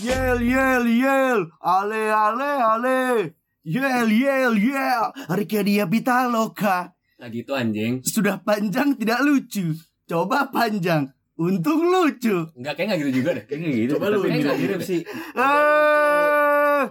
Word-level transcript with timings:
Yel 0.00 0.40
yel 0.40 0.84
yel 0.86 1.40
Ale 1.60 2.02
ale 2.08 2.50
ale 2.62 3.00
Yel 3.64 4.08
yel 4.08 4.54
yel 4.56 5.04
Arcadia 5.28 5.84
Pitaloka 5.84 6.96
Nah 7.20 7.28
gitu 7.28 7.52
anjing. 7.52 8.00
Sudah 8.00 8.40
panjang 8.40 8.96
tidak 8.96 9.20
lucu 9.20 9.76
Coba 10.08 10.48
panjang 10.48 11.12
Untung 11.36 11.84
lucu 11.84 12.48
Enggak 12.56 12.76
kayak 12.76 12.86
enggak 12.88 12.98
gitu 13.00 13.12
juga 13.20 13.30
deh. 13.36 13.44
Kayaknya 13.44 13.68
gitu. 13.72 13.92
Coba 13.96 14.06
lu 14.08 14.18
mirip- 14.20 14.40
mirip 14.40 14.56
mirip 14.56 14.80
sih. 14.80 15.00
Eh, 15.36 16.82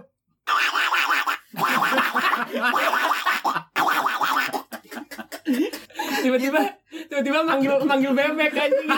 Tiba-tiba 6.20 6.60
tiba-tiba 7.08 7.40
manggil 7.42 7.72
manggil 7.82 8.12
bebek 8.12 8.52
anjing. 8.54 8.88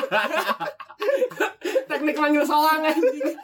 Teknik 1.88 2.16
manggil 2.18 2.44
soang 2.44 2.82
anjing. 2.82 3.36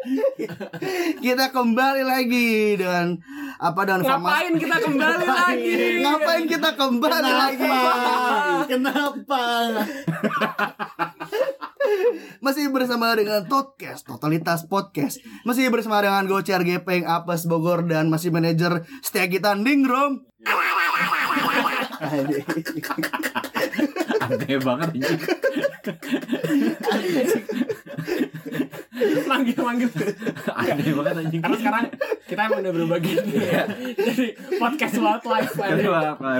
Kita 1.24 1.52
kembali 1.52 2.02
lagi 2.04 2.76
dengan 2.80 3.20
apa 3.60 3.84
formasi 3.84 4.08
Ngapain 4.08 4.52
kita 4.56 4.76
kembali 4.80 5.26
lagi? 5.28 6.00
Ngapain 6.00 6.44
kita 6.48 6.70
kembali 6.76 7.32
lagi? 7.32 7.72
Kenapa? 8.64 9.40
Masih 12.44 12.72
bersama 12.72 13.12
dengan 13.12 13.44
Totcast 13.44 14.08
Totalitas 14.08 14.64
Podcast. 14.64 15.20
Masih 15.44 15.68
bersama 15.68 16.00
dengan 16.00 16.24
Gocer 16.24 16.64
Gepeng 16.64 17.04
Apes 17.04 17.44
Bogor 17.44 17.84
Dan 17.84 18.08
masih 18.08 18.32
manajer 18.32 18.88
setia 19.04 19.28
kita 19.28 19.52
Ningrum 19.52 20.24
Aneh 24.20 24.58
banget 24.58 24.88
anjing. 24.90 25.20
manggil 29.22 29.56
manggil. 29.58 29.88
Aneh 30.50 30.92
banget 30.92 31.14
anjing. 31.18 31.40
Karena 31.40 31.56
sekarang 31.56 31.84
kita 32.26 32.40
emang 32.42 32.60
udah 32.60 32.72
berubah 32.72 32.98
gitu 33.00 33.30
ya. 33.32 33.64
Jadi 33.96 34.26
podcast 34.54 34.94
wildlife 34.96 35.54
Aduh, 35.56 35.64
anjing. 35.64 35.94
apa? 36.12 36.30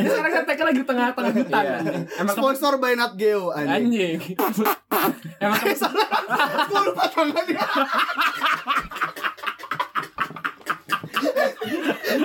Sekarang 0.00 0.30
kita 0.32 0.44
take 0.46 0.64
lagi 0.64 0.80
tengah-tengah 0.82 1.32
hutan 1.34 1.60
Iya. 1.60 1.74
anjing. 1.76 2.02
Emang 2.16 2.34
Sponsor 2.34 2.72
by 2.78 2.92
Nat 2.94 3.12
Geo 3.14 3.52
anjing. 3.52 3.84
anjing. 3.92 4.18
Emang 5.38 5.58
ke- 5.62 5.76
Gua 6.66 6.80
lupa 6.82 7.04
tangannya 7.08 7.60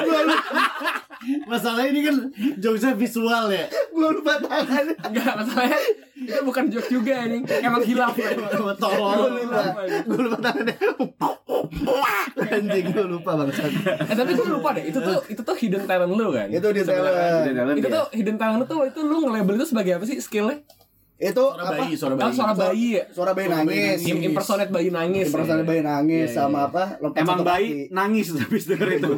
Gua 0.02 0.22
lupa, 0.24 0.56
Masalah 1.46 1.86
ini 1.86 2.02
kan 2.06 2.16
jokesnya 2.58 2.98
visual 2.98 3.54
ya. 3.54 3.66
gua 3.94 4.10
lupa 4.10 4.42
tangannya 4.42 4.96
enggak 4.98 5.34
masalahnya 5.38 5.80
itu 6.22 6.42
bukan 6.46 6.64
joke 6.70 6.90
juga 6.90 7.14
anjing. 7.26 7.44
Emang 7.46 7.82
hilaf. 7.86 8.14
Tolong. 8.78 9.18
lupa 9.38 9.62
Gua 10.06 10.20
lupa 10.26 10.38
tangannya 10.42 10.76
Anjing 12.42 12.86
gua 12.94 13.06
lupa 13.06 13.32
bangsat 13.38 13.72
Eh 14.12 14.16
tapi 14.18 14.32
gue 14.34 14.48
lupa 14.50 14.70
deh, 14.76 14.84
itu 14.90 15.00
tuh 15.00 15.18
itu 15.30 15.42
tuh 15.42 15.56
hidden 15.56 15.84
talent 15.86 16.12
lu 16.14 16.34
kan. 16.34 16.48
Itu 16.50 16.68
di 16.74 16.82
Udah 16.82 16.96
talent 16.96 17.56
dalam 17.56 17.74
itu 17.78 17.88
tuh 17.88 18.06
hidden 18.12 18.38
talent 18.38 18.60
lu 18.62 18.66
tuh 18.66 18.80
itu 18.90 19.00
lu 19.02 19.18
nge-label 19.30 19.54
itu 19.62 19.68
sebagai 19.70 19.92
apa 19.98 20.06
sih 20.10 20.18
skillnya? 20.20 20.66
Itu 21.22 21.46
Suara 21.48 21.62
apa 21.64 21.74
bayi, 21.78 21.94
suara 21.94 22.14
Oh, 22.14 22.18
bayi. 22.18 22.34
suara 22.34 22.54
bayi 22.56 22.88
ya? 22.92 23.04
Suara 23.08 23.32
bayi 23.32 23.46
Suara 23.46 23.62
bayi 23.62 23.68
nangis 23.70 23.78
nangis. 23.94 24.10
Im- 24.10 24.24
impersonate 24.26 24.72
bayi 24.72 24.90
nangis. 24.90 25.26
Impersonate 25.30 25.62
ya. 25.62 25.70
bayi 25.70 25.82
nangis 25.84 26.28
Iya, 26.28 26.36
sama 26.36 26.58
iya. 26.58 26.68
apa 26.68 26.84
lompat 26.98 27.22
Emang 27.22 27.40
bayi 27.42 27.68
kaki. 27.70 27.94
nangis 27.94 28.28
habis 28.42 28.64
denger 28.66 28.90
itu. 28.92 29.12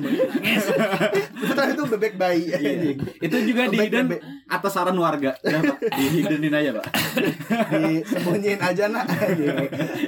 Betul 1.40 1.66
itu 1.70 1.84
bebek 1.90 2.14
bayi 2.16 2.44
anjing. 2.50 2.98
itu 3.00 3.36
juga 3.46 3.62
di 3.66 3.78
hidden 3.80 4.06
bebek. 4.10 4.20
atas 4.48 4.72
saran 4.72 4.96
warga. 4.96 5.32
Udah, 5.40 5.62
Pak. 5.64 5.78
Di 5.80 6.06
hiddenin 6.12 6.54
aja, 6.54 6.70
Pak. 6.74 6.86
disembunyiin 7.72 8.60
aja 8.60 8.86
nak 8.88 9.06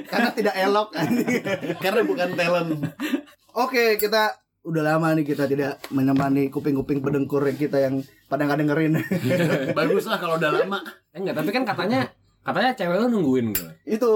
karena 0.06 0.28
tidak 0.30 0.54
elok. 0.54 0.88
Karena 1.78 2.00
bukan 2.02 2.28
talent. 2.34 2.70
Oke 3.52 3.96
kita 3.96 4.36
udah 4.66 4.82
lama 4.82 5.14
nih 5.14 5.22
kita 5.22 5.46
tidak 5.46 5.78
menemani 5.88 6.50
kuping-kuping 6.50 6.98
pedengkur 6.98 7.46
kita 7.54 7.78
yang 7.78 8.02
pada 8.26 8.42
nggak 8.42 8.58
dengerin 8.66 8.98
Bagus 9.78 10.10
lah 10.10 10.18
kalau 10.18 10.34
udah 10.36 10.50
lama. 10.52 10.82
Eh, 11.14 11.22
enggak, 11.22 11.38
tapi 11.38 11.54
kan 11.54 11.62
katanya 11.62 12.10
katanya 12.42 12.70
cewek 12.74 12.96
lu 12.98 13.06
nungguin 13.08 13.46
gue. 13.54 13.70
itu 13.86 14.12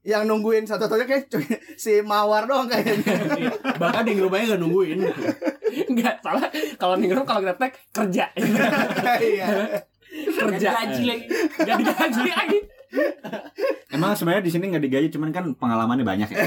yang 0.00 0.24
nungguin 0.24 0.64
satu-satunya 0.64 1.04
kayak 1.04 1.24
cu- 1.28 1.44
si 1.82 2.00
Mawar 2.00 2.44
doang 2.44 2.68
kayaknya 2.68 3.04
Bahkan 3.82 4.02
di 4.04 4.16
rumahnya 4.16 4.56
gak 4.56 4.60
nungguin. 4.60 4.98
Enggak, 5.88 6.20
salah. 6.20 6.48
Kalau 6.76 6.96
ningrum 6.96 7.24
kalau 7.24 7.40
kita 7.40 7.56
tag 7.56 7.72
kerja. 7.92 8.24
iya 9.20 9.80
kerja. 10.10 10.68
gaji 10.72 11.02
lagi. 11.04 11.24
Digaji 11.56 12.30
lagi. 12.32 12.58
Emang 13.94 14.14
sebenarnya 14.14 14.42
di 14.42 14.50
sini 14.50 14.70
nggak 14.70 14.82
digaji, 14.82 15.08
cuman 15.10 15.30
kan 15.30 15.44
pengalamannya 15.52 16.02
banyak 16.02 16.28
ya. 16.28 16.38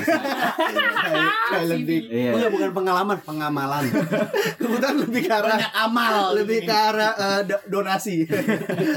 kayak 1.04 1.32
kayak 1.52 1.66
lebih 1.70 2.00
Iya. 2.08 2.32
Enggak 2.34 2.52
bukan 2.52 2.70
pengalaman, 2.72 3.18
pengamalan. 3.20 3.84
kebetulan 4.60 4.96
lebih 4.98 5.22
ke 5.22 5.34
arah 5.34 5.56
Banyak 5.56 5.74
amal. 5.78 6.14
lebih 6.34 6.60
ke 6.64 6.72
arah 6.72 7.12
eh, 7.14 7.42
do- 7.44 7.64
donasi 7.70 8.24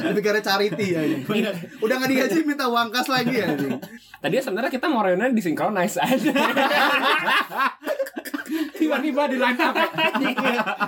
lebih 0.07 0.21
ke 0.21 0.29
arah 0.29 0.43
charity 0.43 0.87
ya 0.89 1.03
udah 1.77 1.95
nggak 1.97 2.11
digaji 2.11 2.39
minta 2.43 2.67
uang 2.67 2.89
kas 2.89 3.07
lagi 3.07 3.35
ya 3.37 3.51
Tadi 4.17 4.35
sebenarnya 4.39 4.71
kita 4.71 4.87
mau 4.87 5.03
reunian 5.03 5.31
disinkronize 5.31 5.99
aja. 5.99 6.33
Tiba-tiba 8.73 9.23
di 9.29 9.37
line 9.37 9.61
up. 9.61 9.75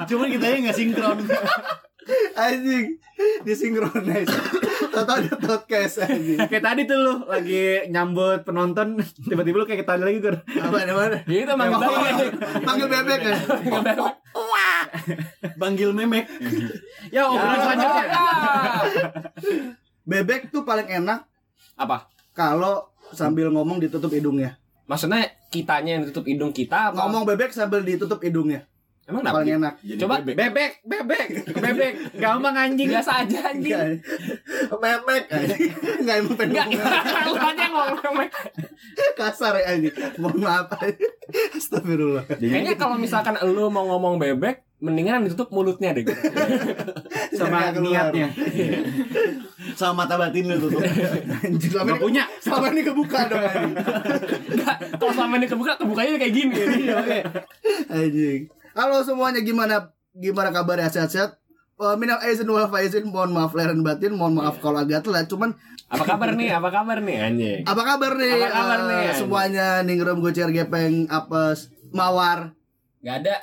Cuman 0.07 0.27
kita 0.29 0.45
nggak 0.61 0.75
sinkron. 0.75 1.19
Anjing 2.35 2.97
disinkronis 3.43 4.29
Tahu 4.89 5.05
ada 5.05 5.35
podcast 5.37 6.01
anjing 6.03 6.39
Kayak 6.43 6.65
tadi 6.65 6.81
tuh 6.85 6.97
lu 6.97 7.15
lagi 7.25 7.87
nyambut 7.87 8.43
penonton, 8.43 8.97
tiba-tiba 9.21 9.57
lu 9.57 9.65
kayak 9.65 9.83
ketawa 9.83 10.05
lagi 10.05 10.19
gur. 10.19 10.37
apa 10.39 10.77
namanya 10.83 11.21
Gitu 11.23 11.53
manggil 11.53 11.79
bebek. 11.79 12.31
panggil 12.63 12.87
bebek 12.89 13.19
kan 13.19 13.37
Manggil 13.49 13.83
bebek. 13.83 13.99
Banggil 15.55 15.91
memek. 15.93 16.27
Ya, 17.09 17.27
obrolan 17.27 17.59
selanjutnya. 17.59 18.05
bebek 20.03 20.49
tuh 20.49 20.63
paling 20.63 20.89
enak 20.89 21.25
Apa? 21.75 22.09
kalau 22.33 22.87
sambil 23.11 23.49
ngomong 23.49 23.79
ditutup 23.79 24.09
hidungnya 24.09 24.57
Maksudnya 24.85 25.21
kitanya 25.49 25.99
yang 25.99 26.05
tutup 26.07 26.25
hidung 26.25 26.49
kita 26.49 26.91
apa? 26.91 26.97
ngomong 26.99 27.27
bebek 27.27 27.51
sambil 27.51 27.81
ditutup 27.81 28.19
hidungnya 28.19 28.65
Emang 29.09 29.25
kenapa? 29.25 29.41
paling 29.41 29.57
enak 29.57 29.75
Coba 29.97 30.15
Bebek, 30.21 30.73
bebek, 30.85 31.29
bebek. 31.57 31.93
Gampang 32.21 32.53
anjing. 32.55 32.89
biasa 32.93 33.25
aja 33.25 33.39
anjing. 33.49 33.73
Enggak. 33.73 34.77
bebek 34.77 35.23
anjing. 35.33 35.71
nggak 36.05 36.17
emang 36.21 36.37
pengen 36.37 36.53
Enggak, 36.53 36.67
ngomong 36.69 37.25
lu 37.27 37.33
aja 37.35 37.65
ngomong. 37.73 38.29
kasar 39.17 39.55
ya 39.57 39.65
anjing 39.73 39.95
mohon 40.17 40.39
maaf 40.39 40.69
astagfirullah 41.57 42.25
Kayaknya 42.29 42.75
kalau 42.77 43.01
misalkan 43.01 43.33
lu 43.49 43.69
mau 43.69 43.89
ngomong 43.89 44.17
bebek, 44.17 44.61
mendingan 44.79 45.25
ditutup 45.25 45.49
mulutnya 45.51 45.91
deh. 45.91 46.05
sama 47.39 47.73
niatnya. 47.75 48.29
Sama 49.73 50.05
mata 50.05 50.15
batin 50.17 50.51
lu 50.51 50.69
tuh. 50.69 50.83
anjing 50.83 51.71
selama 51.71 51.95
ini 51.95 52.01
punya. 52.01 52.25
selama 52.39 52.67
ini 52.71 52.83
kebuka 52.83 53.21
dong 53.27 53.41
anjing 53.41 53.75
Enggak, 54.53 54.77
kalau 54.99 55.13
selama 55.17 55.35
ini 55.37 55.47
kebuka, 55.47 55.73
kebukanya 55.77 56.11
kayak 56.19 56.35
gini. 56.35 56.55
Iya, 56.85 56.97
Anjing. 57.89 58.43
Halo 58.79 59.03
semuanya 59.03 59.43
gimana 59.43 59.91
gimana 60.15 60.55
kabarnya 60.55 60.87
sehat-sehat? 60.87 61.35
Eh, 61.75 61.95
minal 61.95 62.19
aizin 62.21 62.47
wal 62.47 62.67
faizin 62.67 63.07
mohon 63.07 63.31
maaf 63.31 63.51
lahir 63.53 63.71
dan 63.71 63.83
batin 63.83 64.13
mohon 64.13 64.35
maaf 64.35 64.59
kalau 64.59 64.79
agak 64.79 65.03
telat 65.03 65.27
cuman 65.27 65.51
Apa 65.89 66.05
kabar 66.05 66.31
nih? 66.33 66.51
Apa 66.53 66.71
kabar 66.71 66.99
nih 67.01 67.17
anjing? 67.19 67.59
apa 67.65 67.83
kabar 67.83 68.13
nih 68.15 68.35
Apa 68.37 68.49
kabar 68.53 68.79
Eh, 68.79 68.87
nih? 68.89 69.07
semuanya 69.15 69.67
ningrum 69.81 70.19
gocer 70.19 70.47
gepeng 70.49 71.07
apes 71.09 71.71
mawar 71.91 72.55
Gak 73.01 73.23
ada. 73.23 73.35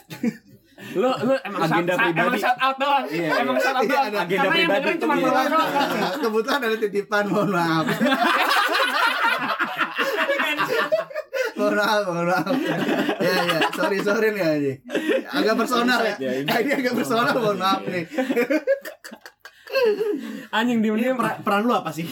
Lu 0.93 1.07
lu 1.07 1.31
emang 1.41 1.59
Agenda 1.63 1.95
shout, 1.95 2.03
pribadi. 2.05 2.19
emang 2.21 2.35
shout 2.37 2.59
out 2.59 2.75
doang. 2.75 3.05
Iya, 3.07 3.29
emang 3.39 3.55
iya. 3.55 3.63
shout 3.63 3.73
out 3.73 3.81
Iya, 3.81 3.89
doang. 3.89 4.05
ada. 4.05 4.19
Agenda 4.19 4.35
Karena 4.37 4.55
yang 4.55 4.69
pribadi 4.69 4.83
tuh 4.85 4.99
cuma 5.01 5.13
iya. 5.15 5.23
Mawar 5.25 5.47
doang. 5.47 5.71
kebetulan 6.19 6.59
ada 6.61 6.77
titipan 6.77 7.23
mohon 7.25 7.49
maaf 7.49 7.85
mohon 11.55 11.73
maaf 11.73 12.03
mohon 12.05 12.27
maaf 12.27 12.47
ya 13.19 13.35
ya. 13.47 13.59
Sorry 13.71 13.97
sorry 13.99 14.27
nih 14.31 14.43
anjing 14.43 14.77
agak 15.25 15.55
personal 15.55 15.99
ya. 15.99 16.15
Ya, 16.17 16.31
ini. 16.37 16.47
Ini 16.47 16.73
agak 16.75 16.93
personal 16.93 17.31
mohon 17.33 17.57
maaf 17.57 17.81
nih. 17.83 18.03
Anjing 20.51 20.79
di 20.79 20.89
Ini 20.89 21.11
per- 21.13 21.39
peran 21.41 21.63
lu 21.63 21.73
apa 21.73 21.91
sih? 21.91 22.05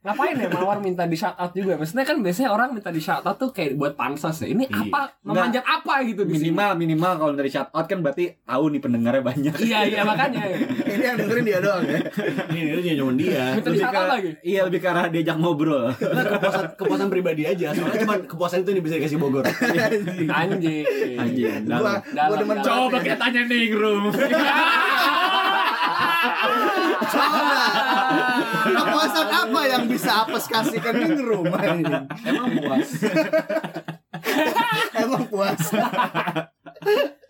Ngapain 0.00 0.32
ya 0.32 0.48
Mawar 0.48 0.80
minta 0.80 1.04
di 1.04 1.12
shout 1.12 1.36
out 1.36 1.52
juga? 1.52 1.76
Maksudnya 1.76 2.02
kan 2.02 2.16
biasanya 2.18 2.50
orang 2.50 2.72
minta 2.72 2.88
di 2.88 2.98
shout 2.98 3.20
out 3.20 3.36
tuh 3.36 3.52
kayak 3.52 3.76
buat 3.76 3.92
pansos 3.92 4.32
ya. 4.40 4.48
Ini 4.48 4.64
Iya. 4.64 4.88
apa? 4.88 5.12
Memanjat 5.20 5.60
apa 5.60 6.00
gitu 6.02 6.24
di 6.24 6.34
sini? 6.34 6.48
Minimal, 6.48 6.72
minimal 6.74 7.12
kalau 7.16 7.32
dari 7.34 7.48
shout 7.48 7.68
out 7.68 7.84
kan 7.84 8.00
berarti 8.00 8.40
tahu 8.40 8.64
nih 8.70 8.80
pendengarnya 8.80 9.20
banyak. 9.20 9.52
Iya 9.60 9.78
iya 9.86 10.00
makanya. 10.02 10.40
ini 10.96 11.04
yang 11.04 11.16
dengerin 11.16 11.44
dia 11.44 11.58
doang 11.60 11.84
ya 11.84 12.00
Ini 12.48 12.60
ini 12.74 12.96
cuma 12.96 13.12
dia. 13.12 13.44
Minta 13.54 13.68
di 13.68 13.78
shout 13.78 13.92
out 13.92 14.08
lagi. 14.08 14.30
Iya 14.40 14.60
lebih 14.64 14.80
ke 14.80 14.88
arah 14.88 15.04
diajak 15.06 15.36
ngobrol. 15.36 15.92
Nah, 15.92 16.24
kepuasan 16.32 16.64
kepuasan 16.74 17.08
pribadi 17.12 17.42
aja. 17.44 17.76
Soalnya 17.76 18.00
cuma 18.00 18.14
kepuasan 18.24 18.64
itu 18.64 18.70
nih 18.72 18.82
bisa 18.82 18.94
dikasih 18.96 19.18
Bogor. 19.20 19.44
Anjing. 19.44 20.32
Anjing. 20.40 20.84
Anjing. 21.20 21.60
gua 21.68 22.00
dalam. 22.16 22.28
gua 22.32 22.36
demen 22.40 22.56
Dalam. 22.58 22.88
banget 22.88 23.12
ya. 23.12 23.16
tanya 23.20 23.42
nih 23.44 23.68
room. 23.76 24.04
Coba. 27.02 27.64
Kepuasan 28.62 29.28
apa 29.28 29.60
yang 29.66 29.84
bisa 29.86 30.10
apes 30.22 30.44
kasih 30.46 30.78
ke 30.78 30.90
Ningrum? 30.92 31.46
Emang 32.22 32.48
puas. 32.56 32.88
emang 34.92 35.24
puasa 35.26 35.80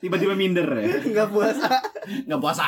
Tiba-tiba 0.00 0.34
minder 0.34 0.66
ya. 0.74 0.98
nggak 1.02 1.28
puasa 1.28 1.68
Nggak 2.26 2.40
puasa. 2.40 2.64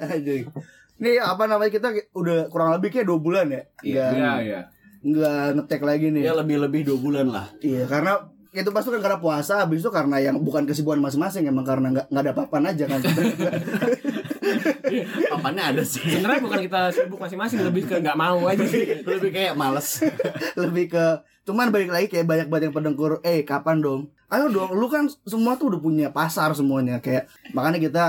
Anjing. 0.00 0.50
Ini 0.96 1.20
apa 1.20 1.44
namanya 1.44 1.68
kita 1.68 1.88
udah 2.10 2.48
kurang 2.48 2.72
lebih 2.72 2.88
kayak 2.90 3.06
dua 3.06 3.20
bulan 3.20 3.46
ya 3.46 3.62
Iya, 3.82 4.06
iya. 4.40 4.60
nggak 4.98 5.60
ngetek 5.60 5.82
lagi 5.82 6.08
nih 6.08 6.24
Ya 6.24 6.32
lebih-lebih 6.34 6.82
dua 6.84 6.98
bulan 6.98 7.26
lah. 7.28 7.46
iya 7.60 7.84
karena 7.84 8.18
itu 8.50 8.72
pasti 8.72 8.88
kan 8.88 9.04
karena 9.04 9.20
puasa 9.20 9.60
habis 9.60 9.84
itu 9.84 9.92
karena 9.92 10.16
yang 10.16 10.40
bukan 10.40 10.64
kesibukan 10.64 10.96
masing-masing 10.98 11.44
emang 11.44 11.62
karena 11.62 11.92
nggak 11.92 12.06
nggak 12.08 12.24
ada 12.24 12.32
papan 12.34 12.64
aja 12.66 12.84
kan 12.88 13.00
Papannya 15.32 15.62
ada 15.74 15.82
sih. 15.82 16.02
Sebenarnya 16.02 16.42
bukan 16.42 16.60
kita 16.66 16.80
sibuk 16.94 17.18
masing-masing, 17.18 17.60
lebih 17.64 17.88
ke 17.88 17.98
nggak 17.98 18.18
mau 18.18 18.38
aja 18.46 18.64
sih. 18.64 18.98
Lebih 19.16 19.30
kayak 19.32 19.54
males. 19.58 20.02
lebih 20.62 20.92
ke 20.92 21.04
cuman 21.46 21.70
balik 21.70 21.94
lagi 21.94 22.06
kayak 22.10 22.26
banyak 22.26 22.46
banget 22.50 22.62
yang 22.68 22.74
pendengkur 22.74 23.22
eh 23.22 23.46
kapan 23.46 23.78
dong 23.78 24.10
ayo 24.34 24.50
dong 24.50 24.74
lu 24.74 24.90
kan 24.90 25.06
semua 25.22 25.54
tuh 25.54 25.70
udah 25.70 25.78
punya 25.78 26.08
pasar 26.10 26.50
semuanya 26.58 26.98
kayak 26.98 27.30
makanya 27.54 27.78
kita 27.78 28.04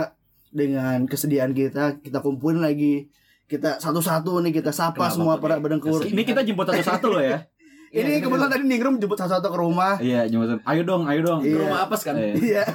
dengan 0.49 1.05
kesediaan 1.05 1.53
kita 1.53 2.01
kita 2.01 2.17
kumpulin 2.25 2.65
lagi 2.65 3.13
kita 3.45 3.77
satu-satu 3.77 4.41
nih 4.41 4.57
kita 4.57 4.73
sapa 4.73 5.05
Kenapa 5.05 5.13
semua 5.13 5.33
para 5.37 5.61
pendengkur 5.61 6.01
Ini 6.01 6.21
kita 6.25 6.41
jemput 6.41 6.65
satu-satu 6.65 7.07
loh 7.13 7.23
ya. 7.23 7.45
ini 7.93 8.19
kebetulan 8.19 8.49
tadi 8.51 8.65
Ningrum 8.65 8.97
jemput 8.97 9.15
satu-satu 9.15 9.47
ke 9.53 9.57
rumah 9.61 9.95
Iya, 10.03 10.27
jemput. 10.27 10.59
Ayo 10.67 10.81
dong, 10.83 11.07
ayo 11.07 11.23
dong. 11.23 11.39
Iya. 11.45 11.55
Ke 11.55 11.59
rumah 11.63 11.79
apes 11.87 12.01
kan? 12.03 12.19
Iya 12.19 12.65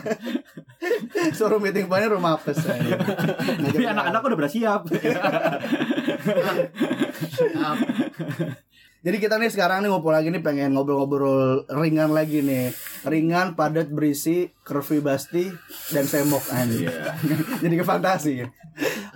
suruh 1.39 1.61
meeting 1.63 1.87
plannya 1.87 2.11
rumah 2.13 2.39
apes 2.39 2.59
Tapi 2.63 3.83
anak-anak 3.87 4.23
udah 4.23 4.39
bersiap. 4.39 4.81
Jadi 9.03 9.19
kita 9.19 9.35
nih 9.35 9.51
sekarang 9.51 9.83
nih 9.83 9.91
ngumpul 9.91 10.15
lagi 10.15 10.31
nih 10.31 10.39
pengen 10.47 10.79
ngobrol-ngobrol 10.79 11.67
ringan 11.75 12.15
lagi 12.15 12.39
nih. 12.39 12.71
Ringan, 13.03 13.59
padat, 13.59 13.91
berisi, 13.91 14.55
curvy 14.63 15.03
basti 15.03 15.51
dan 15.91 16.07
semok 16.07 16.47
anjing. 16.55 16.87
jadi 17.67 17.75
ke 17.75 17.83
fantasi. 17.83 18.47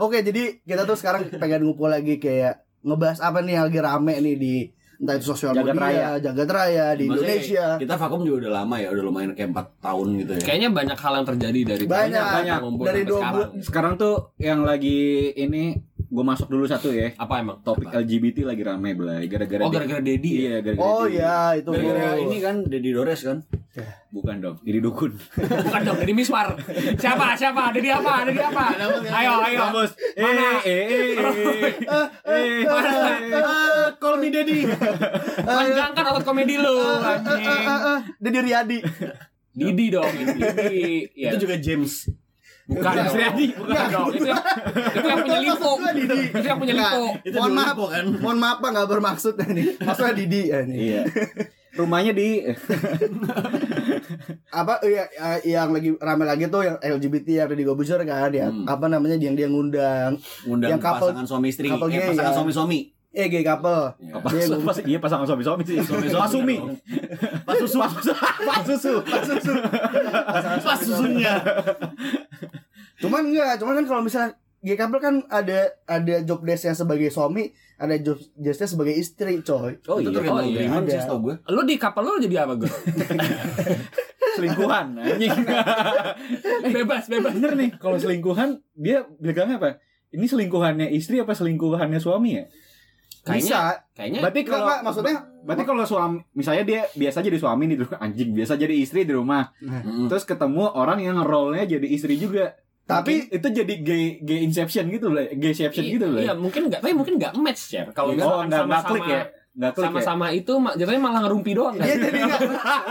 Oke, 0.02 0.26
jadi 0.26 0.58
kita 0.66 0.90
tuh 0.90 0.98
sekarang 0.98 1.30
pengen 1.38 1.70
ngumpul 1.70 1.86
lagi 1.86 2.18
kayak 2.18 2.66
ngebahas 2.82 3.22
apa 3.22 3.46
nih 3.46 3.62
yang 3.62 3.70
lagi 3.70 3.78
rame 3.78 4.14
nih 4.18 4.34
di 4.34 4.54
entah 4.96 5.14
itu 5.16 5.26
sosial 5.28 5.52
Jagat 5.52 5.76
media, 5.76 5.84
raya. 5.84 6.08
jagat 6.18 6.48
raya 6.48 6.86
di 6.96 7.04
Maksudnya 7.06 7.36
Indonesia. 7.36 7.66
Kita 7.76 7.94
vakum 8.00 8.20
juga 8.24 8.36
udah 8.46 8.52
lama 8.64 8.76
ya, 8.80 8.88
udah 8.92 9.04
lumayan 9.04 9.30
kayak 9.36 9.50
4 9.52 9.84
tahun 9.84 10.06
gitu 10.24 10.30
ya. 10.32 10.40
Kayaknya 10.42 10.68
banyak 10.72 10.98
hal 10.98 11.12
yang 11.16 11.26
terjadi 11.28 11.60
dari 11.62 11.84
Banyak, 11.84 12.24
banyak. 12.32 12.58
Dari 12.82 13.02
dua 13.04 13.18
sekarang. 13.20 13.32
bulan. 13.32 13.48
Sekarang 13.62 13.92
tuh 14.00 14.14
yang 14.40 14.60
lagi 14.64 15.00
ini 15.36 15.64
gue 16.06 16.24
masuk 16.24 16.46
dulu 16.46 16.64
satu 16.64 16.90
ya. 16.90 17.10
Apa 17.14 17.42
emang? 17.42 17.58
Topik 17.60 17.90
LGBT 17.90 18.46
lagi 18.46 18.62
rame 18.62 18.94
belai 18.94 19.26
gara-gara 19.26 19.62
Oh 19.62 19.70
gara-gara 19.70 19.98
Dedi 19.98 20.30
ya? 20.32 20.38
Iya, 20.38 20.56
gara-gara 20.60 20.86
Oh 20.86 21.04
Dedi. 21.04 21.16
iya, 21.16 21.36
itu. 21.54 21.70
Gara-gara 21.70 22.10
ini 22.16 22.36
kan 22.38 22.56
Dedi 22.62 22.90
Dores 22.90 23.20
kan. 23.20 23.38
Bukan 24.08 24.40
dong, 24.40 24.56
ini 24.64 24.80
dukun. 24.80 25.12
Bukan 25.68 25.80
dong, 25.84 25.98
Dedi 25.98 26.12
Miswar. 26.12 26.56
Siapa? 26.96 27.36
Siapa? 27.36 27.68
Dedi 27.70 27.92
apa? 27.92 28.24
Dedi 28.24 28.40
apa? 28.40 28.64
Ayo, 29.12 29.32
ayo. 29.44 29.60
Bos. 29.70 29.92
Eh, 30.16 30.24
Mana? 30.24 30.46
eh, 30.64 30.82
eh, 30.88 31.10
eh, 31.12 31.74
eh, 32.24 32.64
eh, 32.64 33.36
Ah, 33.36 33.92
call 33.96 34.16
me 34.16 34.32
Dedi. 34.32 34.64
Panjangkan 35.38 36.04
otot 36.08 36.24
komedi 36.24 36.56
lu. 36.56 36.76
Dedi 38.16 38.38
Riyadi. 38.40 38.78
Didi 39.52 39.86
dong, 39.88 40.08
Didi. 40.08 41.08
Ya. 41.12 41.32
Itu 41.32 41.44
juga 41.44 41.56
James. 41.56 42.08
Bukan 42.66 42.92
dong. 42.92 43.14
Riyadi, 43.14 43.46
bukan 43.54 43.84
dong. 43.88 44.08
Itu 44.10 44.26
yang, 44.26 44.42
itu 44.92 45.06
yang 45.06 45.20
punya 45.22 45.38
lipo. 45.40 45.70
Itu 46.32 46.44
yang 46.44 46.58
punya 46.58 46.74
lipo. 46.74 47.02
Itu 47.22 47.36
mohon 47.36 47.52
maaf, 47.54 47.76
kan? 47.88 48.04
mohon 48.16 48.38
maaf 48.38 48.56
Pak 48.58 48.70
nggak 48.72 48.88
bermaksud 48.88 49.34
nih. 49.38 49.78
Maksudnya 49.78 50.12
Didi 50.12 50.40
ya 50.46 50.58
nih. 50.62 50.78
Iya. 50.78 51.02
Rumahnya 51.76 52.12
di 52.12 52.40
apa 54.50 54.80
iya, 54.82 55.04
eh, 55.12 55.40
yang 55.46 55.70
lagi 55.70 55.92
rame 55.94 56.24
lagi 56.24 56.48
tuh 56.48 56.64
yang 56.64 56.76
LGBT 56.78 57.26
yang 57.28 57.46
ada 57.46 57.56
di 57.56 57.64
Gobuser 57.64 58.00
kan 58.00 58.32
ya 58.32 58.48
Hmm. 58.48 58.64
apa 58.64 58.86
namanya 58.86 59.16
yang 59.18 59.34
dia 59.34 59.44
ngundang 59.44 60.16
Ngundang 60.42 60.70
Yang 60.72 60.80
couple- 60.80 61.12
pasangan 61.12 61.26
suami 61.26 61.46
istri, 61.50 61.68
couple 61.68 61.90
eh, 61.90 61.92
gay, 61.92 62.08
pasangan 62.08 62.32
ya. 62.32 62.36
suami-suami. 62.36 62.78
Eh 63.12 63.26
gay 63.26 63.40
couple 63.40 63.94
Iya. 63.98 64.18
pas, 64.18 64.32
pas, 64.62 64.76
iya 64.82 64.98
pasangan 64.98 65.24
suami-suami 65.24 65.62
sih. 65.62 65.78
Suami-suami 65.78 66.16
Pak 66.16 66.28
Sumi. 66.28 66.56
dong. 66.56 66.76
Pas 67.42 67.56
susu. 67.56 67.78
Pas 70.60 70.78
susunya. 70.78 71.34
Cuman 72.96 73.22
enggak, 73.26 73.60
cuman 73.60 73.72
kan 73.76 73.86
kalau 73.86 74.02
misalnya 74.02 74.30
gay 74.60 74.74
couple 74.74 74.98
kan 74.98 75.22
ada 75.28 75.70
ada 75.84 76.14
job 76.22 76.42
desk 76.42 76.66
yang 76.66 76.74
sebagai 76.74 77.08
suami, 77.08 77.48
ada 77.76 77.94
job 77.96 78.16
desknya 78.34 78.66
sebagai 78.66 78.94
istri, 78.94 79.40
coy. 79.40 79.76
Oh 79.86 79.96
Itu 79.96 80.10
iya. 80.10 80.26
Oh, 80.26 80.40
iya. 80.40 80.66
Ada. 80.66 81.04
setahu 81.04 81.18
gue. 81.22 81.34
Lu 81.46 81.62
di 81.62 81.76
kapal 81.76 82.02
lu 82.02 82.18
jadi 82.18 82.42
apa, 82.42 82.56
Gur? 82.56 82.72
Selingkuhan 84.34 84.86
anjing. 84.96 85.32
Bebas, 86.76 87.08
bebas. 87.08 87.32
Bener 87.32 87.52
nih, 87.56 87.70
kalau 87.76 87.96
selingkuhan 87.96 88.60
dia 88.74 89.04
bilangnya 89.16 89.56
apa? 89.56 89.80
Ini 90.12 90.24
selingkuhannya 90.24 90.92
istri 90.92 91.20
apa 91.20 91.32
selingkuhannya 91.32 91.96
suami 91.96 92.36
ya? 92.36 92.44
Kayaknya, 93.26 93.42
Bisa. 93.42 93.60
kayaknya 93.90 94.20
Berarti 94.22 94.40
kalau 94.40 94.62
enggak, 94.62 94.80
maksudnya 94.80 95.16
Berarti 95.42 95.62
kalau 95.64 95.82
suami 95.84 96.18
misalnya 96.32 96.62
dia 96.62 96.80
biasa 96.88 97.18
jadi 97.20 97.36
suami 97.36 97.62
nih 97.64 97.76
dulu 97.76 97.94
anjing, 98.04 98.30
biasa 98.32 98.52
jadi 98.54 98.74
istri 98.76 99.02
di 99.02 99.10
rumah. 99.10 99.50
Mm. 99.58 100.06
Terus 100.06 100.22
ketemu 100.22 100.62
orang 100.70 100.98
yang 101.00 101.18
role-nya 101.20 101.66
jadi 101.68 101.86
istri 101.88 102.14
juga. 102.16 102.54
Tapi- 102.82 103.26
Mungkin 103.26 103.36
itu 103.36 103.48
jadi 103.52 103.74
gay 103.80 104.04
gay 104.20 104.40
inception 104.40 104.86
gitu 104.88 105.06
loh, 105.08 105.26
gayception 105.28 105.82
i- 105.82 105.90
gitu 105.92 106.06
loh. 106.06 106.22
Iya, 106.22 106.32
mungkin 106.32 106.66
enggak, 106.66 106.80
tapi 106.80 106.94
mungkin 106.94 107.18
enggak 107.18 107.34
match, 107.34 107.62
Cer. 107.66 107.90
Kalau 107.90 108.10
oh, 108.10 108.14
misalkan 108.14 108.46
enggak 108.46 108.62
enggak 108.62 108.78
sama-sama 108.78 108.90
klik 108.92 109.06
ya. 109.08 109.22
Enggak 109.56 109.72
klik 109.72 109.82
ya. 109.82 109.90
sama-sama 109.90 110.26
itu 110.30 110.52
ma- 110.54 110.74
jatuhnya 110.74 111.00
malah 111.00 111.20
ngerumpi 111.22 111.52
doang 111.52 111.74
kan? 111.74 111.82
dia 111.82 111.96
jadi 111.98 112.18
enggak 112.20 112.40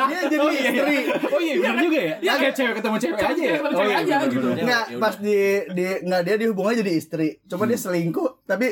dia 0.04 0.20
jadi 0.26 0.36
Oh 0.38 0.50
iya, 0.50 0.70
istri. 0.70 0.98
Oh 1.26 1.40
iya, 1.40 1.54
benar 1.58 1.78
juga 1.82 2.00
ya. 2.02 2.16
Dia 2.18 2.34
kayak 2.38 2.54
cewek 2.54 2.74
ketemu 2.76 2.96
cewek 2.98 3.18
aja 3.18 3.32
ya. 3.42 3.54
ketemu 3.54 3.64
Oh 3.66 3.78
cewek 3.78 3.88
iya, 3.90 4.00
aja 4.02 4.16
gitu. 4.26 4.48
Enggak, 4.54 4.84
Ya 4.86 4.98
pas 4.98 5.16
di 5.18 5.38
di 5.72 5.86
enggak 6.02 6.22
dia 6.22 6.36
dihubungnya 6.38 6.76
jadi 6.78 6.92
istri. 6.94 7.28
Coba 7.46 7.64
dia 7.64 7.78
selingkuh, 7.78 8.30
tapi 8.44 8.68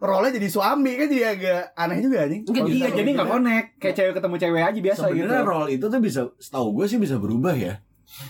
role 0.00 0.32
jadi 0.32 0.48
suami 0.48 0.96
kan 0.96 1.06
jadi 1.06 1.24
agak 1.30 1.60
aneh 1.74 1.98
juga 2.00 2.16
anjing. 2.24 2.42
Enggak, 2.42 2.64
Iya, 2.66 2.86
jadi 2.90 3.00
gitu. 3.04 3.16
nggak 3.16 3.28
connect. 3.28 3.66
Kayak 3.76 3.94
cewek 3.94 4.12
ketemu 4.16 4.36
cewek 4.36 4.62
aja 4.62 4.80
biasa 4.80 5.04
gitu. 5.06 5.16
Sebenarnya 5.20 5.44
role 5.44 5.68
itu 5.70 5.84
tuh 5.86 6.00
bisa, 6.00 6.20
setahu 6.36 6.66
gue 6.72 6.86
sih 6.88 6.96
bisa 6.96 7.16
berubah 7.16 7.52
ya. 7.52 7.74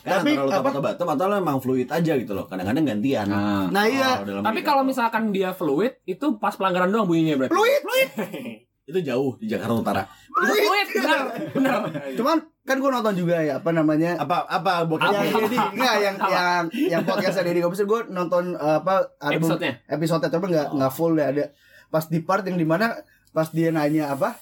Kan 0.05 0.21
Tapi 0.21 0.37
antara 0.37 0.45
lu 0.45 0.69
atau 0.69 0.83
bottom 0.83 1.09
atau 1.09 1.25
lu 1.25 1.37
emang 1.39 1.59
fluid 1.59 1.89
aja 1.89 2.13
gitu 2.13 2.33
loh. 2.37 2.45
Kadang-kadang 2.45 2.85
gantian. 2.85 3.27
Nah, 3.27 3.71
Nah 3.71 3.85
iya, 3.87 4.21
Oh, 4.21 4.45
Tapi 4.45 4.61
kalau 4.61 4.85
misalkan 4.85 5.31
dia 5.31 5.57
fluid, 5.57 6.05
itu 6.05 6.37
pas 6.37 6.53
pelanggaran 6.53 6.93
doang 6.93 7.07
bunyinya 7.07 7.41
berarti. 7.41 7.55
fluid, 7.55 7.81
fluid. 7.81 8.09
itu 8.91 9.01
jauh 9.01 9.33
di 9.37 9.47
Jakarta 9.47 9.73
Utara. 9.73 10.03
Itu 10.27 10.53
fluid, 10.53 10.87
benar, 10.93 11.21
benar. 11.51 11.75
Cuman 12.13 12.37
kan 12.61 12.77
gue 12.77 12.91
nonton 12.93 13.15
juga 13.17 13.41
ya 13.41 13.59
apa 13.59 13.71
namanya 13.71 14.15
Apa 14.15 14.47
apa 14.47 14.85
bokap 14.85 15.11
yang 15.11 15.43
jadi 15.43 15.59
enggak 15.75 15.97
yang 15.99 16.17
yang 16.21 16.63
yang 16.71 17.03
podcastnya 17.03 17.43
Deddy 17.45 17.61
Kobuser 17.61 17.83
gue 17.83 18.01
nonton 18.09 18.55
uh, 18.55 18.79
apa 18.79 19.11
album 19.19 19.51
Episode-nya. 19.51 19.73
episode 19.89 20.23
tapi 20.23 20.45
nggak 20.47 20.67
Oh. 20.67 20.75
nggak 20.77 20.93
full 20.93 21.15
ya 21.15 21.27
ada 21.29 21.45
pas 21.89 22.05
di 22.05 22.21
part 22.21 22.43
yang 22.43 22.55
di 22.55 22.63
mana 22.63 22.95
pas 23.31 23.49
dia 23.49 23.71
nanya 23.71 24.11
apa 24.11 24.39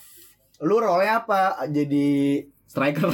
lu 0.60 0.76
role 0.76 1.04
apa 1.04 1.56
jadi 1.64 2.42
striker. 2.66 3.08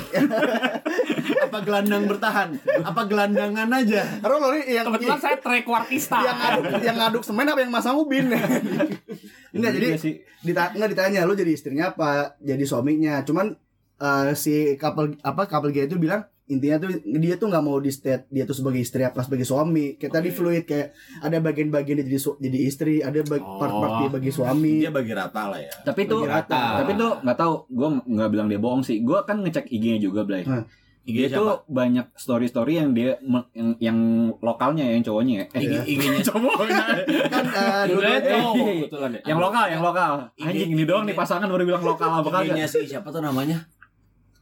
apa 1.55 1.63
gelandang 1.63 2.03
bertahan? 2.05 2.49
Apa 2.83 3.03
gelandangan 3.05 3.69
aja? 3.71 4.03
role 4.21 4.59
yang 4.61 4.85
Kebetulan 4.85 5.21
saya 5.21 5.39
trequartista. 5.39 6.19
yang 6.19 6.35
aduk 6.37 6.65
yang 6.83 6.99
aduk 7.01 7.23
semen 7.23 7.47
apa 7.47 7.61
yang 7.61 7.71
masang 7.71 7.95
ubin 7.97 8.27
enggak 9.49 9.71
jadi 9.73 9.87
Iya 9.87 9.97
sih. 9.97 10.15
dita 10.41 10.75
nggak 10.75 10.91
ditanya 10.91 11.23
lu 11.23 11.33
jadi 11.33 11.49
istrinya 11.49 11.85
apa 11.89 12.35
jadi 12.39 12.65
suaminya 12.65 13.23
cuman 13.23 13.55
eh, 13.97 14.31
si 14.35 14.53
couple 14.75 15.15
apa 15.23 15.47
couple 15.47 15.71
gay 15.71 15.87
itu 15.87 15.95
bilang 15.95 16.27
intinya 16.45 16.77
tuh 16.77 16.91
dia 17.01 17.39
tuh 17.39 17.49
nggak 17.49 17.63
mau 17.63 17.79
di 17.79 17.89
state 17.89 18.29
dia 18.29 18.45
tuh 18.45 18.53
sebagai 18.53 18.77
istri 18.77 19.01
apa 19.01 19.17
sebagai 19.21 19.47
suami 19.47 19.95
kayak 19.95 20.13
tadi 20.13 20.29
Oke. 20.29 20.37
fluid 20.37 20.65
kayak 20.67 20.93
ada 21.19 21.41
bagian-bagian 21.41 21.97
dia 21.97 22.07
jadi 22.07 22.21
su- 22.21 22.37
jadi 22.37 22.59
istri 22.61 23.01
ada 23.01 23.17
bag- 23.23 23.41
Oh. 23.41 23.57
part-part 23.57 23.93
dia 23.97 24.11
bagi 24.13 24.29
suami 24.29 24.73
Dia 24.77 24.91
bagi 24.91 25.13
rata 25.13 25.43
lah 25.47 25.57
ya. 25.59 25.73
Tapi 25.83 26.01
itu 26.03 26.17
Bagi 26.19 26.29
rata. 26.29 26.63
tapi 26.83 26.91
itu 26.93 27.09
nggak 27.17 27.39
tahu, 27.39 27.55
gue 27.67 27.89
nggak 28.05 28.29
bilang 28.29 28.47
dia 28.47 28.59
bohong 28.59 28.83
sih. 28.83 29.01
Gue 29.01 29.23
kan 29.23 29.41
ngecek 29.41 29.71
IG-nya 29.71 30.01
juga, 30.03 30.21
Blay. 30.23 30.45
Hmm. 30.45 30.69
IG 31.05 31.17
itu 31.23 31.37
siapa? 31.37 31.63
banyak 31.67 32.07
story-story 32.13 32.73
yang 32.75 32.91
dia 32.91 33.21
yang, 33.53 33.77
yang 33.79 33.99
lokalnya 34.39 34.83
ya, 34.83 34.93
yang 34.93 35.05
cowoknya 35.05 35.35
ya. 35.35 35.45
Eh, 35.51 35.61
IG 35.61 35.73
IG-nya 35.87 36.23
cowoknya. 36.31 36.85
kan 37.29 37.45
eh, 37.45 37.83
Dua-duanya 37.87 38.19
dua-duanya- 38.19 38.25
cowok, 38.25 38.57
eh, 38.57 38.75
kebetulan 38.81 39.11
ya. 39.11 39.21
yang 39.27 39.39
lokal, 39.39 39.65
yang 39.67 39.83
lokal. 39.83 40.13
Anjing 40.39 40.71
ini 40.71 40.83
doang 40.83 41.05
nih 41.05 41.13
pasangan 41.13 41.45
baru 41.45 41.65
bilang 41.65 41.83
lokal 41.83 42.09
apa 42.15 42.29
IG-nya 42.39 42.65
kagak. 42.65 42.69
si 42.71 42.89
siapa 42.89 43.09
tuh 43.09 43.21
namanya? 43.21 43.69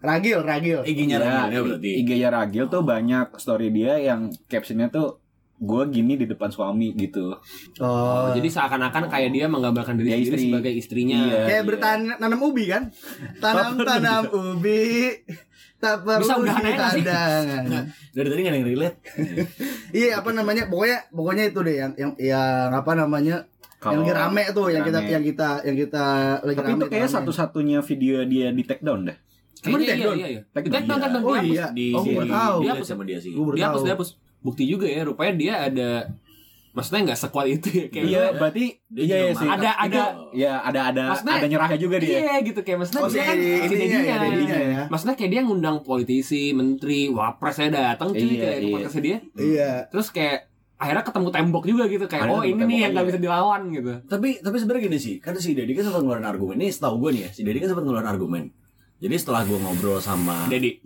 ragil 0.01 0.39
ragil 0.41 0.83
IG-nya 0.83 1.15
Ya, 1.15 1.47
Ragilnya 1.47 1.61
berarti. 1.79 1.91
IG-nya 1.97 2.29
Ragil 2.29 2.65
tuh 2.67 2.83
banyak 2.83 3.27
story 3.37 3.71
dia 3.71 3.95
yang 3.97 4.21
captionnya 4.45 4.87
tuh 4.89 5.23
gue 5.57 5.83
gini 5.89 6.15
di 6.17 6.27
depan 6.27 6.47
suami 6.49 6.91
gitu. 6.93 7.39
oh 7.79 8.27
Jadi 8.33 8.49
seakan-akan 8.49 9.07
kayak 9.07 9.31
dia 9.31 9.47
menggambarkan 9.47 9.95
diri 9.95 10.09
Dia 10.09 10.17
sendiri 10.17 10.35
istri. 10.37 10.47
sebagai 10.49 10.73
istrinya. 10.73 11.19
Iya. 11.23 11.43
kayak 11.47 11.65
bertanam 11.65 12.19
nanam 12.19 12.41
ubi 12.41 12.65
kan 12.67 12.91
tanam 13.37 13.79
tanam 13.81 14.23
ubi 14.29 15.23
tak 15.83 15.95
perlu 16.01 16.23
Bisa 16.23 16.35
udahan 16.39 16.63
aja 16.63 16.71
nggak 16.73 16.91
sih? 16.91 17.03
cadangan 17.03 17.85
Dari 18.09 18.29
tadi 18.29 18.41
nggak 18.41 18.49
ada 18.49 18.57
yang 18.57 18.69
relate. 18.69 18.97
iya 19.99 20.09
apa 20.17 20.31
namanya 20.31 20.63
pokoknya 20.65 20.99
pokoknya 21.09 21.45
itu 21.45 21.59
deh 21.61 21.77
yang 21.77 21.93
yang 21.95 22.13
yang 22.17 22.71
apa 22.71 22.93
namanya 22.95 23.37
yang 23.43 23.83
Kalau- 23.83 24.01
lagi 24.01 24.13
rame 24.15 24.43
tuh 24.49 24.67
yang 24.69 24.83
kita 24.83 25.01
yang 25.03 25.25
kita 25.25 25.49
yang 25.63 25.75
kita 25.77 26.05
lagi 26.41 26.55
Tapi 26.57 26.71
rame 26.71 26.79
itu 26.81 26.97
rame. 26.97 27.11
satu-satunya 27.11 27.79
video 27.83 28.23
dia 28.25 28.49
di 28.49 28.63
take 28.63 28.81
down 28.81 29.03
deh. 29.03 29.17
Emang 29.61 29.79
di 29.79 29.87
take 29.87 30.01
down? 30.01 30.15
iya, 30.15 30.23
iya, 30.25 30.29
iya. 30.33 30.43
Take 30.49 30.67
down. 30.67 30.75
take 30.77 30.89
down, 30.89 31.01
Oh 31.19 31.35
dihapus. 31.35 31.51
iya. 31.51 31.67
Di 31.69 31.87
Oh, 31.91 32.01
di, 32.01 32.11
gua 32.13 32.25
tahu. 32.25 32.57
di, 32.57 32.65
Dihapus. 32.65 32.87
sama 32.87 33.03
dia 33.03 33.19
sih. 33.19 33.31
Baru 33.33 33.53
Dihapus, 33.53 33.75
tahu. 33.77 33.87
dihapus. 33.89 34.09
Bukti 34.41 34.65
juga 34.65 34.87
ya, 34.87 35.03
rupanya 35.03 35.35
dia 35.37 35.55
ada 35.65 35.91
Maksudnya 36.73 37.01
nggak 37.05 37.21
sekuat 37.21 37.47
itu 37.47 37.69
ya 37.69 37.87
kayak 37.87 38.05
Iya, 38.07 38.23
berarti 38.33 38.65
Dia 38.89 39.05
iya 39.05 39.17
iya 39.23 39.33
sih. 39.33 39.45
Ada- 39.45 39.77
ada- 39.79 40.13
Iya, 40.33 40.53
ada 40.59 40.81
ada 40.89 41.03
Maksudnya- 41.13 41.37
ada 41.37 41.47
nyerahnya 41.47 41.79
juga 41.79 41.97
dia. 42.01 42.17
Iya 42.19 42.35
gitu 42.41 42.61
kayak 42.61 42.79
maksudnya 42.81 43.03
Oh, 43.05 43.09
si 43.09 43.15
dia 43.15 43.25
kan 43.25 43.37
si 43.37 43.75
ininya 43.77 43.99
ya, 44.01 44.15
dedinya. 44.19 44.57
ya. 44.57 44.83
Maksudnya 44.89 45.15
kayak 45.15 45.31
dia 45.31 45.41
ngundang 45.43 45.77
politisi, 45.83 46.43
menteri, 46.51 47.07
wapres 47.07 47.55
saya 47.55 47.69
datang 47.69 48.11
cuy 48.11 48.25
Iya, 48.25 48.41
kayak 48.41 48.57
ke 48.57 48.63
iya. 48.63 48.73
podcastnya 48.73 49.03
dia. 49.03 49.19
Iya. 49.37 49.71
Terus 49.89 50.09
kayak 50.11 50.39
akhirnya 50.75 51.05
ketemu 51.05 51.29
tembok 51.31 51.65
juga 51.65 51.85
gitu 51.87 52.05
kayak 52.07 52.23
Akhirnya 52.27 52.41
oh 52.41 52.45
ini 52.45 52.63
nih 52.65 52.79
yang 52.81 52.93
nggak 52.93 53.07
bisa 53.07 53.19
dilawan 53.21 53.61
gitu. 53.69 53.93
Tapi 54.03 54.29
tapi 54.41 54.57
sebenarnya 54.57 54.83
gini 54.89 54.99
sih, 54.99 55.15
kan 55.19 55.37
si 55.37 55.53
Dedi 55.53 55.73
kan 55.73 55.85
sempat 55.85 56.01
ngeluarin 56.01 56.25
argumen. 56.25 56.57
Ini 56.57 56.73
setahu 56.73 56.97
gue 56.99 57.11
nih 57.13 57.23
ya, 57.23 57.31
si 57.31 57.41
Dedi 57.43 57.61
kan 57.61 57.69
sempat 57.69 57.85
ngeluarin 57.85 58.09
argumen. 58.09 58.43
Jadi 59.03 59.19
setelah 59.19 59.43
gue 59.43 59.59
ngobrol 59.59 59.99
sama 59.99 60.47
Dedi. 60.47 60.79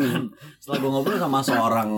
Setelah 0.64 0.78
gue 0.80 0.88
ngobrol 0.88 1.20
sama 1.20 1.44
seorang 1.44 1.90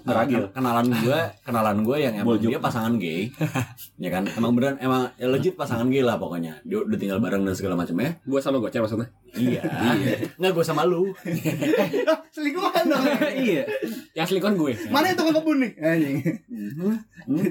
Ragil. 0.00 0.48
ken- 0.48 0.56
kenalan 0.56 0.88
gue, 0.88 1.18
kenalan 1.44 1.78
gue 1.84 1.96
yang 2.00 2.14
emang 2.16 2.32
Boljuk. 2.32 2.48
dia 2.48 2.56
pasangan 2.56 2.96
gay, 2.96 3.28
ya 4.04 4.08
kan? 4.08 4.24
Emang 4.32 4.56
beneran, 4.56 4.80
emang 4.80 5.12
ya 5.20 5.28
legit 5.28 5.52
pasangan 5.52 5.84
gay 5.92 6.00
lah 6.00 6.16
pokoknya. 6.16 6.64
Dia 6.64 6.80
udah 6.80 6.96
tinggal 6.96 7.20
bareng 7.20 7.44
dan 7.44 7.52
segala 7.52 7.76
macamnya. 7.76 8.16
Gua 8.24 8.40
sama 8.40 8.56
gocek 8.56 8.80
maksudnya. 8.80 9.12
Iya. 9.36 9.60
Nggak 10.40 10.52
gue 10.56 10.64
sama 10.64 10.88
lu. 10.88 11.12
Ah, 11.12 12.18
selingkuhan 12.32 12.84
dong. 12.88 13.04
Iya. 13.36 13.68
Yang 14.16 14.26
selingkuhan 14.32 14.56
gue. 14.56 14.72
Mana 14.88 15.12
tukang 15.12 15.36
kebun 15.36 15.60
nih? 15.60 15.72
Anjing. 15.76 16.16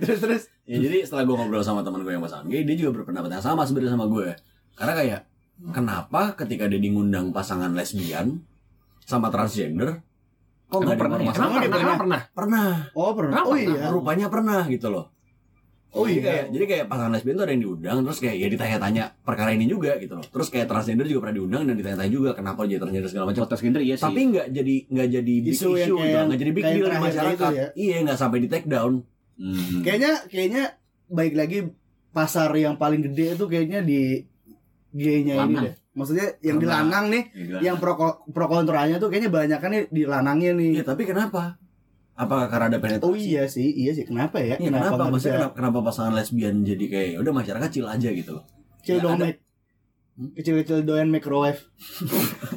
terus 0.02 0.20
terus. 0.20 0.44
Ya 0.66 0.82
jadi 0.82 1.06
setelah 1.06 1.30
gue 1.30 1.36
ngobrol 1.38 1.62
sama 1.62 1.86
teman 1.86 2.02
gue 2.02 2.10
yang 2.10 2.26
pasangan 2.26 2.50
gay, 2.50 2.66
dia 2.66 2.74
juga 2.74 2.98
berpendapat 2.98 3.38
yang 3.38 3.46
sama 3.46 3.70
sebenarnya 3.70 3.94
sama 3.94 4.10
gue. 4.10 4.34
Karena 4.74 4.94
kayak 4.98 5.20
kenapa 5.74 6.38
ketika 6.38 6.70
dia 6.70 6.80
ngundang 6.92 7.34
pasangan 7.34 7.74
lesbian 7.74 8.42
sama 9.08 9.32
transgender, 9.32 10.04
kok 10.68 10.84
nggak 10.84 11.00
pernah 11.00 11.18
ya? 11.18 11.32
permasalahan? 11.32 11.52
Kenapa 11.52 11.58
pernah? 11.58 11.80
Kenapa 11.80 11.98
pernah? 11.98 12.22
Pernah. 12.36 12.70
Oh 12.94 13.12
pernah. 13.16 13.34
Kenapa? 13.34 13.50
Oh 13.50 13.56
iya. 13.58 13.84
Rupanya 13.90 14.28
pernah 14.28 14.62
gitu 14.68 14.88
loh. 14.92 15.06
Oh 15.96 16.04
jadi 16.04 16.20
iya. 16.20 16.24
kayak 16.28 16.46
jadi 16.52 16.66
kayak 16.68 16.86
pasangan 16.92 17.12
lesbian 17.16 17.36
tuh 17.40 17.46
ada 17.48 17.54
yang 17.56 17.64
diundang 17.64 17.98
terus 18.04 18.20
kayak 18.20 18.36
ya 18.38 18.48
ditanya-tanya 18.52 19.04
perkara 19.24 19.50
ini 19.56 19.66
juga 19.66 19.96
gitu 19.98 20.20
loh. 20.20 20.26
Terus 20.28 20.48
kayak 20.52 20.68
transgender 20.68 21.08
juga 21.08 21.20
pernah 21.26 21.36
diundang 21.40 21.64
dan 21.64 21.76
ditanya-tanya 21.80 22.12
juga 22.12 22.30
kenapa 22.36 22.68
jadi 22.68 22.80
transgender 22.84 23.10
segala 23.10 23.26
macam. 23.32 23.42
Podcast 23.48 23.64
gender 23.64 23.82
iya 23.82 23.96
sih. 23.96 24.06
Tapi 24.06 24.22
nggak 24.36 24.48
jadi 24.52 24.76
nggak 24.92 25.08
jadi 25.16 25.36
big 25.42 25.56
Isu 25.56 25.70
issue, 25.74 25.76
yang 25.80 25.90
gitu, 26.04 26.20
nggak 26.28 26.40
jadi 26.44 26.52
big 26.52 26.66
deal 26.68 26.88
di 26.92 27.00
masyarakat. 27.00 27.52
ya. 27.56 27.68
Iya 27.74 27.96
nggak 28.04 28.20
sampai 28.20 28.38
di 28.44 28.48
take 28.52 28.68
down. 28.68 28.94
Hmm. 29.40 29.80
Kayaknya 29.82 30.14
kayaknya 30.28 30.64
baik 31.08 31.34
lagi 31.40 31.60
pasar 32.12 32.52
yang 32.60 32.76
paling 32.76 33.02
gede 33.08 33.40
itu 33.40 33.46
kayaknya 33.48 33.80
di 33.80 34.28
gay-nya 34.98 35.46
ini 35.46 35.56
deh. 35.62 35.74
Maksudnya 35.94 36.28
yang 36.42 36.58
di 36.58 36.66
lanang 36.66 37.10
nih, 37.10 37.24
yang 37.60 37.78
pro 37.78 37.94
pro 38.26 38.46
kontranya 38.46 38.98
tuh 38.98 39.10
kayaknya 39.10 39.30
banyak 39.30 39.60
kan 39.62 39.70
nih 39.70 39.84
di 39.88 40.04
lanangnya 40.04 40.52
nih. 40.54 40.82
Iya 40.82 40.84
tapi 40.84 41.06
kenapa? 41.06 41.58
Apakah 42.18 42.50
karena 42.50 42.66
ada 42.74 42.80
penetrasi? 42.82 43.06
Oh 43.06 43.14
iya 43.14 43.46
sih, 43.46 43.70
iya 43.72 43.94
sih. 43.94 44.02
Kenapa 44.02 44.42
ya? 44.42 44.58
Iya, 44.58 44.74
kenapa? 44.74 44.98
nggak 44.98 45.10
Maksudnya 45.14 45.38
kenapa, 45.38 45.54
kenapa 45.54 45.78
pasangan 45.86 46.14
lesbian 46.18 46.66
jadi 46.66 46.86
kayak 46.90 47.10
"Ya 47.14 47.18
udah 47.22 47.34
masyarakat 47.36 47.70
chill 47.70 47.86
aja 47.86 48.10
gitu 48.10 48.32
loh. 48.34 48.44
kecil 48.82 48.98
Ya, 48.98 49.04
dong 49.06 49.22
ada- 49.22 49.26
make 49.30 49.42
kecil-kecil 50.18 50.82
doyan 50.82 51.14
microwave. 51.14 51.62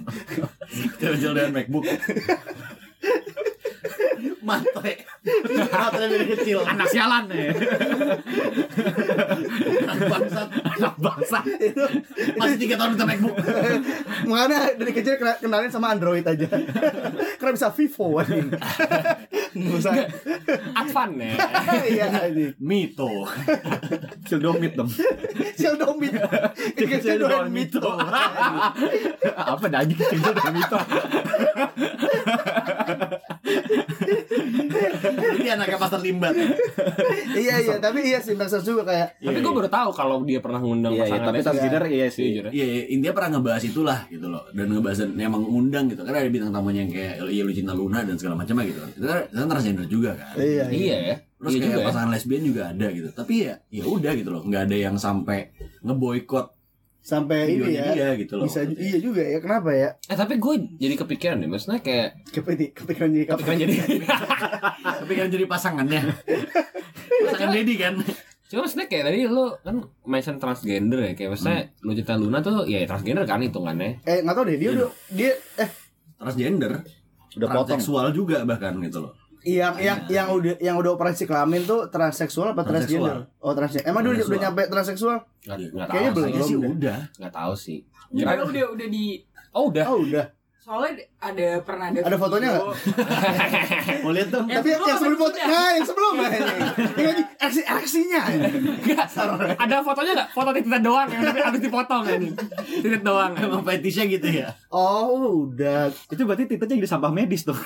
Chill 0.96 1.36
dan 1.36 1.52
MacBook. 1.52 1.84
Matre. 4.40 5.04
Dari 5.20 6.26
kecil. 6.32 6.64
Anak 6.64 6.88
sialan 6.88 7.28
ya. 7.28 7.52
Bangsat. 10.00 10.48
Anak 10.48 10.94
bangsa. 10.96 11.38
itu 11.60 11.84
Masih 12.40 12.56
tiga 12.56 12.80
tahun 12.80 12.96
minta 12.96 13.04
MacBook. 13.04 13.36
Makanya 14.24 14.80
dari 14.80 14.90
kecil 14.90 15.20
kena- 15.20 15.36
kenalin 15.36 15.68
sama 15.68 15.92
Android 15.92 16.24
aja. 16.24 16.48
Karena 17.36 17.52
bisa 17.52 17.68
Vivo 17.68 18.16
anjing. 18.16 18.48
Usah. 19.76 19.92
Advan 20.72 21.10
ya. 21.20 21.36
Iya 21.84 22.06
anjing. 22.24 22.56
Mito. 22.56 23.28
Cildomit 24.24 24.72
dong. 24.72 24.88
Kecil 25.52 25.76
domit. 25.76 26.16
Kecil 26.72 27.20
doyan 27.20 27.52
mito. 27.52 27.84
Apa 29.36 29.68
daging 29.68 30.00
Cildomit 30.00 30.56
itu? 30.56 30.78
Ini 35.12 35.48
anaknya 35.52 35.76
pasar 35.76 35.98
limbat. 35.98 36.34
Iya 37.32 37.54
iya, 37.58 37.76
tapi 37.76 38.02
iya 38.04 38.18
sih 38.18 38.32
maksud 38.32 38.60
juga 38.60 38.82
kayak 38.84 39.18
Tapi 39.18 39.38
gue 39.38 39.52
baru 39.52 39.66
tahu 39.66 39.90
kalau 39.90 40.22
dia 40.22 40.38
pernah 40.38 40.58
ngundang 40.58 40.92
Iya, 40.92 40.98
iya, 40.98 41.04
pasangan 41.06 41.24
tapi 41.24 41.36
lesbian. 41.36 41.46
transgender 41.50 41.84
iya 41.88 42.06
sih. 42.08 42.26
Ya. 42.32 42.42
Iya, 42.48 42.66
iya, 42.66 42.82
intinya 42.90 43.14
pernah 43.14 43.30
ngebahas 43.34 43.62
itulah 43.62 43.98
gitu 44.06 44.26
loh 44.26 44.42
dan 44.50 44.66
ngebahas 44.68 44.98
dan 45.00 45.10
emang 45.16 45.42
ngundang 45.42 45.84
gitu 45.86 46.00
kan 46.00 46.12
ada 46.12 46.26
bintang 46.26 46.50
tamunya 46.50 46.80
yang 46.80 46.90
kayak 46.90 47.14
iya 47.26 47.42
Lucinta 47.42 47.72
Luna 47.72 48.00
dan 48.00 48.14
segala 48.14 48.34
macamnya 48.36 48.64
gitu 48.66 48.80
itu 48.92 49.04
kan 49.04 49.18
kan 49.26 49.46
transgender 49.48 49.86
juga 49.86 50.10
kan 50.12 50.34
iya 50.36 50.64
Iya 50.66 50.96
ya. 51.04 51.16
terus 51.36 51.50
iya 51.50 51.58
kayak 51.58 51.68
juga 51.68 51.78
ya. 51.78 51.86
pasangan 51.88 52.10
lesbian 52.10 52.42
juga 52.42 52.62
ada 52.68 52.86
gitu 52.88 53.08
tapi 53.10 53.34
ya 53.42 53.54
ya 53.68 53.84
udah 53.84 54.12
gitu 54.12 54.28
loh 54.28 54.42
nggak 54.42 54.62
ada 54.64 54.76
yang 54.78 54.96
sampai 54.96 55.38
ngeboikot 55.80 56.46
sampai 57.00 57.38
ini 57.50 57.72
ya. 57.72 57.90
dia 57.90 58.08
gitu 58.14 58.36
loh 58.36 58.44
Bisa 58.44 58.60
iya 58.70 58.96
juga 58.96 59.20
ya. 59.20 59.38
Kenapa 59.38 59.70
ya? 59.70 59.88
Eh 60.02 60.14
tapi 60.14 60.36
gue 60.36 60.54
jadi 60.76 60.94
kepikiran 60.96 61.36
deh, 61.38 61.48
maksudnya 61.48 61.80
kayak 61.80 62.08
Kepikiran 62.28 62.70
kepikiran 62.72 63.08
jadi 63.10 63.24
kepikiran 63.26 63.56
jadi. 63.58 63.74
tapi 65.00 65.12
kan 65.14 65.26
jadi 65.28 65.44
pasangannya 65.44 66.00
pasangan 67.22 67.50
Dedi 67.52 67.74
kan 67.76 67.94
Cuma 68.44 68.66
maksudnya 68.66 68.86
kayak 68.86 69.04
tadi 69.06 69.18
lu 69.24 69.46
kan 69.56 69.76
mention 70.04 70.36
transgender 70.36 70.98
ya, 71.00 71.12
kayak 71.14 71.30
maksudnya 71.30 71.70
lu 71.80 71.94
cerita 71.94 72.14
Luna 72.14 72.38
tuh 72.40 72.66
ya 72.66 72.82
transgender 72.82 73.22
kan 73.22 73.38
hitungannya. 73.38 74.02
eh 74.02 74.20
nggak 74.20 74.34
tahu 74.34 74.44
deh 74.44 74.56
dia 74.56 74.66
Iya. 74.66 74.74
udah 74.74 74.88
dia 75.08 75.32
eh 75.56 75.70
transgender 76.16 76.72
Udah 77.32 77.46
potong. 77.46 77.66
transseksual 77.70 78.10
juga 78.10 78.42
bahkan 78.42 78.74
gitu 78.80 79.00
loh 79.00 79.14
yang 79.42 79.74
yang 79.76 79.98
yang 80.06 80.28
udah 80.28 80.54
yang 80.58 80.76
udah 80.76 80.92
operasi 80.92 81.24
kelamin 81.24 81.62
tuh 81.62 81.88
transseksual 81.88 82.52
apa 82.52 82.60
Transseksual. 82.60 83.24
transgender? 83.24 83.40
Oh 83.40 83.52
transgender. 83.52 83.86
Emang 83.86 84.00
dia 84.00 84.10
udah, 84.10 84.16
Transseksual. 84.18 84.30
udah 84.30 84.44
nyampe 84.46 84.62
transseksual? 84.66 85.16
Nggak, 85.40 85.56
nggak 85.70 85.86
tahu 85.86 85.90
Kayaknya 85.90 86.10
sih. 86.10 86.14
belum. 86.14 86.30
sih 86.42 86.56
udah 86.56 86.98
Nggak 87.16 87.32
tahu 87.32 87.52
sih. 87.54 87.78
Padahal 88.10 88.46
udah 88.46 88.64
udah 88.70 88.88
di 88.88 89.04
Oh 89.50 89.64
udah. 89.66 89.84
Oh 89.86 89.98
udah. 90.00 90.26
Soalnya 90.70 91.02
ada 91.18 91.48
pernah 91.66 91.90
ada 91.90 91.98
Ada 92.06 92.14
fotonya 92.14 92.50
video. 92.54 92.70
mau 94.06 94.12
lihat 94.14 94.28
dong 94.30 94.46
Tapi 94.46 94.68
yang, 94.70 94.78
sebelum 94.78 94.86
yang 94.86 94.98
sebelum 95.02 95.18
apa 95.18 95.26
foto, 95.26 95.38
nah 95.50 95.68
yang 95.74 95.86
sebelum 95.90 96.12
nah, 96.14 96.30
ini. 96.30 96.62
Ini 96.94 97.06
lagi 97.10 97.24
aksi 97.42 97.60
aksinya. 97.66 98.22
Ada 99.58 99.74
fotonya 99.82 100.12
nggak? 100.14 100.28
Foto 100.30 100.50
titik 100.54 100.70
doang 100.78 101.08
yang 101.10 101.22
tapi 101.26 101.38
habis 101.42 101.60
dipotong 101.66 102.02
kan. 102.06 102.20
Titik 102.86 103.02
doang. 103.02 103.32
emang 103.34 103.62
fetishnya 103.66 104.04
gitu 104.06 104.28
ya 104.30 104.54
Oh 104.70 105.50
udah. 105.50 105.90
Itu 106.06 106.22
berarti 106.22 106.46
titanya 106.46 106.78
jadi 106.78 106.86
sampah 106.86 107.10
medis 107.10 107.42
tuh. 107.42 107.58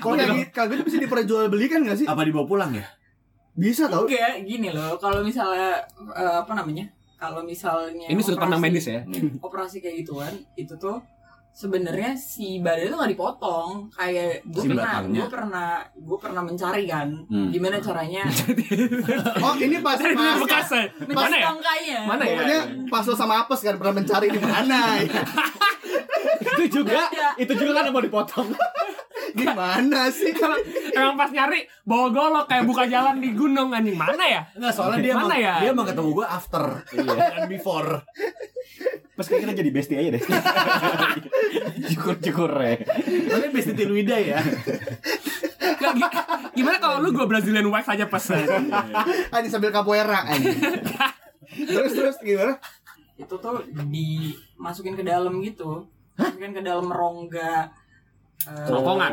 Kalau 0.00 0.16
kayak 0.16 0.32
gitu, 0.32 0.50
kalau 0.56 0.68
gitu 0.72 0.82
bisa 0.88 0.96
diperjualbelikan 0.96 1.84
nggak 1.84 1.98
sih? 2.00 2.06
apa 2.08 2.24
dibawa 2.24 2.48
pulang 2.48 2.72
ya 2.72 2.88
Bisa 3.52 3.84
tau. 3.92 4.08
enggak 4.08 4.48
gini 4.48 4.72
loh 4.72 4.96
kalau 4.96 5.20
misalnya 5.20 5.76
eh, 6.16 6.36
apa 6.40 6.52
namanya 6.56 6.88
kalau 7.20 7.44
misalnya 7.44 8.08
Ini 8.08 8.16
sudut 8.18 8.40
pandang 8.40 8.58
medis 8.58 8.88
ya. 8.88 9.04
operasi 9.38 9.78
kayak 9.78 10.00
gituan 10.00 10.32
itu 10.54 10.72
tuh 10.74 10.96
sebenarnya 11.52 12.14
si 12.14 12.58
badan 12.58 12.86
itu 12.86 12.94
nggak 12.94 13.12
dipotong 13.12 13.90
kayak 13.92 14.40
gue 14.44 14.54
Si 14.56 14.68
pernah 14.68 14.86
belakangnya. 15.02 15.18
gue 15.18 15.28
pernah 15.28 15.68
gue 15.92 16.18
pernah 16.18 16.42
mencari 16.42 16.84
kan 16.86 17.08
Hmm. 17.26 17.50
gimana 17.50 17.76
caranya 17.78 18.22
Oh 19.44 19.54
ini 19.54 19.76
pas 19.78 19.98
Dari 19.98 20.14
pas 20.14 20.38
bekas 20.38 20.68
ya. 20.70 20.84
Mana 21.06 21.36
ya? 21.36 21.50
Mana 22.06 22.22
ya? 22.22 22.30
Pokoknya 22.32 22.58
pas 22.86 23.04
lo 23.04 23.14
sama 23.14 23.34
apes 23.40 23.60
kan 23.60 23.74
pernah 23.76 23.94
mencari 23.96 24.26
di 24.28 24.40
mana 24.40 24.78
ya. 24.96 25.10
itu 26.40 26.80
juga, 26.80 27.10
itu 27.36 27.52
juga 27.52 27.70
kan 27.74 27.82
yang 27.84 27.94
mau 27.94 28.00
dipotong. 28.00 28.46
Gimana 29.34 30.10
sih? 30.10 30.32
Emang 30.94 31.14
pas 31.16 31.30
nyari 31.30 31.66
bawa 31.82 32.06
golok 32.10 32.46
kayak 32.46 32.64
buka 32.66 32.84
jalan 32.86 33.18
di 33.22 33.30
gunung 33.34 33.70
anjing. 33.70 33.96
Mana 33.96 34.24
ya? 34.26 34.42
Enggak, 34.56 34.72
soalnya 34.74 35.00
dia 35.02 35.14
Mana 35.14 35.36
ya? 35.36 35.54
dia 35.62 35.72
mau 35.74 35.86
ketemu 35.86 36.10
gue 36.16 36.26
after 36.26 36.64
dan 37.36 37.46
before. 37.46 38.02
Pas 39.14 39.26
kayak 39.28 39.40
kita 39.46 39.54
jadi 39.60 39.70
bestie 39.70 39.96
aja 40.00 40.10
deh. 40.16 40.22
Cukur-cukur 41.94 42.50
ya. 42.60 42.74
Tapi 43.28 43.46
besti 43.52 43.72
Tilwida 43.76 44.16
ya. 44.16 44.40
Gimana 46.56 46.76
kalau 46.80 47.04
lu 47.04 47.12
gue 47.12 47.26
Brazilian 47.28 47.68
wax 47.68 47.86
aja 47.88 48.08
pesan? 48.08 48.70
Ini 49.32 49.48
sambil 49.48 49.70
capoeira. 49.70 50.24
Terus 51.50 51.92
terus 51.92 52.16
gimana? 52.22 52.56
itu 53.20 53.36
tuh 53.36 53.60
dimasukin 53.84 54.96
ke 54.96 55.04
dalam 55.04 55.44
gitu 55.44 55.84
masukin 56.16 56.56
ke 56.56 56.62
dalam 56.64 56.88
rongga 56.88 57.68
eh, 58.48 58.64
Kerongkongan. 58.66 59.12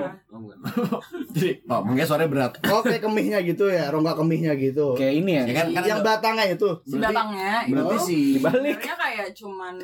Jadi, 1.36 1.52
oh, 1.68 1.82
makanya 1.84 2.06
suaranya 2.08 2.30
berat. 2.32 2.52
Oh 2.72 2.82
kayak 2.84 3.02
kemihnya 3.04 3.40
gitu 3.44 3.68
ya, 3.68 3.92
rongga 3.92 4.14
kemihnya 4.16 4.54
gitu. 4.56 4.96
Kayak 4.96 5.14
ini 5.20 5.32
ya. 5.36 5.44
Ya 5.44 5.54
kan, 5.58 5.68
kan 5.74 5.84
yang 5.84 6.02
batangnya 6.06 6.46
itu. 6.54 6.70
si 6.88 6.96
batangnya 6.96 7.52
berarti 7.68 7.88
itu 7.88 7.98
sih 8.04 8.26
Dibalik. 8.40 8.78
sebenarnya 8.80 8.96
kayak 8.96 9.28
cuman 9.36 9.76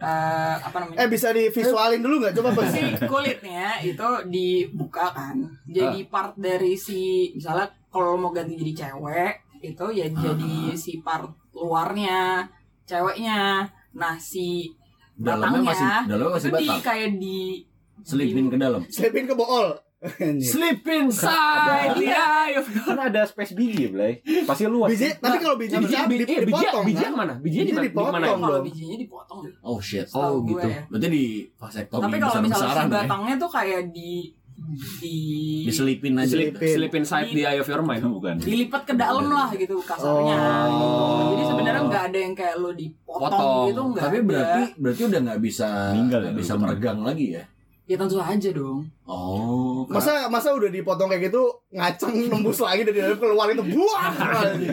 eh, 0.00 0.56
apa 0.58 0.76
namanya 0.80 0.98
Eh 1.04 1.08
bisa 1.12 1.28
divisualin 1.30 2.00
dulu 2.00 2.14
nggak? 2.24 2.34
Coba 2.34 2.50
si 2.70 2.82
kulitnya 3.04 3.78
itu 3.84 4.08
dibuka 4.26 5.12
kan 5.12 5.36
jadi 5.68 6.00
part 6.08 6.34
dari 6.40 6.74
si 6.74 7.30
misalnya 7.36 7.68
kalau 7.90 8.16
mau 8.16 8.30
ganti 8.32 8.54
jadi 8.56 8.86
cewek 8.86 9.34
itu 9.60 9.86
ya 9.92 10.06
jadi 10.08 10.72
si 10.72 11.04
part 11.04 11.28
luarnya 11.52 12.48
ceweknya 12.88 13.68
nah 13.92 14.16
si 14.16 14.72
Dalamnya 15.20 15.60
masih 15.60 15.86
dalamnya 16.08 16.32
masih 16.32 16.48
itu 16.48 16.56
di 16.56 16.68
batang. 16.72 16.80
kayak 16.80 17.10
di 17.20 17.38
Selipin 18.02 18.46
ke 18.46 18.56
dalam. 18.56 18.82
Selipin 18.86 19.24
ke 19.24 19.34
bool. 19.34 19.74
Anjir. 20.00 20.40
Sleep 20.40 20.80
inside 20.88 21.92
the 21.92 22.08
eye 22.08 22.56
of 22.56 22.64
Kan 22.64 22.96
ada 22.96 23.20
space 23.22 23.52
biji, 23.52 23.92
Blay. 23.92 24.24
Pasti 24.48 24.64
luas. 24.64 24.88
Biji, 24.88 25.12
tapi 25.14 25.36
kalau 25.36 25.60
biji 25.60 25.76
Nah, 25.76 25.84
bisa 25.84 26.08
biji, 26.08 26.24
di- 26.24 26.32
iya, 26.32 26.40
biji, 26.40 26.48
dipotong 26.48 26.84
biji 26.88 26.96
kan? 26.96 27.04
yang 27.04 27.16
mana? 27.18 27.34
Biji 27.36 27.58
di 27.58 27.72
Biji 27.76 28.00
mana? 28.00 28.16
Di 28.18 28.32
kalau 28.32 28.60
bijinya 28.64 28.96
dipotong 28.96 29.38
deh. 29.44 29.52
Oh 29.60 29.76
shit. 29.76 30.08
Oh 30.10 30.40
gitu. 30.42 30.64
ya. 30.64 30.88
Berarti 30.88 31.06
di 31.06 31.24
vasektomi 31.52 32.00
Tapi 32.00 32.16
kalau 32.16 32.40
misalnya 32.40 32.80
ya. 32.80 32.88
batangnya 32.88 33.34
tuh 33.36 33.50
kayak 33.52 33.82
di 33.92 34.32
di 34.96 35.16
Diselipin 35.64 36.16
aja. 36.16 36.32
Sleep, 36.32 36.52
Selipin. 36.52 36.72
sleep 36.74 36.92
inside 36.94 37.28
the 37.30 37.44
eye 37.44 37.56
of 37.56 37.68
your 37.68 37.82
mind. 37.82 38.00
Bukan. 38.02 38.40
dilipat 38.40 38.82
ke 38.84 38.94
dalam 38.94 39.28
lah 39.28 39.52
gitu 39.52 39.76
kasarnya 39.80 40.32
Oh. 40.32 40.68
gitu. 40.70 40.88
Jadi 41.30 41.44
sebenarnya 41.46 41.82
nggak 41.82 42.04
ada 42.08 42.18
yang 42.18 42.32
kayak 42.32 42.56
lo 42.56 42.70
dipotong 42.72 43.28
Potong. 43.36 43.64
gitu 43.68 43.80
nggak 43.86 44.00
Tapi 44.02 44.16
ada. 44.16 44.24
berarti 44.24 44.62
berarti 44.76 45.02
udah 45.04 45.20
nggak 45.22 45.40
bisa 45.42 45.68
Meninggal 45.92 46.18
ya, 46.18 46.24
nggak 46.24 46.36
bisa 46.38 46.52
meregang 46.56 47.00
lagi 47.02 47.26
ya. 47.36 47.44
Ya 47.90 47.98
tentu 47.98 48.22
aja 48.22 48.50
dong. 48.54 48.86
Oh. 49.02 49.82
Masa 49.90 50.30
masa 50.30 50.54
udah 50.54 50.70
dipotong 50.70 51.10
kayak 51.10 51.34
gitu 51.34 51.42
ngaceng 51.74 52.14
nembus 52.30 52.62
lagi 52.62 52.86
dari 52.86 53.02
dalam 53.02 53.18
keluar 53.18 53.50
itu 53.50 53.66
buang. 53.66 54.14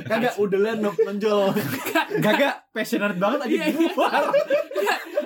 Kagak 0.06 0.38
udah 0.38 0.60
lah 0.62 0.74
nonjol. 0.78 1.50
Kagak 2.22 2.70
passionate 2.70 3.18
banget 3.18 3.50
aja 3.50 3.58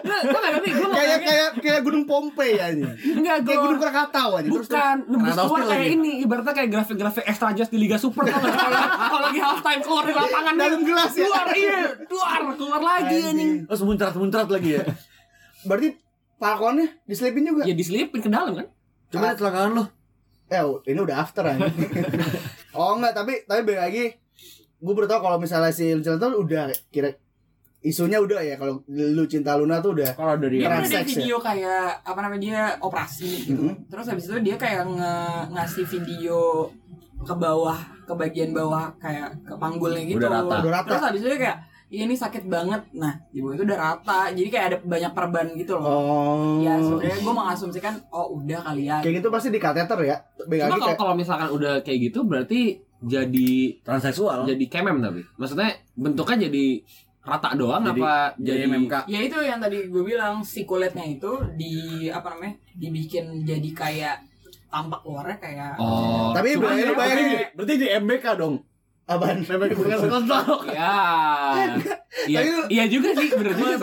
nggak 0.01 0.51
ngerti. 0.55 0.69
Gue 0.71 0.89
kayak 0.91 1.19
kayak 1.23 1.49
kayak 1.61 1.81
gunung 1.83 2.03
Pompei 2.07 2.57
aja. 2.57 2.87
Enggak, 2.95 3.35
Kayak 3.43 3.59
gunung 3.59 3.79
Krakatau 3.79 4.29
aja. 4.39 4.49
Terus 4.49 4.67
Bukan, 4.67 4.97
nembus 5.07 5.35
keluar 5.35 5.61
kayak 5.61 5.71
lagi. 5.71 5.93
ini 5.93 6.11
Ibaratnya 6.23 6.53
kayak 6.55 6.69
grafik-grafik 6.69 7.25
extra 7.25 7.49
just 7.53 7.71
di 7.71 7.79
Liga 7.79 7.97
Super? 7.99 8.23
Kalau 8.27 8.49
kalau 8.49 9.21
lagi 9.29 9.39
half 9.39 9.59
time 9.61 9.81
keluar 9.81 10.03
di 10.03 10.13
lapangan 10.15 10.53
Dalam 10.55 10.81
gelas 10.83 11.11
ya. 11.13 11.25
Keluar, 11.27 11.45
iya 11.53 11.79
Keluar, 12.05 12.39
keluar 12.55 12.81
lagi 12.81 13.17
Anjing. 13.19 13.29
anjing 13.31 13.51
Terus 13.67 13.81
muncrat-muncrat 13.83 14.47
lagi 14.49 14.69
ya. 14.79 14.83
berarti 15.61 15.89
pakonnya 16.41 16.89
diselipin 17.05 17.45
juga. 17.45 17.61
Ya 17.63 17.77
diselipin 17.77 18.17
ke 18.17 18.27
dalam 18.27 18.57
kan 18.57 18.67
Coba 19.13 19.29
lihat 19.29 19.37
selangkangan 19.37 19.71
lo. 19.77 19.83
Eh, 20.49 20.61
ini 20.89 20.99
udah 20.99 21.17
after 21.21 21.45
aja. 21.45 21.69
oh 22.77 22.97
enggak, 22.97 23.13
tapi 23.13 23.45
tapi 23.45 23.61
balik 23.61 23.81
lagi 23.85 24.03
gue 24.81 24.93
baru 24.97 25.05
tau 25.05 25.21
kalau 25.21 25.37
misalnya 25.37 25.69
si 25.69 25.93
Lucilla 25.93 26.17
tuh 26.17 26.41
udah 26.41 26.73
kira 26.89 27.13
isunya 27.81 28.17
udah 28.17 28.41
ya 28.41 28.57
kalau 28.57 28.81
lu 28.89 29.25
cinta 29.25 29.53
Luna 29.53 29.77
tuh 29.77 29.93
udah 29.93 30.13
Kalau 30.13 30.37
dari 30.37 30.61
Dia 30.61 30.69
ada 30.69 30.85
seks 30.85 31.13
ya? 31.13 31.21
video 31.21 31.37
kayak 31.37 32.01
apa 32.01 32.19
namanya 32.19 32.41
dia 32.41 32.61
operasi 32.77 33.45
gitu. 33.45 33.61
Mhm. 33.61 33.89
Terus 33.89 34.05
habis 34.05 34.25
itu 34.25 34.37
dia 34.41 34.55
kayak 34.57 34.85
nge- 34.85 35.45
ngasih 35.53 35.85
video 35.85 36.69
ke 37.21 37.33
bawah 37.33 37.77
ke 38.01 38.13
bagian 38.13 38.49
bawah 38.51 38.89
kayak 38.97 39.33
ke 39.45 39.53
panggulnya 39.55 40.01
gitu. 40.03 40.17
Udah 40.17 40.29
rata. 40.41 40.55
Udah 40.61 40.73
rata. 40.73 40.89
Terus 40.89 41.03
habis 41.05 41.19
itu 41.21 41.29
dia 41.29 41.39
kayak 41.41 41.57
"Iya, 41.91 42.07
ini 42.07 42.15
sakit 42.15 42.47
banget. 42.47 42.87
Nah, 42.93 43.19
bawah 43.29 43.51
itu 43.51 43.63
udah 43.63 43.77
rata. 43.77 44.31
Jadi 44.31 44.47
kayak 44.47 44.65
ada 44.65 44.77
banyak 44.81 45.11
perban 45.11 45.47
gitu 45.53 45.75
loh. 45.75 45.83
oh 45.83 46.51
Ya 46.57 46.79
sebenarnya 46.79 47.19
gue 47.19 47.33
mengasumsikan 47.35 47.93
oh 48.09 48.31
udah 48.33 48.59
kali 48.63 48.87
ya. 48.87 48.97
kayak 48.99 49.19
gitu 49.19 49.27
pasti 49.27 49.49
di 49.49 49.59
kateter 49.59 49.99
ya. 50.01 50.15
Cuma 50.39 50.55
kalau 50.71 50.87
kayak 50.87 50.97
kalau 50.97 51.13
misalkan 51.13 51.49
udah 51.49 51.73
kayak 51.81 51.99
gitu 52.01 52.23
Berarti 52.23 52.79
jadi 53.01 53.51
Transseksual. 53.81 54.47
jadi 54.47 54.65
kemem 54.65 54.97
tapi 54.97 55.21
Maksudnya 55.35 55.67
bentuknya 55.91 56.47
jadi 56.47 56.65
rata 57.21 57.49
doang 57.53 57.83
Jadi- 57.83 57.99
apa 57.99 58.13
jadi 58.35 58.59
MMK. 58.65 58.93
Ya 59.05 59.19
itu 59.19 59.37
yang 59.37 59.59
tadi 59.59 59.85
gue 59.85 60.03
bilang 60.03 60.41
si 60.41 60.63
kulitnya 60.63 61.03
itu 61.03 61.27
di 61.53 61.73
apa 62.07 62.33
namanya 62.33 62.55
dibikin 62.71 63.43
jadi 63.43 63.69
kayak 63.71 64.15
tampak 64.67 65.03
luarnya 65.03 65.37
kayak 65.37 65.71
Oh 65.75 66.31
tapi 66.31 66.55
bayangin 66.55 66.85
lu 66.87 66.93
ya- 66.93 66.97
bayangin 66.97 67.27
Berarti 67.53 67.73
di 67.75 67.87
MBK 67.91 68.25
dong. 68.37 68.55
Apaan? 69.03 69.41
Bukan 69.77 69.97
kontol. 70.03 70.67
Ya 70.67 70.93
Iya 72.21 72.37
Tapi 72.37 72.49
lu- 72.51 72.69
iya 72.69 72.83
juga 72.85 73.09
sih 73.13 73.29
bener 73.29 73.53
juga 73.55 73.75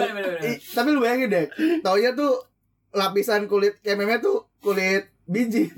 tapi 0.71 0.89
lu 0.91 1.01
bayangin 1.01 1.29
deh, 1.29 1.47
taunya 1.81 2.13
tuh 2.13 2.45
lapisan 2.91 3.45
kulit 3.45 3.81
kememnya 3.81 4.21
tuh 4.21 4.47
kulit 4.59 5.09
biji, 5.25 5.73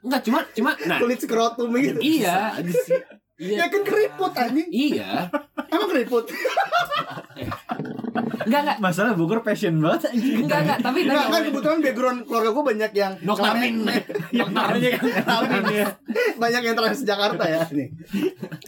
Enggak 0.00 0.22
cuma 0.22 0.40
cuma 0.48 0.70
nah 0.86 0.98
kulit 0.98 1.18
skrotum 1.18 1.68
gitu. 1.74 1.98
iya 1.98 2.54
Ya 3.38 3.54
iya 3.54 3.64
kan 3.66 3.82
keriput 3.82 4.32
anjing. 4.32 4.66
iya 4.68 5.30
Emang 5.68 5.86
keriput? 5.88 6.26
Enggak 8.40 8.60
enggak 8.62 8.78
masalah 8.78 9.12
Bogor 9.12 9.40
passion 9.40 9.74
banget 9.76 10.08
anjing. 10.08 10.42
enggak 10.42 10.60
enggak 10.60 10.78
tapi 10.80 10.98
Enggak 11.02 11.26
kan 11.26 11.42
kebetulan 11.44 11.78
background 11.80 12.18
keluarga 12.22 12.50
gue 12.50 12.64
banyak 12.66 12.92
yang 12.92 13.12
Dokter 13.20 13.52
Min. 13.54 13.74
Yang 14.30 14.50
namanya 14.50 14.90
kan 14.96 15.62
banyak 16.36 16.62
yang 16.62 16.74
trans 16.74 17.00
Jakarta 17.02 17.44
ya 17.44 17.62
nih. 17.68 17.88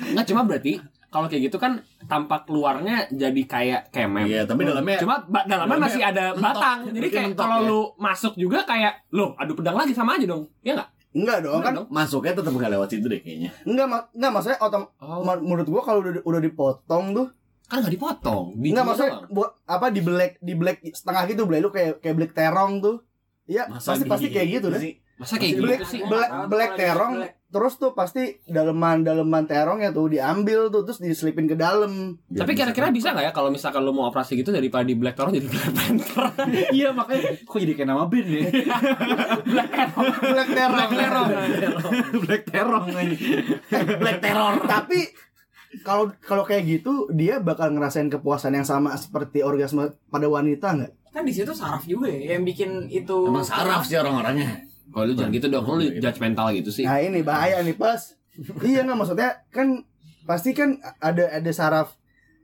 Enggak 0.07 0.27
cuma 0.27 0.43
berarti 0.43 0.79
kalau 1.07 1.27
kayak 1.27 1.43
gitu 1.45 1.59
kan 1.59 1.73
tampak 2.05 2.47
luarnya 2.47 3.11
jadi 3.11 3.43
kayak 3.45 3.81
kemem. 3.91 4.25
Iya, 4.25 4.47
tapi 4.47 4.63
dalamnya 4.63 4.95
Cuma 4.97 5.19
ba- 5.21 5.43
dalamnya 5.43 5.75
Dalamnya 5.75 5.83
masih 5.85 6.03
ada 6.05 6.25
mentok. 6.31 6.45
batang. 6.45 6.79
Jadi 6.93 7.09
kayak 7.09 7.29
kalau 7.35 7.57
ya? 7.57 7.67
lu 7.67 7.81
masuk 7.97 8.33
juga 8.35 8.59
kayak 8.63 9.11
lo 9.11 9.35
adu 9.35 9.53
pedang 9.53 9.75
lagi 9.75 9.91
sama 9.91 10.15
aja 10.15 10.25
dong. 10.25 10.47
Iya 10.61 10.79
enggak? 10.79 10.89
Enggak 11.11 11.39
dong 11.43 11.59
kan 11.61 11.73
dong. 11.75 11.87
masuknya 11.91 12.33
tetap 12.33 12.53
nggak 12.53 12.71
lewat 12.71 12.89
situ 12.89 13.03
deh 13.05 13.19
kayaknya. 13.19 13.51
enggak 13.65 13.87
enggak 14.13 14.31
maksudnya 14.31 14.59
otom 14.61 14.83
Oh, 14.97 15.19
menurut 15.27 15.67
gua 15.69 15.83
kalau 15.83 15.99
udah 16.01 16.23
udah 16.23 16.39
dipotong 16.41 17.05
tuh 17.11 17.27
kan 17.71 17.81
enggak 17.81 17.95
dipotong. 17.95 18.59
Biji 18.59 18.75
enggak 18.75 18.87
maksudnya 18.87 19.13
buat 19.31 19.51
apa 19.65 19.87
di 19.89 20.01
black 20.03 20.33
di 20.39 20.53
black 20.53 20.83
setengah 20.85 21.23
gitu 21.25 21.47
beli 21.47 21.63
lu 21.63 21.71
kayak 21.71 22.03
kayak 22.03 22.17
black 22.19 22.33
terong 22.35 22.83
tuh. 22.83 22.97
Iya, 23.47 23.67
Masa 23.67 23.95
pasti 23.95 24.05
pasti 24.07 24.27
kayak 24.29 24.49
gitu 24.51 24.67
deh. 24.69 24.79
sih? 24.79 24.95
Masa 25.17 25.37
kayak 25.37 25.61
Black, 25.61 25.81
gitu 25.83 25.87
sih? 25.87 26.01
black, 26.03 26.31
black 26.49 26.73
terong 26.75 27.15
terus 27.51 27.77
tuh 27.77 27.93
pasti 27.93 28.39
daleman-daleman 28.47 29.43
terongnya 29.45 29.91
tuh 29.91 30.07
diambil 30.07 30.71
tuh 30.71 30.87
terus 30.87 30.97
diselipin 30.97 31.45
ke 31.45 31.59
dalam. 31.59 32.15
Tapi 32.25 32.55
kira-kira 32.55 32.89
bisa 32.89 33.11
nggak 33.11 33.27
ya 33.27 33.33
kalau 33.35 33.51
misalkan 33.51 33.83
lu 33.83 33.91
mau 33.91 34.07
operasi 34.07 34.39
gitu 34.39 34.49
daripada 34.49 34.87
di 34.87 34.95
Black 34.95 35.19
Terror 35.19 35.29
jadi 35.29 35.45
Black 35.45 35.71
Panther? 35.75 36.25
Iya 36.79 36.95
makanya 36.95 37.43
kok 37.43 37.59
jadi 37.59 37.73
kayak 37.75 37.89
nama 37.91 38.07
band 38.07 38.29
ya 38.31 38.43
Black 39.45 39.71
terong. 39.75 40.07
Black 40.31 40.51
Terror. 40.89 41.27
Black 42.23 42.43
Terror 42.47 42.81
anjing. 42.87 43.21
Black 43.99 44.19
Terror. 44.23 44.55
Tapi 44.65 44.99
kalau 45.87 46.11
kalau 46.19 46.43
kayak 46.43 46.67
gitu 46.67 47.07
dia 47.15 47.39
bakal 47.39 47.71
ngerasain 47.71 48.11
kepuasan 48.11 48.59
yang 48.59 48.67
sama 48.67 48.95
seperti 48.99 49.47
orgasme 49.47 49.95
pada 50.11 50.27
wanita 50.27 50.75
nggak? 50.75 50.93
kan 51.11 51.27
di 51.27 51.35
situ 51.35 51.51
saraf 51.51 51.83
juga 51.91 52.07
ya 52.07 52.39
yang 52.39 52.47
bikin 52.47 52.87
itu 52.87 53.27
Emang 53.27 53.43
saraf 53.43 53.83
sih 53.83 53.99
orang-orangnya. 53.99 54.63
Oh 54.95 55.03
lu 55.07 55.15
jangan 55.15 55.31
gitu 55.35 55.47
dong, 55.51 55.67
lu 55.67 55.87
judgmental 55.99 56.51
gitu 56.55 56.71
sih. 56.71 56.83
Nah 56.87 56.99
ini 57.03 57.23
bahaya 57.23 57.63
nih 57.63 57.75
pas. 57.75 58.15
iya 58.63 58.87
nggak 58.87 58.95
maksudnya 58.99 59.43
kan 59.51 59.83
pasti 60.23 60.55
kan 60.55 60.79
ada 61.03 61.35
ada 61.35 61.51
saraf 61.51 61.99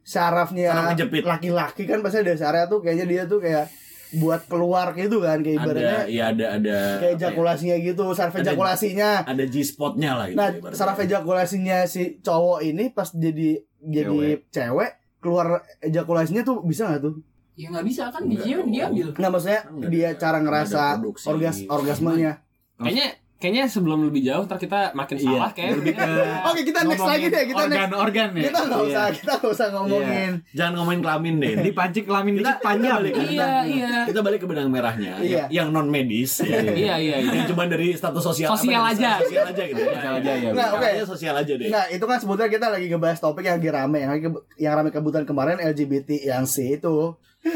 sarafnya 0.07 0.71
Saraf 0.71 0.99
laki-laki 1.27 1.83
kan 1.87 1.99
pasti 2.03 2.23
ada 2.23 2.35
saraf 2.39 2.67
tuh 2.71 2.79
kayaknya 2.83 3.07
dia 3.07 3.23
tuh 3.27 3.43
kayak 3.43 3.71
buat 4.13 4.47
keluar 4.47 4.93
gitu 4.93 5.19
kan 5.19 5.39
kayak 5.39 5.57
ibaratnya 5.59 5.99
Ada, 5.99 6.07
iya 6.07 6.25
ada 6.29 6.47
ada. 6.53 6.79
kayak 6.97 7.11
ya, 7.11 7.17
ejakulasinya 7.19 7.77
gitu 7.81 8.05
saraf 8.11 8.33
Ada- 8.33 8.43
ejakulasinya. 8.47 9.11
Ada 9.25 9.45
G-spotnya 9.45 10.11
lah 10.13 10.27
gitu. 10.27 10.37
Nah 10.37 10.49
ibaratnya. 10.53 10.77
saraf 10.77 10.99
ejakulasinya 10.99 11.79
si 11.85 12.03
cowok 12.19 12.59
ini 12.63 12.85
pas 12.89 13.09
jadi 13.09 13.49
jadi 13.79 14.19
cewek 14.47 14.91
keluar 15.19 15.47
ejakulasinya 15.81 16.43
tuh 16.43 16.63
bisa 16.63 16.87
nggak 16.87 17.03
tuh? 17.03 17.15
ya 17.55 17.73
nggak 17.73 17.83
bisa 17.85 18.03
kan 18.07 18.21
Enggak 18.21 18.37
bijinya 18.37 18.57
dong. 18.59 18.69
diambil 18.71 19.07
Nggak 19.13 19.31
maksudnya 19.33 19.61
Nggak 19.67 19.91
dia 19.91 20.07
ada- 20.07 20.19
cara 20.19 20.39
ngerasa 20.39 20.83
orgas 21.27 21.57
orgasmenya. 21.67 22.33
Kayaknya 22.77 23.07
kayaknya 23.37 23.65
sebelum 23.67 24.01
lebih 24.03 24.23
jauh 24.23 24.43
ntar 24.43 24.57
kita 24.57 24.91
makin 24.93 25.17
Iya, 25.17 25.29
salah 25.31 25.51
kayak 25.51 25.73
lebih 25.77 25.93
ke 25.93 26.09
Oke 26.49 26.61
kita 26.63 26.81
next 26.83 27.05
lagi 27.05 27.27
deh 27.27 27.45
kita 27.45 27.63
next 27.63 27.77
organ-organ 27.79 28.29
ya. 28.33 28.43
kita 28.47 28.59
nggak 28.63 28.81
Iya. 28.81 28.89
usah 28.89 29.05
kita 29.13 29.33
nggak 29.35 29.53
usah 29.53 29.67
ngomongin. 29.71 30.33
Jangan 30.51 30.73
ngomongin 30.75 31.01
kelamin 31.01 31.35
deh. 31.37 31.53
Dipancing 31.63 32.05
kelamin 32.05 32.33
Kita- 32.37 32.59
panjang. 32.59 32.97
kita 32.97 32.97
balik. 32.99 33.15
Iya, 33.29 33.51
iya. 33.63 33.93
Kita 34.05 34.21
balik 34.21 34.39
ke 34.39 34.47
benang 34.47 34.69
merahnya 34.69 35.13
Iya. 35.19 35.45
yang 35.49 35.69
non 35.69 35.87
medis 35.87 36.41
ya. 36.41 36.65
Iya, 36.65 36.95
iya, 36.97 37.17
iya. 37.19 37.33
Yang 37.35 37.53
cuma 37.53 37.65
dari 37.67 37.93
status 37.93 38.25
sosial 38.25 38.49
Sosial 38.51 38.81
apa, 38.81 38.93
aja. 38.93 39.11
Sosial 39.21 39.45
aja 39.47 39.63
gitu. 39.65 39.81
Sosial 39.83 40.13
aja, 40.17 40.33
ya. 40.35 40.51
Nah, 40.51 40.67
oke. 40.73 40.81
Kayaknya 40.81 41.05
sosial 41.07 41.35
aja 41.35 41.53
deh. 41.53 41.69
Nah 41.69 41.85
itu 41.89 42.05
kan 42.05 42.17
sebetulnya 42.17 42.49
kita 42.49 42.67
lagi 42.69 42.87
ngebahas 42.87 43.19
topik 43.19 43.45
yang 43.45 43.57
lagi 43.57 43.71
rame 43.71 43.99
yang 43.99 44.11
lagi 44.11 44.25
yang 44.57 44.73
rame 44.75 44.89
kebutuhan 44.89 45.25
kemarin 45.25 45.57
LGBT 45.59 46.09
yang 46.27 46.45
C 46.45 46.75
itu. 46.75 47.13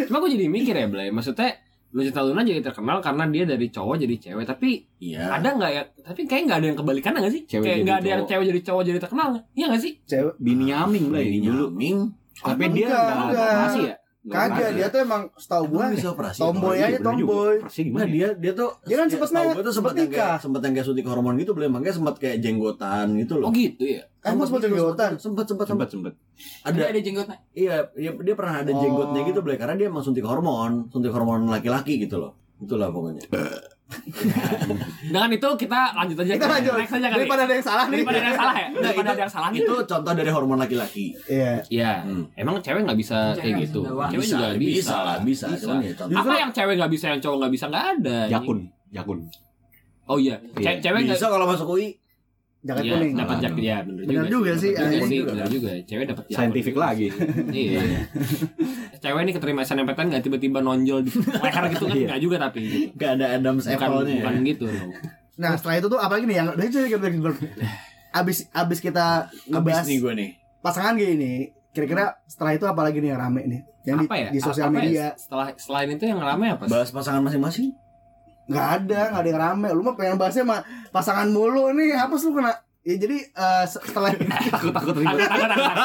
Cuma 0.07 0.17
gue 0.19 0.31
jadi 0.31 0.47
mikir 0.47 0.71
ya, 0.73 0.87
Blay. 0.87 1.09
Maksudnya 1.09 1.57
Lucita 1.91 2.23
Luna 2.23 2.41
jadi 2.41 2.63
terkenal 2.63 3.03
karena 3.03 3.27
dia 3.27 3.43
dari 3.43 3.67
cowok 3.67 3.97
jadi 3.99 4.15
cewek. 4.17 4.47
Tapi 4.47 4.69
Iya. 5.03 5.27
ada 5.35 5.49
nggak 5.53 5.71
ya? 5.71 5.83
Tapi 6.07 6.21
kayak 6.25 6.43
nggak 6.47 6.59
ada 6.59 6.67
yang 6.71 6.79
kebalikannya 6.79 7.19
nggak 7.19 7.35
sih? 7.35 7.43
Cewek 7.47 7.65
kayak 7.65 7.79
nggak 7.83 7.99
ada 7.99 8.09
yang 8.09 8.23
cewek 8.25 8.45
jadi 8.47 8.61
cowok 8.63 8.83
jadi 8.87 8.99
terkenal 8.99 9.27
nggak? 9.35 9.45
Iya 9.53 9.65
nggak 9.69 9.83
sih? 9.83 9.93
Cewek 10.07 10.35
Bini 10.39 10.67
Aming 10.71 11.07
lah 11.11 11.19
Lagi 11.19 11.39
dulu. 11.41 11.67
nyaming. 11.69 11.99
Tapi 12.41 12.65
dia 12.73 12.87
enggak 12.89 13.05
enggak. 13.21 13.51
operasi 13.51 13.81
ya? 13.85 13.95
Kagak 14.21 14.77
dia 14.77 14.87
tuh 14.87 15.01
emang 15.01 15.33
setahu 15.33 15.65
gua 15.71 15.89
bisa 15.89 16.13
operasi. 16.13 16.39
tomboy 16.39 16.77
Iya, 16.77 16.93
aja 16.93 16.99
tomboy. 17.01 17.57
Operasi 17.57 17.81
Nah 17.81 18.05
gimana? 18.05 18.05
dia 18.05 18.29
dia 18.37 18.53
tuh 18.53 18.69
Dia 18.85 18.97
kan 19.01 19.07
setahu 19.09 19.33
nanya, 19.33 19.53
gua 19.57 19.65
tuh 19.65 19.73
sempat 19.73 19.93
nikah. 19.97 20.37
sempat 20.37 20.61
yang 20.61 20.73
kayak 20.77 20.87
suntik 20.87 21.07
hormon 21.09 21.35
gitu 21.35 21.51
belum 21.51 21.71
makanya 21.73 21.95
sempat 21.97 22.15
kayak 22.21 22.37
jenggotan 22.39 23.07
gitu 23.17 23.41
loh. 23.41 23.49
Oh 23.49 23.53
gitu 23.53 23.81
ya. 23.81 24.05
Emang 24.21 24.45
sempat 24.45 24.61
gitu, 24.61 24.77
jenggotan? 24.77 25.11
Sempat 25.17 25.45
sempat 25.49 25.67
sempat. 25.67 25.89
sempet. 25.89 26.13
ada 26.61 26.81
Ada 26.87 27.01
jenggotnya 27.01 27.37
iya 27.51 27.89
dia, 27.91 28.13
dia 28.13 28.35
pernah 28.37 28.61
ada 28.61 28.71
Oh. 28.71 28.77
jenggotnya 28.77 29.21
gitu 29.25 29.41
Blay 29.41 29.57
karena 29.57 29.75
dia 29.75 29.89
emang 29.89 30.05
suntik 30.05 30.25
hormon, 30.25 30.89
suntik 30.89 31.09
hormon 31.11 31.49
laki-laki 31.49 31.97
gitu 31.97 32.21
loh. 32.21 32.37
Itulah 32.61 32.93
pokoknya. 32.93 33.25
Dengan 35.13 35.31
itu 35.35 35.49
kita 35.59 35.81
lanjut 35.99 36.17
aja. 36.23 36.33
Kita 36.39 36.49
lanjut. 36.49 36.73
Next 36.79 36.95
aja 36.95 37.07
kali. 37.11 37.19
Daripada 37.25 37.43
ada 37.47 37.55
yang 37.55 37.67
salah 37.67 37.85
nih. 37.87 37.97
Daripada 37.99 38.19
ada 38.19 38.29
yang 38.29 38.39
salah 38.39 38.55
ya. 38.55 38.69
Nah, 38.71 38.81
Daripada 38.81 39.09
itu, 39.09 39.15
ada 39.15 39.23
yang 39.23 39.33
salah 39.33 39.49
nih. 39.51 39.61
itu 39.61 39.75
contoh 39.87 40.13
dari 40.15 40.31
hormon 40.31 40.59
laki-laki. 40.59 41.05
Iya. 41.27 41.53
Iya. 41.67 41.93
Hmm. 42.07 42.25
Emang 42.39 42.57
cewek 42.63 42.83
nggak 42.87 42.99
bisa 42.99 43.19
Cewek 43.35 43.43
kayak 43.43 43.55
gitu. 43.67 43.81
bisa. 43.83 44.07
Cewek 44.11 44.27
juga 44.27 44.47
bisa. 44.55 44.69
bisa 44.71 44.97
lah, 45.03 45.19
bisa. 45.23 45.47
Cuman 45.59 45.77
ya 45.83 45.93
contoh. 45.99 46.19
Apa 46.23 46.33
yang 46.39 46.51
cewek 46.55 46.75
nggak 46.79 46.93
bisa, 46.93 47.05
yang 47.11 47.21
cowok 47.21 47.37
nggak 47.43 47.53
bisa 47.53 47.65
nggak 47.71 47.87
ada. 47.99 48.19
Jakun, 48.31 48.59
jakun. 48.95 49.19
Oh 50.07 50.19
iya. 50.19 50.37
Iya. 50.59 50.71
Cewek 50.79 51.01
nggak 51.07 51.19
Bisa 51.19 51.27
kalau 51.31 51.47
masuk 51.47 51.67
UI. 51.75 51.89
Jaket 52.61 52.83
Iya, 52.83 52.93
kuning. 52.93 53.13
dapat 53.17 53.37
jaket 53.41 53.63
ya 53.63 53.77
bener, 53.81 54.03
Bener 54.05 54.27
juga 54.29 54.53
sih, 54.53 54.71
Bener 54.71 54.85
anjing. 54.87 55.09
sih, 55.09 55.21
bener 55.25 55.47
juga. 55.49 55.71
Cewek 55.81 56.05
dapat 56.07 56.25
jaket. 56.25 56.37
Scientific 56.37 56.75
lagi. 56.77 57.07
Iya. 57.49 57.81
Cewek 59.03 59.21
ini 59.23 59.33
keterima 59.33 59.61
SNMPTN 59.63 60.07
nggak 60.11 60.23
tiba-tiba 60.23 60.59
nonjol 60.61 61.01
di 61.01 61.11
leher 61.15 61.65
gitu 61.71 61.85
kan 61.85 61.97
Iya. 61.97 62.07
nggak 62.07 62.21
juga 62.21 62.37
tapi. 62.39 62.61
Gak 62.95 63.11
ada 63.17 63.27
Adams 63.35 63.65
Apple-nya 63.65 64.05
ya. 64.11 64.17
bukan 64.21 64.35
gitu 64.45 64.65
loh. 64.67 64.89
Nah 65.37 65.57
setelah 65.57 65.77
itu 65.79 65.87
tuh 65.89 65.99
apalagi 65.99 66.25
nih 66.25 66.37
yang 66.37 66.49
udah 66.51 66.67
jadi 66.67 66.89
kita 66.91 67.07
abis 68.13 68.39
abis 68.51 68.79
kita 68.79 69.07
Abis 69.25 69.49
ngebahas 69.49 69.87
nih 69.87 69.99
gue 69.99 70.13
nih. 70.15 70.31
pasangan 70.61 70.93
gay 70.95 71.15
ini 71.15 71.33
kira-kira 71.71 72.19
setelah 72.27 72.53
itu 72.53 72.67
apalagi 72.67 72.99
nih 72.99 73.09
yang 73.09 73.21
rame 73.23 73.43
nih 73.47 73.61
yang 73.83 73.97
di, 73.97 74.05
apa 74.05 74.17
ya? 74.19 74.29
di 74.29 74.39
sosial 74.39 74.67
Apa 74.67 74.75
ya? 74.75 74.81
media 74.83 75.07
Setelah 75.15 75.47
selain 75.57 75.89
itu 75.89 76.05
yang 76.05 76.21
rame 76.21 76.47
apa? 76.51 76.67
sih? 76.67 76.71
Bahas 76.71 76.91
pasangan 76.91 77.23
masing-masing 77.23 77.73
nggak 78.51 78.67
ada 78.83 79.01
nggak 79.15 79.23
ada 79.23 79.31
yang 79.31 79.41
rame 79.41 79.69
lu 79.71 79.83
mah 79.87 79.95
pengen 79.95 80.19
bahasnya 80.19 80.43
mah 80.43 80.61
pasangan 80.91 81.31
mulu 81.31 81.71
ini 81.71 81.95
apa 81.95 82.19
sih 82.19 82.27
lu 82.27 82.35
kena 82.35 82.51
Ya 82.81 82.97
jadi 82.97 83.29
uh, 83.37 83.69
setelah 83.69 84.09
takut 84.57 84.73
takut. 84.73 84.97
Takut 84.97 85.21
takut 85.21 85.49
takut 85.53 85.53
takut 85.53 85.85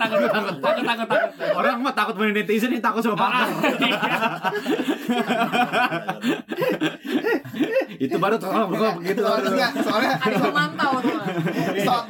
takut 0.00 0.32
takut 0.56 0.84
takut 0.88 1.04
takut. 1.04 1.20
Orang 1.52 1.84
mah 1.84 1.92
takut 1.92 2.16
main 2.16 2.32
netizen 2.32 2.72
ini 2.72 2.80
takut 2.80 3.04
sama 3.04 3.28
parah 3.28 3.44
iya. 3.76 3.98
Itu 8.08 8.16
baru 8.16 8.40
tuh 8.40 8.48
kalau 8.48 8.72
begitu. 8.72 9.20
Soalnya 9.20 9.68
soalnya 9.84 10.16
ada 10.16 10.36
pemantau 10.40 10.92
tuh. 11.04 11.20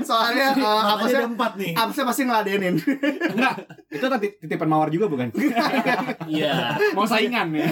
Soalnya 0.07 0.47
eh, 0.63 0.83
apa 0.95 1.05
sih 1.11 1.19
empat 1.19 1.53
nih? 1.59 1.73
Apa 1.75 1.91
sih 1.91 2.07
pasti 2.07 2.23
ngeladenin. 2.23 2.75
Enggak. 3.35 3.67
Itu 3.91 4.07
tadi 4.07 4.31
titipan 4.39 4.71
mawar 4.71 4.95
juga 4.95 5.11
bukan? 5.11 5.35
Iya. 6.31 6.79
Mau 6.95 7.03
saingan 7.03 7.51
ya 7.51 7.67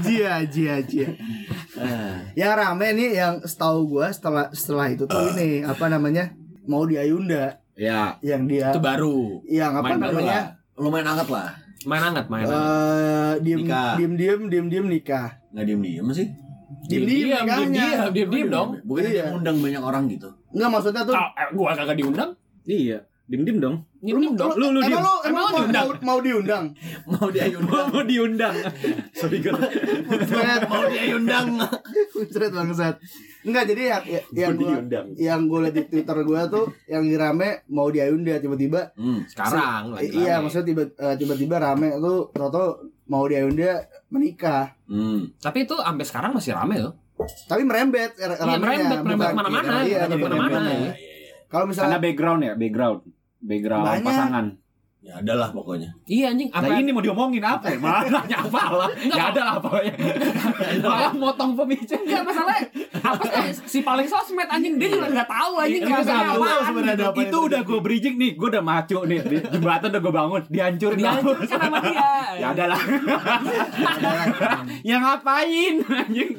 jia 0.00 0.42
jia 0.44 0.76
jia 0.80 1.08
yang 2.34 2.52
rame 2.52 2.86
nih 2.92 3.10
yang 3.14 3.34
setahu 3.40 3.88
gua 3.88 4.08
setelah 4.08 4.50
setelah 4.50 4.86
itu 4.88 5.04
tuh 5.04 5.32
ini 5.32 5.62
apa 5.62 5.86
namanya 5.86 6.32
mau 6.64 6.82
di 6.82 6.96
Ayunda 6.96 7.58
Ya, 7.72 8.18
yang 8.20 8.42
dia 8.44 8.74
Itu 8.74 8.82
baru. 8.82 9.38
yang 9.46 9.70
apa 9.72 9.94
Main 9.94 10.02
baru 10.02 10.18
namanya 10.18 10.38
lumayan 10.74 11.06
hangat 11.08 11.28
lah. 11.30 11.54
Main 11.86 12.02
hangat, 12.02 12.26
main 12.26 12.42
eh 12.42 13.32
diem 13.38 13.62
Nikah. 13.62 13.94
diem 13.94 14.12
diem 14.18 14.40
diem 14.50 14.66
diem 14.66 14.86
nikah 14.88 15.38
Nggak 15.54 15.64
diem-diem 15.64 16.06
sih. 16.10 16.26
diem 16.90 17.06
diem 17.06 17.22
diam, 17.30 17.44
nikahnya 17.46 17.86
diam, 17.86 18.10
diam, 18.10 18.28
diam 18.34 18.48
dong. 18.50 18.68
Bukan 18.82 19.02
Iya. 19.06 19.10
dia 19.14 19.24
ngundang 19.30 19.56
banyak 19.62 19.78
orang 19.80 20.04
gitu. 20.10 20.26
Enggak 20.50 20.70
maksudnya 20.74 21.02
tuh 21.06 21.14
Ah, 21.14 21.30
eh, 21.38 21.48
gua 21.54 21.70
kagak 21.72 21.96
diundang. 21.96 22.30
Iya, 22.66 22.98
dim-dim 23.28 23.60
dong. 23.60 23.76
Diam 23.98 24.24
dong. 24.32 24.56
Lu- 24.56 24.72
lu 24.72 24.80
emang 24.80 25.02
lu 25.02 25.12
Emang 25.22 25.42
mau, 25.44 25.52
diundang? 25.54 25.86
mau, 25.86 25.96
mau 26.08 26.18
diundang 26.18 26.64
Mau 27.04 27.28
dia 27.28 27.44
undang. 27.50 27.86
mau 27.90 28.02
diundang. 28.02 28.54
Sorry 29.12 29.38
gue. 29.38 29.52
Buset, 30.02 30.60
Mau 30.64 30.82
dia 30.86 31.02
undang. 31.12 31.46
Buset 32.14 32.48
bangsat 32.48 32.96
Enggak 33.40 33.64
jadi 33.66 33.82
yang 33.90 34.02
yang 34.32 34.50
Mau 34.50 34.58
gua 34.58 34.70
diundang. 34.72 35.06
yang 35.14 35.40
gue 35.44 35.58
liat 35.60 35.74
di 35.74 35.82
Twitter 35.86 36.16
gua 36.22 36.40
tuh 36.46 36.66
yang 36.86 37.04
rame 37.10 37.48
mau 37.68 37.86
di 37.86 37.98
Ayunda 37.98 38.34
tiba-tiba 38.36 38.90
Hmm. 38.94 39.20
Sekarang 39.24 39.92
lagi 39.92 40.08
iya 40.10 40.38
maksudnya 40.38 40.66
tiba 40.66 40.82
eh, 40.90 41.14
tiba-tiba 41.14 41.56
rame 41.56 41.88
tuh 41.94 42.30
toto 42.30 42.64
mau 43.06 43.24
di 43.24 43.34
Ayunda 43.34 43.82
menikah 44.08 44.72
Hmm. 44.84 45.36
Tapi 45.36 45.62
itu 45.62 45.74
sampai 45.74 46.02
sekarang 46.02 46.32
masih 46.32 46.52
rame 46.52 46.80
loh. 46.80 46.94
tapi 47.44 47.60
merembet 47.62 48.14
er- 48.16 48.30
Iya, 48.30 48.38
ramenya, 48.38 48.62
merembet, 48.62 48.98
merembet 49.02 49.26
ke 49.26 49.34
mana-mana. 49.34 49.72
iya, 49.82 49.98
ke 50.00 50.14
mana-mana. 50.14 50.34
merembet. 50.38 50.62
Iya, 50.62 50.70
iya, 50.70 50.78
iya. 50.78 50.92
kalau 51.44 51.64
Karena 51.64 51.64
misalnya 51.66 51.98
background 51.98 52.40
ya, 52.40 52.52
background. 52.54 52.98
Background 53.38 53.84
Banyak. 53.86 54.06
pasangan. 54.06 54.46
Ya 54.98 55.14
ada 55.22 55.38
lah 55.38 55.54
pokoknya. 55.54 55.94
Iya 56.10 56.34
anjing, 56.34 56.50
Nah 56.50 56.58
apa 56.58 56.82
ini 56.82 56.90
mau 56.90 56.98
diomongin 56.98 57.38
apa 57.38 57.70
ya? 57.70 57.78
Malah 57.78 58.02
nanya 58.18 58.36
apa 58.42 58.62
lah. 58.74 58.90
Ya 58.98 59.30
ada 59.30 59.42
lah 59.46 59.54
pokoknya. 59.62 59.94
Malah 60.82 61.12
motong 61.14 61.54
pembicaraan. 61.54 62.02
Enggak 62.02 62.22
masalah 62.26 62.56
apa 62.98 63.24
sih 63.24 63.54
si 63.72 63.78
paling 63.86 64.10
sosmed 64.10 64.50
anjing 64.50 64.74
dia 64.74 64.90
juga 64.90 65.06
enggak 65.06 65.30
tahu 65.30 65.52
anjing 65.62 65.82
sama. 66.02 66.34
apaan. 66.34 66.62
sebenarnya 66.66 67.06
apa 67.14 67.20
Itu 67.24 67.38
udah 67.46 67.60
gue 67.62 67.78
bridging 67.78 68.16
nih, 68.18 68.30
gue 68.34 68.48
udah 68.50 68.64
maco 68.64 68.98
nih. 69.06 69.18
Di 69.22 69.36
jembatan 69.38 69.88
udah 69.94 70.02
gue 70.02 70.14
bangun, 70.18 70.40
dihancurin. 70.50 70.98
Dihancurkan 70.98 71.46
sama 71.46 71.78
dia. 71.78 72.10
Ya 72.34 72.46
ada 72.50 72.64
lah. 72.74 72.80
ya 74.82 74.96
ngapain 74.98 75.74
anjing? 75.78 76.30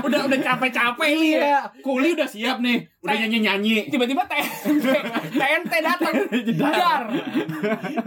udah 0.00 0.20
udah 0.32 0.38
capek-capek 0.40 1.10
nih 1.12 1.30
ya. 1.36 1.40
Iya, 1.44 1.60
kuli 1.84 2.08
udah 2.16 2.28
siap 2.28 2.56
nih. 2.64 2.88
Udah 3.04 3.14
nyanyi-nyanyi. 3.20 3.90
Tiba-tiba 3.92 4.22
TNT 4.24 4.86
TNT 5.36 5.72
datang. 5.82 6.14
Jedar. 6.30 7.01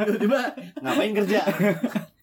Tiba-tiba 0.05 0.39
ngapain 0.81 1.13
kerja? 1.13 1.39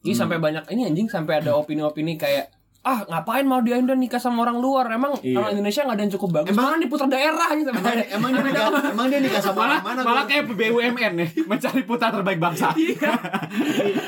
Ini 0.03 0.15
sampai 0.15 0.39
banyak 0.39 0.67
ini 0.73 0.89
anjing 0.89 1.09
sampai 1.11 1.43
ada 1.45 1.55
opini-opini 1.55 2.19
kayak 2.19 2.62
ah 2.83 2.99
ngapain 3.05 3.43
mau 3.43 3.59
dia 3.59 3.79
udah 3.79 3.95
nikah 3.95 4.19
sama 4.19 4.43
orang 4.43 4.59
luar 4.59 4.91
emang 4.91 5.15
Iya. 5.17 5.39
orang 5.39 5.55
Indonesia 5.55 5.83
nggak 5.83 5.95
ada 5.95 6.03
yang 6.03 6.13
cukup 6.13 6.29
bagus 6.35 6.51
Emang- 6.51 6.77
di 6.77 6.87
putra 6.87 7.07
daerah 7.07 7.49
gitu 7.53 7.71
Emang, 7.71 7.95
emang 8.11 8.31
dia 8.33 8.43
nikah, 8.45 8.67
emang 8.91 9.07
dia 9.07 9.21
nikah 9.21 9.39
sama 9.41 9.55
Malah, 9.57 9.79
mana? 9.81 10.01
malah 10.03 10.25
kayak 10.27 10.45
BUMN 10.49 11.13
nih, 11.15 11.29
mencari 11.51 11.83
putra 11.83 12.11
terbaik 12.11 12.39
bangsa. 12.39 12.75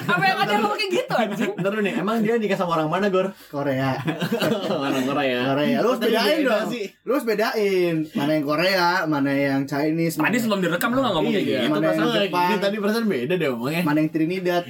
apa 0.05 0.23
yang 0.25 0.39
ada 0.39 0.55
lo 0.59 0.75
kayak 0.75 0.91
gitu 0.93 1.15
anjing 1.15 1.51
Bentar 1.55 1.71
dulu 1.71 1.83
nih, 1.83 1.95
emang 1.97 2.17
dia 2.19 2.35
nikah 2.35 2.57
sama 2.57 2.75
orang 2.75 2.91
mana, 2.91 3.07
Gor? 3.09 3.31
Korea 3.47 3.95
orang 4.83 5.05
Korea. 5.05 5.39
Korea 5.47 5.77
lu 5.79 5.89
harus 5.89 6.01
bedain 6.01 6.37
beda 6.37 6.51
dong 6.51 6.67
sih. 6.69 6.85
lu 7.01 7.11
harus 7.15 7.25
bedain 7.25 7.95
mana 8.13 8.31
yang 8.33 8.45
Korea 8.45 8.87
mana 9.07 9.31
yang 9.31 9.61
Chinese 9.65 10.15
tadi 10.17 10.37
sebelum 10.37 10.59
direkam 10.59 10.91
lu 10.91 10.99
nggak 10.99 11.15
ngomong 11.15 11.31
kayak 11.31 11.45
Iya, 11.45 11.59
gitu 11.61 11.63
itu 11.63 11.73
Mana 11.73 11.87
yang 11.87 12.27
Jepang? 12.27 12.59
tadi 12.59 12.77
perasaan 12.77 13.07
beda 13.07 13.35
deh 13.37 13.49
omongnya. 13.49 13.83
mana 13.83 13.99
yang 13.99 14.11
Trinidad 14.11 14.65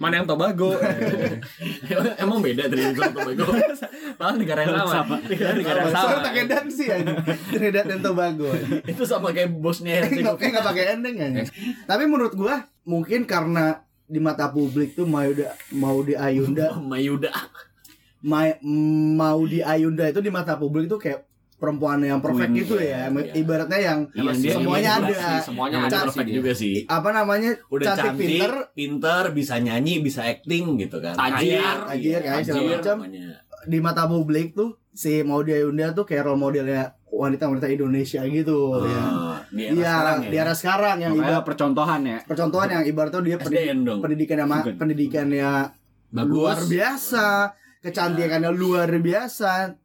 mana 0.00 0.16
yang 0.16 0.26
Tobago? 0.26 0.72
Emang 2.24 2.40
beda 2.40 2.66
dari 2.66 2.82
sama 2.88 3.12
Tobago. 3.12 3.44
malah 4.16 4.34
negara 4.34 4.60
yang 4.64 4.74
sama. 4.80 5.16
negara 5.28 5.52
negara 5.54 5.78
yang 5.84 5.92
soalnya 5.92 6.16
sama. 6.16 6.26
Pakai 6.26 6.44
dan 6.48 6.66
sih 6.68 6.88
aja 6.88 7.12
Trinidad 7.52 7.84
dan 7.84 8.00
Tobago. 8.00 8.48
Itu 8.82 9.02
sama 9.04 9.30
kayak 9.30 9.52
bosnya 9.54 10.00
nggak 10.00 10.08
Herzegovina. 10.10 10.48
nggak 10.50 10.66
pakai 10.66 10.84
ending 10.96 11.16
kan 11.16 11.30
tapi 11.84 12.04
menurut 12.08 12.32
gua 12.32 12.64
mungkin 12.82 13.24
karena 13.24 13.84
di 14.04 14.18
mata 14.18 14.50
publik 14.50 14.96
tuh 14.96 15.06
mau 15.06 15.22
di 15.22 15.44
mau 15.70 16.02
di 16.02 16.18
Ayunda 16.18 16.74
Mayuda. 16.74 17.30
ma- 18.20 18.58
mau 19.14 19.40
di 19.44 19.62
Ayunda 19.62 20.04
itu 20.04 20.18
di 20.18 20.28
mata 20.28 20.58
publik 20.58 20.88
itu 20.88 20.98
kayak 20.98 21.29
perempuan 21.60 22.00
yang 22.00 22.18
perfect 22.18 22.48
Queen, 22.48 22.58
gitu 22.58 22.74
ya 22.76 23.06
iya. 23.06 23.32
ibaratnya 23.36 23.78
yang 23.78 23.98
Iya, 24.10 24.32
dia- 24.32 24.56
semuanya 24.56 24.80
iya, 24.82 24.96
ada 24.96 25.12
sih, 25.12 25.38
semuanya 25.44 25.76
ada 25.76 25.86
Cantik 25.86 26.04
perfect 26.08 26.24
sih 26.24 26.34
juga 26.34 26.52
sih. 26.56 26.76
apa 26.88 27.08
namanya 27.12 27.50
Udah 27.68 27.84
cantik, 27.86 28.00
cantik, 28.02 28.20
pinter 28.24 28.52
pinter, 28.72 29.22
bisa 29.30 29.54
nyanyi, 29.56 29.94
bisa 30.00 30.20
acting 30.24 30.64
gitu 30.76 30.96
kan. 30.98 31.12
Tajir. 31.12 31.60
Tajir, 31.86 32.18
kaya, 32.18 32.40
segala 32.40 32.64
macam. 32.74 32.96
di 33.62 33.78
mata 33.78 34.04
publik 34.04 34.56
tuh 34.56 34.80
si 34.90 35.20
Maudy 35.20 35.52
Ayunda 35.52 35.92
tuh 35.92 36.02
kayak 36.02 36.24
role 36.24 36.40
modelnya 36.40 36.96
wanita-wanita 37.06 37.68
Indonesia 37.68 38.24
gitu 38.24 38.80
ya. 38.80 38.96
Ah, 38.96 39.36
di 39.46 39.62
era 39.62 39.74
Iya, 39.74 39.84
sekarang 39.84 40.18
ya. 40.18 40.30
di 40.30 40.36
era 40.38 40.54
sekarang 40.54 40.96
yang 40.98 41.12
Makanya 41.12 41.28
ibarat 41.28 41.44
percontohan 41.44 42.00
ya. 42.02 42.18
percontohan 42.24 42.68
yang 42.70 42.84
ibaratnya 42.84 43.20
dia 43.20 43.36
pendidik, 43.36 43.60
SDN 43.60 43.78
dong. 43.84 43.98
pendidikannya 44.00 44.46
Bukan. 44.48 44.74
pendidikannya 44.76 45.50
luar 46.16 46.58
biasa, 46.64 47.26
kecantikannya 47.80 48.50
luar 48.50 48.90
biasa. 48.90 49.76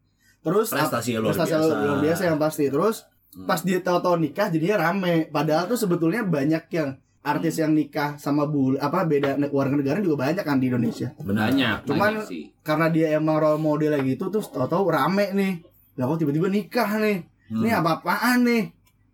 Terus 0.45 0.67
Prestasi 0.69 1.17
luar 1.17 1.33
prestasi 1.33 1.51
biasa. 1.51 1.73
luar 1.81 1.99
biasa 1.99 2.21
yang 2.23 2.37
pasti. 2.37 2.65
Terus 2.67 2.95
Hmm. 3.33 3.43
pas 3.43 3.59
dia 3.59 3.79
tahu-tahu 3.79 4.15
nikah 4.15 4.47
jadinya 4.47 4.77
rame. 4.85 5.27
Padahal 5.27 5.65
tuh 5.65 5.75
sebetulnya 5.75 6.21
banyak 6.21 6.69
yang 6.69 6.95
artis 7.19 7.57
yang 7.57 7.73
nikah 7.73 8.15
sama 8.15 8.45
bule 8.45 8.77
apa 8.77 9.01
beda 9.03 9.33
warga 9.49 9.73
negara 9.73 9.97
juga 9.97 10.21
banyak 10.23 10.39
kan 10.39 10.55
di 10.55 10.69
Indonesia. 10.69 11.09
Benar. 11.17 11.49
banyak 11.49 11.77
Cuman- 11.83 11.99
banyak 12.15 12.23
sih 12.23 12.43
Karena 12.61 12.87
dia 12.87 13.07
emang 13.11 13.35
role 13.35 13.57
modelnya 13.57 13.99
gitu 13.99 14.29
terus 14.29 14.47
tahu-tahu 14.47 14.87
rame 14.87 15.33
nih. 15.33 15.53
Lah 15.95 16.05
kok 16.05 16.21
tiba-tiba 16.21 16.47
nikah 16.47 16.89
nih. 16.95 17.17
Hmm. 17.47 17.61
Ini 17.61 17.71
apa-apaan 17.75 18.39
nih? 18.41 18.63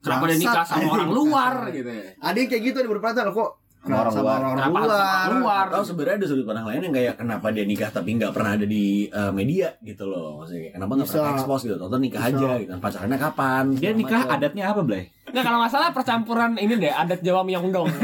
kenapa 0.01 0.25
dia 0.25 0.37
nikah 0.39 0.65
sama 0.65 0.87
orang 0.91 1.09
luar 1.09 1.55
gitu 1.69 1.85
ya 1.85 2.17
Ada 2.17 2.35
yang 2.35 2.49
kayak 2.49 2.63
gitu 2.63 2.77
nih 2.79 2.89
berperasaan 2.89 3.29
kok 3.29 3.49
Sama 3.81 3.97
orang 3.97 4.13
sama 4.13 4.21
luar. 4.21 4.37
orang 4.37 4.53
Kenapa 4.61 4.79
luar. 4.85 5.27
luar 5.41 5.65
Atau 5.73 5.83
sebenarnya 5.83 6.15
ada 6.21 6.27
sudut 6.29 6.45
pandang 6.45 6.67
lain 6.69 6.81
yang 6.85 6.93
kayak 6.93 7.13
kenapa 7.17 7.47
dia 7.49 7.65
nikah 7.65 7.89
tapi 7.89 8.09
nggak 8.13 8.29
pernah 8.29 8.51
ada 8.53 8.65
di 8.65 8.85
eh, 9.05 9.31
media 9.33 9.73
gitu 9.81 10.03
loh. 10.05 10.37
Maksudnya 10.37 10.69
kenapa 10.71 10.91
nggak 10.95 11.09
pernah 11.09 11.33
expose 11.33 11.63
gitu. 11.65 11.81
Atau 11.81 11.97
nikah 11.97 12.21
Bisa. 12.21 12.37
aja 12.37 12.49
gitu. 12.61 12.71
Pacarannya 12.77 13.17
kapan? 13.17 13.63
Dia 13.73 13.91
nikah 13.91 14.21
macam. 14.21 14.35
adatnya 14.37 14.63
apa, 14.69 14.81
Blay? 14.85 15.03
Nggak 15.31 15.43
kalau 15.43 15.57
nggak 15.59 15.73
salah 15.73 15.89
percampuran 15.89 16.51
ini 16.55 16.73
deh 16.77 16.91
adat 16.91 17.19
Jawa 17.21 17.41
Myeongdong 17.41 17.87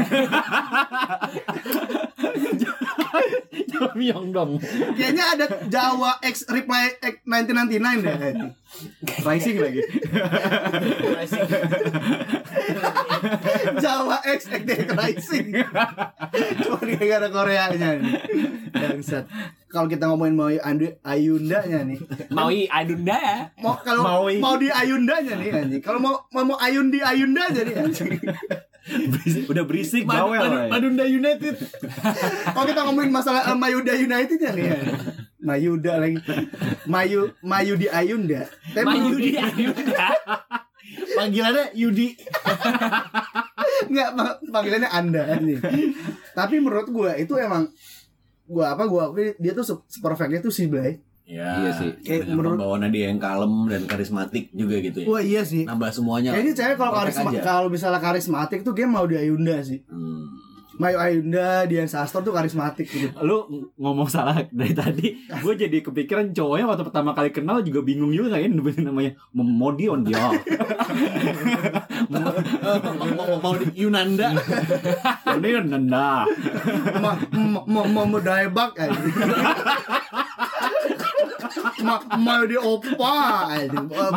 Myeongdong. 3.98 4.58
Kayaknya 4.94 5.24
ada 5.34 5.46
Jawa 5.66 6.18
X 6.20 6.46
Reply 6.46 6.98
X 6.98 7.14
1999 7.24 8.04
deh. 8.04 8.16
Rising 9.22 9.56
lagi. 9.58 9.82
Jawa 13.78 14.16
X 14.24 14.40
X 14.48 14.62
Rising. 14.88 15.46
Cuma 16.62 16.78
gara-gara 16.82 17.28
Koreanya 17.28 17.88
nih. 17.98 18.12
Bangsat. 18.72 19.24
kalau 19.68 19.84
kita 19.84 20.08
ngomongin 20.08 20.34
mau 20.34 20.48
Andu- 20.48 20.96
Ayundanya 21.04 21.84
nih. 21.84 22.00
Maui 22.32 22.64
Adunda 22.68 23.16
ya. 23.16 23.38
Mau 23.60 23.76
kalau 23.80 24.04
mau 24.40 24.54
di 24.56 24.68
Ayundanya 24.68 25.34
nih 25.36 25.48
anjing. 25.52 25.82
Kalau 25.84 26.00
mau 26.00 26.24
mau, 26.32 26.44
mau 26.44 26.58
Ayun 26.58 26.88
di 26.88 27.00
Ayunda 27.00 27.48
nih 27.52 27.76
anjing. 27.76 28.16
Berisik- 28.88 29.46
udah 29.46 29.64
berisik 29.64 30.02
Madu- 30.02 30.32
bawel 30.32 30.40
Madu- 30.40 30.56
woy. 30.56 30.68
Madunda 30.70 31.04
United. 31.04 31.54
Kalau 32.48 32.66
kita 32.66 32.80
ngomongin 32.82 33.10
masalah 33.10 33.42
eh, 33.44 33.54
Mayuda 33.54 33.92
Unitednya 33.94 34.50
nih. 34.50 34.64
anjing. 34.66 34.96
Mayuda 35.38 35.92
lagi. 35.98 36.18
Mayu 36.84 37.20
Mayu 37.40 37.74
di 37.74 37.86
Ayunda. 37.86 38.42
Tapi 38.70 38.84
Mayu 38.84 39.16
di 39.16 39.32
Adunda. 39.34 40.06
Panggilannya 41.10 41.64
Yudi. 41.74 42.16
Enggak, 43.84 44.08
pa- 44.14 44.38
panggilannya 44.42 44.88
Anda 44.88 45.22
anjing. 45.30 45.60
Tapi 46.32 46.54
menurut 46.58 46.88
gua 46.88 47.12
itu 47.14 47.34
emang 47.34 47.68
gua 48.44 48.72
apa 48.72 48.84
gua 48.84 49.08
akui 49.08 49.36
dia 49.36 49.52
tuh 49.52 49.62
se- 49.62 49.84
seperfectnya 49.90 50.40
tuh 50.40 50.50
si 50.50 50.64
Blay. 50.66 50.96
Ya, 51.28 51.60
Iya 51.60 51.70
sih. 51.70 51.90
Kayak 52.00 52.24
dengan 52.24 52.36
menurut- 52.40 52.56
pembawaan 52.56 52.88
dia 52.88 53.04
yang 53.06 53.20
kalem 53.20 53.68
dan 53.68 53.84
karismatik 53.84 54.48
juga 54.50 54.80
gitu 54.80 55.04
ya. 55.04 55.06
Wah 55.06 55.20
iya 55.20 55.42
sih. 55.42 55.62
Nambah 55.62 55.92
semuanya. 55.92 56.32
Kayaknya 56.32 56.54
cewek 56.56 56.76
kalau 56.78 56.92
karisma 56.96 57.28
aja. 57.28 57.40
kalau 57.42 57.68
misalnya 57.68 58.00
karismatik 58.00 58.60
tuh 58.62 58.72
dia 58.72 58.88
mau 58.88 59.04
di 59.04 59.14
Ayunda 59.14 59.60
sih. 59.60 59.84
Hmm. 59.84 60.40
Mayu 60.74 60.94
Ayunda, 60.94 61.66
Dian 61.66 61.84
Sastro 61.84 62.22
tuh 62.22 62.30
karismatik 62.30 62.86
gitu. 62.86 63.10
lu 63.20 63.44
ngomong 63.74 64.06
salah 64.06 64.46
dari 64.48 64.70
tadi 64.72 65.10
gue 65.20 65.54
jadi 65.58 65.82
kepikiran 65.82 66.30
cowoknya 66.30 66.64
waktu 66.64 66.86
pertama 66.86 67.10
kali 67.12 67.28
kenal 67.28 67.58
juga 67.60 67.82
bingung 67.82 68.08
juga 68.08 68.32
kan 68.32 68.46
ya 68.46 68.48
namanya 68.78 69.10
Modion 69.34 70.00
dia 70.00 70.30
mau, 72.08 72.30
mau- 73.10 73.40
mau 73.42 73.54
di 73.54 73.74
Yunanda. 73.76 74.30
Modion 75.28 75.66
nenda 75.66 76.22
Ma 76.96 77.10
ma 77.28 77.60
ma 77.66 77.82
ma 77.84 78.02
ma 78.06 78.18
daebak 78.20 78.78
aja. 78.78 79.02
Ma 81.80 81.96
mau 82.16 82.42
di 82.44 82.56
opa. 82.56 83.18
Eh, 83.56 83.68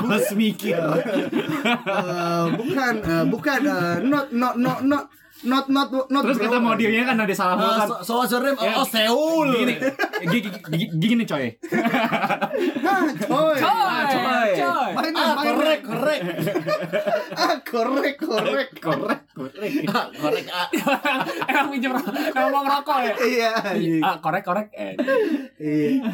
Mas 0.02 0.28
mikir 0.34 0.78
eh, 0.78 2.46
bukan 2.52 2.94
eh, 3.02 3.24
bukan 3.26 3.60
eh, 3.62 3.96
not 4.04 4.28
not 4.32 4.56
not 4.56 4.80
not 4.84 5.04
not 5.42 5.66
not 5.74 5.90
not 5.90 6.22
terus 6.22 6.38
kata 6.38 6.62
bro. 6.62 6.70
Modionnya 6.70 7.02
kan 7.02 7.18
ada 7.18 7.34
salah 7.34 7.56
Uh, 7.58 7.74
kan 7.74 8.06
so, 8.06 8.22
so? 8.30 8.38
Ya. 8.38 8.78
Oh, 8.78 8.86
Seoul. 8.86 9.50
gini 9.58 9.74
gini, 10.22 10.50
gini, 10.70 10.86
gini 11.02 11.24
coy 11.26 11.50
Ah, 12.86 13.10
coy. 13.10 13.58
Coy, 13.58 14.02
coy. 14.06 14.50
coy. 14.54 14.90
Main 14.94 15.14
Ah, 15.18 15.34
main. 15.34 15.46
korek, 15.50 15.80
korek. 15.82 16.20
Ah, 17.42 17.58
korek 17.66 18.16
korek. 18.22 18.70
korek 18.78 19.22
korek 19.34 19.72
Ah, 19.90 20.06
korek. 20.14 20.46
Ah. 20.54 20.68
Emang 21.50 21.68
pinjam 21.74 21.92
rokok, 21.98 22.14
emang 22.14 22.52
mau 22.52 22.62
ngerokok 22.62 22.98
ya. 23.02 23.14
Iya. 23.18 23.50
anjing. 23.66 24.02
Ah, 24.06 24.16
korek 24.22 24.44
korek. 24.46 24.68
Eh, 24.78 24.94
Iya. 25.58 26.06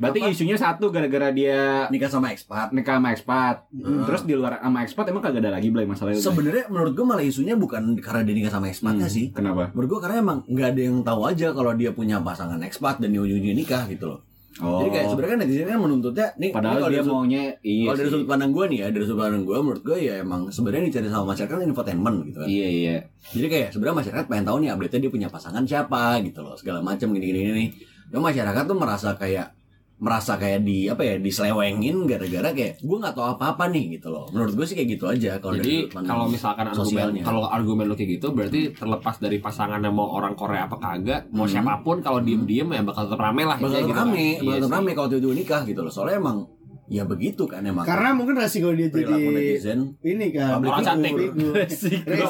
Berarti 0.00 0.18
isunya 0.26 0.56
satu 0.56 0.88
gara-gara 0.88 1.28
dia 1.28 1.84
Nikah 1.86 2.08
sama 2.08 2.32
ekspat. 2.32 2.72
nikah 2.72 2.96
sama 2.96 3.12
ekspat 3.12 3.68
terus 4.02 4.22
di 4.22 4.32
luar 4.32 4.56
sama 4.58 4.80
ekspat 4.80 5.04
emang 5.06 5.20
kagak 5.20 5.44
ada 5.44 5.52
lagi 5.52 5.68
belai 5.68 5.84
masalah 5.84 6.10
itu 6.10 6.24
Sebenarnya 6.24 6.66
menurut 6.66 6.92
gue 6.92 7.04
malah 7.04 7.20
isunya 7.22 7.52
bukan 7.52 7.94
karena 7.96 8.22
dia 8.22 8.34
nikah 8.34 8.50
sama 8.50 8.66
ekspatnya 8.66 9.06
sih. 9.06 9.28
kenapa 9.30 9.68
Menurut 9.70 9.88
gue 9.90 10.00
karena 10.00 10.16
emang 10.18 10.38
nggak 10.42 10.68
ada 10.70 10.80
yang 10.82 10.96
tahu 11.00 11.20
aja 11.22 11.52
kalau 11.52 11.72
dia 11.72 11.90
punya 11.90 12.16
pasangan 12.18 12.56
ekspat 12.58 12.98
dan 12.98 13.10
di 13.10 13.18
ujung-ujungnya 13.18 13.52
nikah 13.54 13.84
gitu 13.86 14.08
loh. 14.08 14.20
oh 14.58 14.80
Jadi 14.80 14.90
kayak 14.90 15.06
sebenarnya 15.06 15.30
kan 15.30 15.40
netizen 15.40 15.66
kan 15.66 15.78
menuntutnya 15.78 16.26
nih 16.32 16.42
ini 16.42 16.46
padahal 16.50 16.76
kalau 16.76 16.90
dia 16.90 17.00
sudut- 17.00 17.14
maunya 17.14 17.42
iya 17.60 17.84
kalau 17.84 17.96
dari 17.96 18.10
sudut 18.10 18.26
pandang 18.26 18.50
gue 18.50 18.64
nih 18.66 18.78
ya, 18.78 18.86
dari 18.88 19.04
sudut 19.04 19.20
pandang 19.20 19.42
gue 19.42 19.58
menurut 19.58 19.82
gue 19.82 19.98
ya 20.00 20.14
emang 20.18 20.40
sebenarnya 20.48 20.82
dicari 20.86 21.06
sama 21.08 21.24
masyarakat 21.28 21.52
kan 21.52 21.62
infotainment 21.62 22.16
gitu 22.24 22.38
kan. 22.38 22.48
iya 22.48 22.68
iya 22.68 22.96
Jadi 23.30 23.46
kayak 23.46 23.68
sebenarnya 23.70 23.96
masyarakat 24.00 24.24
pengen 24.26 24.44
tahu 24.44 24.56
nih 24.58 24.70
update-nya 24.70 25.00
dia 25.00 25.12
punya 25.12 25.28
pasangan 25.28 25.62
siapa 25.62 26.02
gitu 26.20 26.40
loh, 26.40 26.54
segala 26.54 26.80
macam 26.80 27.08
gini-gini 27.10 27.40
nih. 27.54 27.68
Cuma 28.08 28.28
masyarakat 28.28 28.62
tuh 28.64 28.74
merasa 28.74 29.14
kayak 29.14 29.59
merasa 30.00 30.34
kayak 30.34 30.64
di 30.64 30.88
apa 30.88 31.04
ya 31.04 31.14
diselewengin 31.16 32.08
gara-gara 32.08 32.50
kayak 32.50 32.80
gue 32.80 32.96
nggak 32.96 33.12
tahu 33.12 33.26
apa-apa 33.30 33.68
nih 33.68 33.94
gitu 33.94 34.08
loh. 34.08 34.24
Menurut 34.32 34.52
gue 34.54 34.64
sih 34.64 34.72
kayak 34.72 34.88
gitu 34.90 35.04
aja 35.04 35.36
kalau 35.36 35.52
dari 35.52 35.60
Jadi 35.60 35.76
sudut 35.78 35.92
pandang 35.92 36.10
kalau 36.10 36.26
misalkan 36.26 36.64
argumen 36.66 36.88
sosialnya. 36.88 37.22
kalau 37.22 37.42
argumen 37.44 37.84
lo 37.84 37.94
kayak 37.94 38.10
gitu 38.16 38.26
berarti 38.32 38.60
terlepas 38.72 39.16
dari 39.16 39.36
pasangannya 39.38 39.92
mau 39.92 40.08
orang 40.10 40.32
Korea 40.32 40.64
apa 40.64 40.76
kagak, 40.76 41.28
mau 41.30 41.44
Hmm. 41.44 41.52
siapa 41.52 41.80
pun 41.80 42.00
kalau 42.00 42.18
diem-diem 42.18 42.64
ya 42.66 42.80
bakal 42.80 43.04
tetap 43.04 43.20
rame 43.20 43.44
lah 43.44 43.54
bakal 43.54 43.76
tetap 43.76 43.86
gitu 43.86 44.00
rame, 44.00 44.08
kan. 44.08 44.24
bakal 44.32 44.40
Iya 44.42 44.54
tetap 44.56 44.72
rame 44.72 44.90
kalau 44.90 45.08
tiba-tiba 45.08 45.34
nikah 45.36 45.60
gitu 45.62 45.80
loh. 45.80 45.92
Soalnya 45.92 46.16
emang 46.16 46.38
ya 46.88 47.02
begitu 47.04 47.44
kan 47.44 47.60
emang. 47.62 47.84
Karena 47.84 48.10
mungkin 48.10 48.34
resiko 48.34 48.72
dia 48.72 48.88
jadi 48.88 49.04
netizen 49.04 50.00
ini 50.00 50.32
kan 50.32 50.58
Orang 50.58 50.80
cantik. 50.80 51.12
Resiko. 51.54 52.24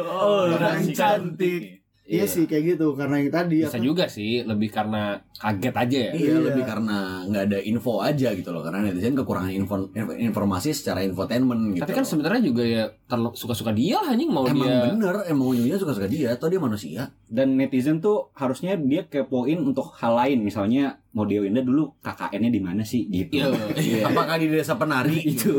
oh 0.00 0.50
Orang 0.50 0.88
cantik. 0.90 1.83
Iya 2.06 2.24
sih 2.26 2.44
kayak 2.44 2.76
gitu 2.76 2.92
karena 2.92 3.16
yang 3.16 3.32
tadi 3.32 3.58
Bisa 3.58 3.74
apa, 3.74 3.80
juga 3.82 4.04
sih 4.06 4.40
lebih 4.40 4.68
karena 4.68 5.16
kaget 5.34 5.72
aja 5.74 5.98
ya. 5.98 6.12
Iya, 6.12 6.28
Iya. 6.28 6.36
lebih 6.44 6.62
karena 6.62 6.96
nggak 7.24 7.44
ada 7.46 7.58
info 7.60 7.92
aja 7.98 8.28
gitu 8.30 8.48
loh 8.48 8.60
karena 8.60 8.84
netizen 8.84 9.12
kekurangan 9.14 9.48
info, 9.50 9.88
info- 9.88 10.12
informasi 10.14 10.70
secara 10.70 11.00
infotainment 11.00 11.72
gitu. 11.72 11.80
Tapi 11.80 11.92
kan 11.94 12.04
sebenarnya 12.04 12.42
juga 12.42 12.60
ya 12.62 12.84
terle- 13.02 13.32
suka-suka 13.32 13.72
dia 13.72 13.96
lah 13.98 14.12
anjing 14.12 14.28
mau 14.28 14.44
emang 14.44 14.68
dia 14.68 14.84
bener 14.86 15.16
emang 15.26 15.46
ujungnya 15.48 15.74
suka-suka 15.74 16.04
dia 16.04 16.28
atau 16.30 16.46
dia 16.46 16.58
manusia 16.58 17.08
dan 17.24 17.56
netizen 17.56 17.98
tuh 17.98 18.28
harusnya 18.32 18.76
dia 18.76 19.04
kepoin 19.04 19.56
untuk 19.58 19.96
hal 19.96 20.12
lain 20.14 20.40
misalnya 20.40 21.00
Modio 21.10 21.40
Indah 21.40 21.62
dulu 21.62 21.94
KKN-nya 22.00 22.50
di 22.50 22.60
mana 22.60 22.82
sih 22.82 23.06
gitu 23.06 23.40
Iya. 23.40 23.48
Iya. 23.72 24.00
apakah 24.08 24.36
di 24.36 24.52
desa 24.52 24.76
penari 24.76 25.24
itu 25.24 25.56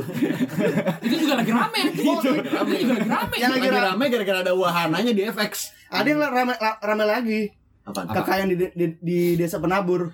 itu 1.01 1.15
juga 1.17 1.33
lagi 1.41 1.49
rame. 1.49 1.79
itu 1.89 2.01
juga 2.05 2.29
lagi 2.61 2.85
rame. 3.01 3.35
yang 3.35 3.49
lagi 3.49 3.65
lagi 3.65 3.69
ra- 3.71 3.85
rame 3.91 4.05
gara-gara 4.07 4.39
ada 4.41 4.53
wahananya 4.53 5.09
di 5.09 5.25
FX 5.25 5.73
ada 5.87 6.05
yang 6.05 6.19
rame, 6.19 6.53
ra- 6.53 6.79
rame 6.79 7.03
lagi 7.03 7.41
apa 7.83 8.01
kakak 8.07 8.35
yang 8.39 8.49
di, 8.49 8.55
di, 8.71 8.85
di 8.97 9.19
desa 9.35 9.57
penabur. 9.57 10.09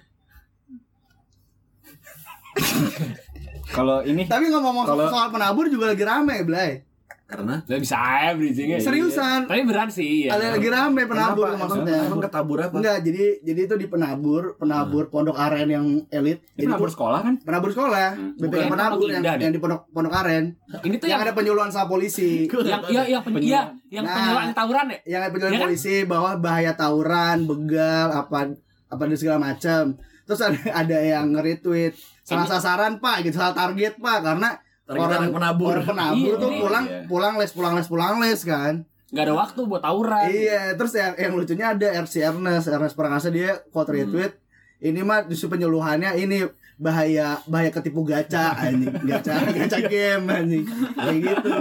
kalau 3.72 4.04
ini 4.04 4.28
Tapi 4.28 4.52
ngomong 4.52 4.84
Kalau- 4.84 5.08
soal 5.08 5.32
penabur 5.32 5.72
juga 5.72 5.88
lagi 5.88 6.04
rame, 6.04 6.44
Blay. 6.44 6.84
Karena 7.32 7.56
Lah 7.62 7.80
bisa 7.80 7.96
aja 7.96 8.36
bridgingnya. 8.36 8.78
Seriusan. 8.78 9.48
Tapi 9.48 9.64
beran 9.64 9.88
sih 9.88 10.28
ya. 10.28 10.36
Ada 10.36 10.54
lagi 10.54 10.68
rame 10.68 11.02
penabur 11.04 11.48
Kenapa? 11.48 11.62
maksudnya. 11.64 11.96
emang, 11.96 12.08
emang 12.10 12.22
ketabur 12.22 12.58
apa 12.60 12.76
Enggak, 12.76 12.98
jadi 13.02 13.24
jadi 13.40 13.60
itu 13.64 13.76
di 13.78 13.88
penabur, 13.88 14.44
penabur 14.56 15.04
pondok 15.08 15.38
aren 15.38 15.66
yang 15.66 15.86
elit. 16.10 16.44
ini 16.50 16.52
Jadi 16.58 16.68
penabur 16.68 16.90
sekolah 16.90 17.20
kan 17.22 17.34
penabur 17.40 17.70
sekolah, 17.70 18.08
Hmm. 18.12 18.36
BPK 18.36 18.52
Bukan, 18.52 18.68
penabur 18.70 19.08
yang, 19.08 19.22
Indah 19.22 19.34
deh. 19.34 19.42
yang 19.42 19.54
di 19.54 19.60
pondok 19.60 19.82
pondok 19.90 20.14
aren. 20.14 20.44
Ini 20.78 20.96
tuh 20.96 21.08
Yang 21.08 21.08
yang 21.08 21.22
ada 21.22 21.32
penyuluhan 21.32 21.70
sama 21.70 21.88
polisi. 21.88 22.32
yang 22.70 22.82
iya 22.86 23.04
yang 23.10 23.22
pen- 23.22 23.40
iya, 23.40 23.62
yang 23.88 24.04
Nah. 24.04 24.12
penyuluhan 24.14 24.52
tawuran 24.52 24.86
ya. 24.86 25.00
yang 25.08 25.20
ada 25.22 25.32
penyuluhan 25.32 25.52
Iya 25.52 25.58
kan? 25.58 25.66
polisi 25.66 25.96
bahwa 26.04 26.32
bahaya 26.38 26.72
tawuran, 26.74 27.38
begal, 27.46 28.08
apa 28.12 28.40
apa 28.86 29.02
dan 29.02 29.16
segala 29.16 29.40
macam. 29.42 29.96
Terus 30.22 30.42
ada 30.42 30.60
ada 30.78 30.98
yang 30.98 31.32
nge-retweet 31.32 31.96
salah 32.22 32.44
Ini- 32.44 32.52
sasaran 32.54 32.94
Pak, 32.98 33.16
gitu 33.24 33.36
salah 33.36 33.56
target 33.58 33.96
Pak 33.98 34.20
karena 34.22 34.50
orang 34.88 35.30
penabur 35.30 35.72
orang 35.72 35.86
penabur 35.86 36.34
Iya, 36.34 36.42
tuh 36.42 36.50
iya, 36.50 36.60
pulang 36.60 36.86
iya. 36.86 37.00
pulang 37.06 37.34
les 37.38 37.52
pulang 37.52 37.74
les 37.78 37.88
pulang 37.88 38.16
les 38.20 38.42
kan. 38.42 38.74
Gak 39.12 39.24
ada 39.28 39.36
waktu 39.36 39.60
buat 39.68 39.84
tawuran. 39.84 40.32
Iya, 40.32 40.74
terus 40.80 40.96
yang 40.96 41.14
yang 41.20 41.34
lucunya 41.36 41.76
ada 41.76 41.88
RC 42.00 42.16
Ernest, 42.24 42.68
Ernest 42.68 42.96
Prakasa 42.96 43.28
dia 43.28 43.60
quote 43.68 43.92
Hmm. 43.92 44.08
retweet. 44.08 44.34
Ini 44.80 45.04
mah 45.04 45.28
justru 45.28 45.52
penyuluhannya 45.52 46.16
ini 46.18 46.48
bahaya 46.82 47.38
bahaya 47.46 47.70
ketipu 47.70 48.02
gacha 48.02 48.58
anjing, 48.58 48.90
gacha 49.06 49.38
gacha 49.56 49.78
game 49.86 50.26
anjing. 50.26 50.66
Kayak 50.98 51.18
gitu. 51.22 51.54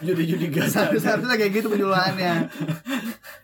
judi-judi 0.00 0.46
gas 0.48 0.70
Seharusnya 0.72 1.34
kayak 1.34 1.52
gitu 1.52 1.66
penyuluhannya. 1.66 2.46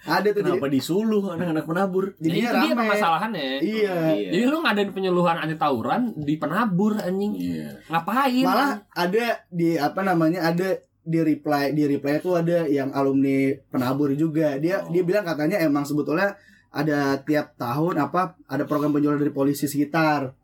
Ada 0.07 0.29
tuh 0.31 0.41
jadi 0.41 0.55
kenapa 0.55 0.67
disuluh 0.71 1.35
anak-anak 1.35 1.65
penabur 1.67 2.05
Jadi 2.17 2.39
jadinya 2.39 2.47
itu 2.47 2.55
dia 2.55 2.71
rame. 2.71 2.79
permasalahannya. 2.79 3.49
Iya. 3.61 3.97
Jadi 4.31 4.45
lu 4.47 4.59
ngadain 4.63 4.91
penyuluhan 4.91 5.37
anti 5.37 5.57
tawuran 5.59 6.03
di 6.15 6.35
penabur 6.39 6.95
anjing. 6.97 7.33
iya 7.35 7.69
Ngapain? 7.91 8.45
Malah 8.47 8.71
ada 8.95 9.27
di 9.51 9.75
apa 9.75 10.01
namanya 10.01 10.47
ada 10.47 10.79
di 11.01 11.19
reply 11.19 11.75
di 11.75 11.91
reply 11.91 12.23
itu 12.23 12.31
ada 12.33 12.71
yang 12.71 12.95
alumni 12.95 13.51
penabur 13.69 14.15
juga. 14.15 14.57
Dia 14.63 14.87
Oh. 14.87 14.95
dia 14.95 15.03
bilang 15.03 15.27
katanya 15.27 15.59
emang 15.59 15.83
sebetulnya 15.83 16.39
ada 16.71 17.19
tiap 17.21 17.59
tahun 17.59 17.99
apa 17.99 18.39
ada 18.47 18.63
program 18.63 18.95
penjualan 18.95 19.19
dari 19.19 19.35
polisi 19.35 19.67
sekitar. 19.67 20.39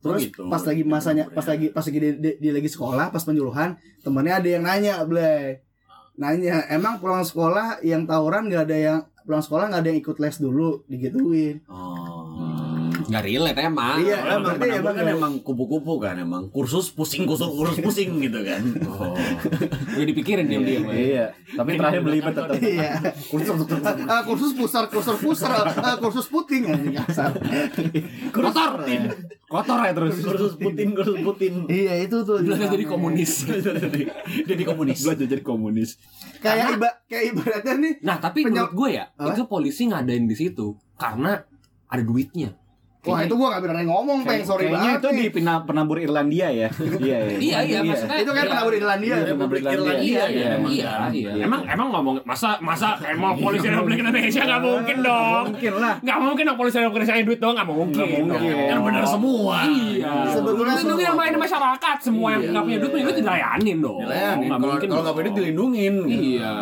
Oh, 0.00 0.16
Terus 0.16 0.22
gitu. 0.26 0.48
pas 0.48 0.64
lagi 0.64 0.80
masanya 0.80 1.28
pas 1.28 1.44
lagi 1.44 1.68
pas 1.68 1.84
lagi 1.84 1.98
dia, 1.98 2.12
dia- 2.14 2.38
dia 2.40 2.52
lagi 2.54 2.66
sekolah 2.66 3.12
pas 3.12 3.20
penyuluhan 3.20 3.76
temennya 4.00 4.40
ada 4.40 4.48
yang 4.48 4.64
nanya 4.64 4.94
Blay. 5.04 5.60
Nanya 6.16 6.64
emang 6.68 6.96
pulang 6.96 7.20
sekolah 7.20 7.80
yang 7.80 8.04
tawuran 8.04 8.48
nggak 8.48 8.64
ada 8.64 8.76
yang 8.76 8.98
pulang 9.22 9.44
sekolah 9.44 9.68
nggak 9.68 9.80
ada 9.80 9.88
yang 9.88 10.00
ikut 10.00 10.16
les 10.16 10.36
dulu? 10.36 10.80
Digituin. 10.86 11.60
Oh 11.68 11.99
Gak 13.10 13.22
relate 13.26 13.58
emang. 13.58 13.98
Iya, 13.98 14.18
emang. 14.38 14.54
penabur 14.54 14.70
emang 14.70 14.84
kan 14.86 15.02
nggak- 15.02 15.16
emang 15.18 15.32
kupu-kupu 15.42 15.98
kan 15.98 16.14
emang 16.14 16.42
kursus 16.48 16.88
pusing 16.88 17.26
kursus 17.26 17.50
kursus 17.50 17.82
pusing 17.82 18.22
gitu 18.22 18.38
kan. 18.40 18.62
Oh. 18.86 19.18
Udah 19.90 20.06
dipikirin 20.06 20.46
dia 20.46 20.60
dia. 20.62 20.78
iya. 20.88 21.26
tapi 21.50 21.74
terakhir 21.74 22.00
belibet 22.00 22.30
tetap 22.32 22.54
iya. 22.56 23.02
Kursus 23.26 23.66
Ah, 24.06 24.22
kursus 24.22 24.54
pusar 24.54 24.86
kursus 24.86 25.18
pusar. 25.18 25.66
Ah, 25.74 25.98
kursus 25.98 26.30
puting 26.30 26.62
kasar 26.96 27.34
kotor. 28.30 28.70
kotor 29.44 29.78
ya 29.82 29.92
terus. 29.92 30.14
Kursus 30.22 30.54
putin 30.54 30.94
kursus 30.94 31.18
putin 31.18 31.52
iya 31.66 31.98
itu 31.98 32.22
tuh. 32.22 32.38
Belajar 32.38 32.70
jadi 32.74 32.86
komunis. 32.86 33.42
jadi 34.46 34.62
komunis. 34.62 35.02
Belajar 35.02 35.26
jadi 35.26 35.42
komunis. 35.42 35.90
Kayak 36.38 36.78
iba 36.78 36.88
kayak 37.04 37.24
ibaratnya 37.34 37.74
nih 37.76 37.92
Nah 38.00 38.16
tapi 38.16 38.46
menurut 38.46 38.72
gue 38.72 38.88
ya 38.94 39.04
itu 39.10 39.42
polisi 39.44 39.90
ngadain 39.90 40.24
di 40.24 40.36
situ 40.38 40.78
karena 40.94 41.42
ada 41.90 42.02
duitnya. 42.02 42.54
Wah 43.00 43.24
itu 43.24 43.32
gua 43.32 43.56
gak 43.56 43.64
berani 43.64 43.88
ngomong 43.88 44.28
peng 44.28 44.44
sorry 44.44 44.68
Kayaknya 44.68 44.76
banget 44.76 45.00
itu 45.00 45.08
nih. 45.08 45.16
di 45.24 45.28
pena- 45.32 45.64
penabur 45.64 45.96
Irlandia 45.96 46.48
ya. 46.52 46.68
Iya, 47.00 47.18
Iya 47.40 47.58
iya 47.64 47.78
maksudnya 47.80 48.18
Itu 48.20 48.30
kan 48.36 48.44
iya. 48.44 48.50
pernah 48.52 48.64
Irlandia. 48.68 49.14
Iya, 49.16 49.24
Republik 49.32 49.62
Irlandia. 49.64 49.96
Iya, 50.04 50.20
ya, 50.20 50.26
iya, 50.28 50.48
emang 50.60 50.70
iya, 50.70 50.92
iya. 51.08 51.30
Iya. 51.32 51.44
Emang 51.48 51.60
emang 51.64 51.88
ngomong 51.96 52.14
masa 52.28 52.60
masa 52.60 53.00
emang 53.08 53.40
polisi 53.40 53.72
Republik 53.72 54.04
Indonesia 54.04 54.42
nggak 54.44 54.60
mungkin 54.60 54.96
dong. 55.00 55.44
Mungkin 55.48 55.72
lah. 55.80 55.94
Nggak 56.04 56.18
mungkin 56.20 56.42
dong 56.44 56.58
polisi 56.60 56.76
Republik 56.76 57.00
Indonesia 57.00 57.24
duit 57.24 57.40
dong 57.40 57.54
nggak 57.56 57.68
mungkin. 57.72 57.96
Nggak 57.96 58.10
mungkin. 58.20 58.52
Yang 58.68 58.80
benar 58.84 59.04
semua. 59.08 59.56
Iya. 59.64 60.12
Sebetulnya 60.36 60.74
Lindungi 60.76 61.04
yang 61.08 61.16
main 61.16 61.34
masyarakat 61.40 61.96
semua 62.04 62.28
yang 62.36 62.42
nggak 62.52 62.64
punya 62.68 62.78
duit 62.84 62.90
punya 62.92 63.04
duit 63.08 63.16
dilayanin 63.24 63.78
dong. 63.80 64.00
Kalau 64.04 64.60
mungkin 64.60 64.88
kalau 64.92 65.00
nggak 65.00 65.08
dong. 65.08 65.16
punya 65.16 65.24
duit 65.24 65.36
dilindungin. 65.40 65.94
Iya. 66.04 66.52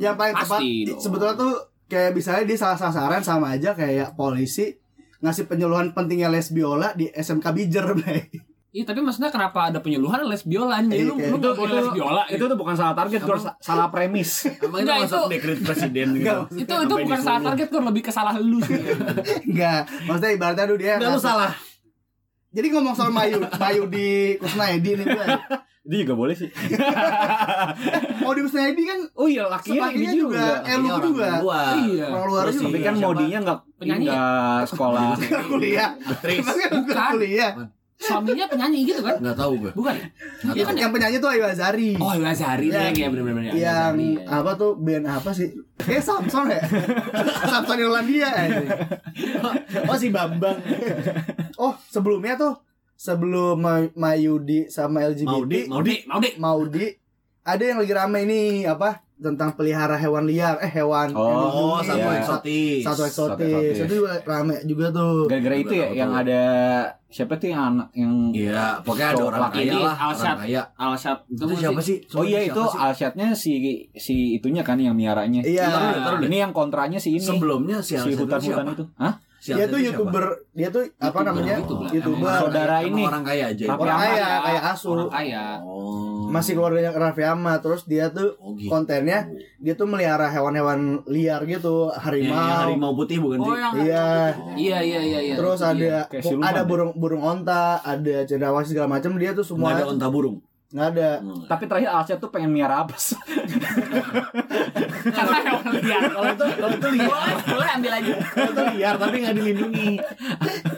Yang 0.00 0.14
paling 0.16 0.34
tepat 0.40 0.60
sebetulnya 0.96 1.36
tuh 1.36 1.52
kayak 1.84 2.16
misalnya 2.16 2.48
dia 2.48 2.56
salah 2.56 2.78
sasaran 2.80 3.20
sama 3.20 3.52
aja 3.52 3.76
kayak 3.76 4.16
polisi 4.16 4.72
ngasih 5.24 5.44
penyuluhan 5.44 5.90
pentingnya 5.90 6.28
les 6.28 6.46
biola 6.46 6.92
di 6.92 7.08
SMK 7.08 7.46
Bijer, 7.48 7.86
Bray. 7.96 8.28
Iya 8.68 8.84
tapi 8.84 9.00
maksudnya 9.00 9.30
kenapa 9.30 9.70
ada 9.70 9.78
penyuluhan 9.78 10.26
les 10.26 10.42
biola 10.42 10.76
anjing? 10.76 10.98
Iya, 11.08 11.30
Lu 11.30 11.38
lu 11.38 11.50
boleh 11.54 11.74
les 11.74 11.88
biola. 11.88 12.26
itu 12.26 12.42
tuh 12.42 12.54
bukan 12.54 12.74
salah 12.74 12.92
target. 12.92 13.22
Sa- 13.22 13.54
salah 13.56 13.86
premis. 13.86 14.44
Emang 14.60 14.82
itu 14.82 14.90
masuk 14.90 15.06
itu- 15.06 15.30
dekret 15.30 15.58
presiden 15.62 16.06
gitu. 16.12 16.26
Enggak, 16.26 16.38
itu 16.52 16.74
itu 16.82 16.94
bukan 17.00 17.20
salah 17.22 17.42
target 17.44 17.66
kok 17.70 17.80
lebih 17.80 18.02
ke 18.02 18.10
salah 18.10 18.34
lu 18.34 18.58
sih. 18.60 18.74
Enggak, 19.48 19.80
maksudnya 20.04 20.32
ibaratnya 20.32 20.64
dulu 20.66 20.78
dia 20.78 20.98
Enggak 20.98 21.12
lu 21.12 21.20
salah. 21.22 21.52
Jadi 22.50 22.66
ngomong 22.68 22.94
soal 22.94 23.10
Mayu, 23.10 23.38
Mayu 23.48 23.82
di 23.86 24.06
Kusnaedi 24.36 24.90
nih 24.92 25.06
Bray. 25.08 25.26
Itu 25.84 25.94
juga 26.00 26.14
boleh 26.14 26.32
sih. 26.32 26.48
Oh 28.24 28.32
di 28.32 28.40
Kusnaedi 28.40 28.82
kan 28.82 29.00
Oh 29.14 29.26
iya, 29.26 29.44
lakinya 29.44 29.88
ini 29.90 30.06
juga. 30.08 30.40
juga. 30.40 30.46
Eh, 30.64 30.74
lu 30.74 30.86
Iya, 30.86 30.92
orang 30.92 31.04
juga. 31.06 31.28
luar. 31.38 31.72
Iya. 31.76 32.06
orang 32.08 32.26
luar 32.26 32.42
Terus 32.42 32.56
juga. 32.56 32.66
Tapi 32.66 32.78
kan 32.80 32.94
modinya 32.96 33.38
enggak 33.38 33.58
Penyanyi. 33.76 34.06
enggak 34.06 34.60
sekolah. 34.66 35.08
kuliah. 35.50 35.90
Tris. 36.18 36.40
Emang 36.40 36.56
kan 36.56 36.70
bukan 36.72 36.84
Bukan. 36.86 37.10
kuliah. 37.14 37.52
Suaminya 37.94 38.44
penyanyi 38.46 38.78
gitu 38.84 39.00
kan? 39.00 39.16
Enggak 39.16 39.36
tahu 39.38 39.52
gue. 39.56 39.72
Bukan. 39.72 39.94
Nggak 39.94 40.10
Iya 40.50 40.62
tahu. 40.62 40.66
kan 40.66 40.74
ya? 40.74 40.80
Yang 40.80 40.92
penyanyi 40.92 41.16
tuh 41.18 41.30
Ayu 41.30 41.44
Azari. 41.46 41.90
Oh, 41.96 42.12
Lazari 42.12 42.66
Yang- 42.66 42.80
nih 42.80 42.92
kayak 42.92 43.10
bener-bener 43.12 43.42
ya. 43.42 43.52
yang 43.54 43.92
Lazari, 43.92 44.08
ya. 44.10 44.24
apa 44.34 44.50
tuh 44.54 44.70
band 44.76 45.04
apa 45.06 45.30
sih? 45.30 45.48
Kayak 45.76 46.02
Samson 46.02 46.46
ya? 46.48 46.62
Samson 47.50 47.78
Irlandia 47.78 48.28
anjing. 48.30 48.68
Oh 49.84 49.96
si 49.96 50.08
Bambang. 50.08 50.58
Oh 51.54 51.76
sebelumnya 51.84 52.34
tuh 52.34 52.52
sebelum 52.94 53.56
Ma- 53.56 53.92
Mayudi 53.92 54.66
sama 54.66 55.02
LGBT 55.02 55.28
Maudi, 55.28 55.60
Maudi, 55.66 55.94
Maudi. 56.06 56.30
Maudi 56.36 56.86
ada 57.42 57.60
yang 57.62 57.76
lagi 57.76 57.92
rame 57.92 58.18
ini 58.22 58.40
apa 58.64 59.00
tentang 59.14 59.52
pelihara 59.52 59.94
hewan 59.94 60.24
liar 60.24 60.58
eh 60.58 60.66
hewan 60.68 61.12
Oh, 61.12 61.78
dilindungi. 61.78 61.86
satu 61.86 62.00
Iya. 62.02 62.18
eksotis. 62.18 62.80
satu 62.82 63.02
eksotis 63.04 63.76
itu 63.80 63.94
juga 63.96 64.12
rame 64.20 64.58
juga 64.64 64.90
tuh 64.90 65.24
Gara-gara 65.24 65.54
itu 65.54 65.70
ya 65.72 65.86
yang 65.94 66.10
ada 66.10 66.42
siapa 67.06 67.36
tuh 67.36 67.46
yang 67.46 67.62
anak 67.70 67.88
yang 67.94 68.10
Iya, 68.34 68.82
pokoknya 68.82 69.08
ada 69.08 69.22
orang 69.22 69.42
kaya 69.48 69.72
lah, 69.76 69.96
kaya. 70.34 70.62
Alshad 70.74 71.18
itu 71.28 71.42
Itu 71.42 71.54
siapa 71.54 71.80
sih? 71.80 71.96
Oh 72.10 72.24
iya 72.24 72.40
itu 72.42 72.58
sih? 72.58 72.74
Alshadnya 72.76 73.26
si 73.32 73.52
si 73.94 74.14
itunya 74.34 74.60
kan 74.60 74.76
yang 74.76 74.92
miaranya. 74.92 75.40
iya. 75.40 75.70
Ini 76.18 76.36
yang 76.40 76.52
kontranya 76.52 76.98
si 76.98 77.14
ini. 77.14 77.22
Sebelumnya 77.22 77.78
si 77.78 77.94
si 77.94 78.10
hutan-hutan 78.14 78.66
itu. 78.68 78.84
Hah? 78.96 79.14
Si 79.44 79.52
dia 79.52 79.68
tuh 79.68 79.76
itu 79.76 79.84
siapa? 79.84 80.00
youtuber 80.00 80.24
dia 80.50 80.68
tuh 80.68 80.82
apa 80.96 81.04
YouTuber, 81.04 81.20
namanya 81.22 81.54
YouTuber. 81.60 81.88
youtuber 81.92 82.24
Emang 82.24 82.40
saudara 82.40 82.74
Emang 82.80 82.88
ini. 82.88 83.02
orang 83.04 83.22
kaya 83.22 83.44
aja. 83.46 83.64
Raffi 83.66 83.82
orang 83.84 83.98
kaya 84.00 84.28
kayak 84.40 84.62
asu 84.72 84.88
Orang 84.88 85.10
kaya. 85.10 85.44
Oh. 85.60 86.24
masih 86.26 86.52
keluarganya 86.54 86.90
Raffi 86.90 87.22
Ahmad 87.22 87.58
terus 87.60 87.82
dia 87.84 88.08
tuh 88.08 88.32
Oh, 88.36 88.56
gitu. 88.56 88.66
kontennya 88.66 89.28
dia 89.56 89.74
tuh 89.74 89.84
melihara 89.84 90.26
hewan-hewan 90.26 90.80
liar 91.06 91.44
gitu 91.44 91.92
harimau, 91.92 92.32
yang 92.32 92.58
harimau 92.64 92.92
putih 92.94 93.20
bukan 93.20 93.38
Oh 93.38 93.46
sih? 93.46 93.60
yang 93.60 93.74
iya 93.78 94.06
Iya, 94.56 94.78
iya, 94.80 95.00
iya, 95.04 95.20
iya. 95.22 95.34
terus 95.36 95.60
ada 95.60 96.08
ada 96.08 96.32
ya? 96.54 96.64
burung 96.64 96.96
burung 96.96 97.20
onta 97.20 97.78
ada 97.78 98.24
cendrawasih 98.24 98.72
segala 98.72 98.88
macam 98.90 99.12
dia 99.14 99.30
tuh 99.30 99.44
Nggak 99.44 99.48
semua 99.52 99.68
ada 99.70 99.84
onta 99.86 100.08
burung. 100.08 100.40
Nggak 100.66 100.88
ada 100.90 101.08
Hmm. 101.16 101.44
Tapi 101.44 101.64
terakhir 101.64 101.88
Alshad 101.88 102.18
tuh 102.18 102.28
pengen 102.28 102.50
miara 102.50 102.82
apes. 102.82 103.14
Karena 105.06 105.38
hewan 105.40 105.64
liar. 105.72 106.02
Kalau 106.08 106.28
itu 106.28 106.44
kalau 106.50 106.72
itu 106.72 106.88
liar, 106.90 107.08
boleh 107.08 107.34
boleh 107.46 107.68
ambil 107.70 107.92
aja. 107.92 108.12
kalau 108.26 108.50
itu 108.50 108.62
liar 108.74 108.94
tapi 108.96 109.16
nggak 109.18 109.34
dilindungi. 109.34 109.90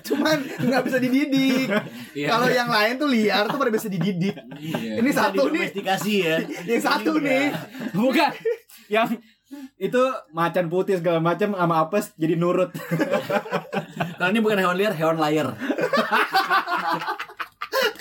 cuman 0.02 0.36
nggak 0.60 0.82
bisa 0.84 0.98
dididik 0.98 1.68
Iya. 2.12 2.28
kalau 2.28 2.46
yang 2.46 2.68
lain 2.68 2.94
tuh 2.96 3.08
liar 3.08 3.44
tuh 3.44 3.56
pada 3.56 3.70
bisa 3.70 3.88
dididik 3.88 4.36
Iya. 4.54 5.00
ini 5.00 5.08
Bisa 5.08 5.28
satu 5.28 5.48
nih 5.48 5.66
ya. 6.04 6.36
yang 6.64 6.82
satu 6.82 7.12
nih 7.18 7.50
Bukan. 7.92 8.30
yang 8.86 9.06
itu 9.76 10.02
macan 10.30 10.66
putih 10.66 10.96
segala 10.96 11.18
macam 11.18 11.54
sama 11.54 11.74
apes 11.80 12.10
jadi 12.14 12.34
nurut. 12.34 12.70
Kalau 14.16 14.28
ini 14.28 14.40
bukan 14.40 14.58
hewan 14.58 14.74
liar, 14.74 14.92
hewan 14.92 15.16
layar. 15.16 15.54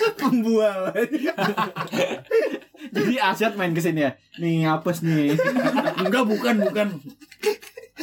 pembual 0.20 0.92
jadi 2.92 3.14
Alshad 3.22 3.54
main 3.58 3.72
ke 3.74 3.80
sini 3.82 4.04
ya. 4.04 4.12
Nih 4.38 4.68
apes 4.68 5.02
nih. 5.02 5.34
Enggak, 6.00 6.24
bukan, 6.28 6.54
bukan. 6.68 6.88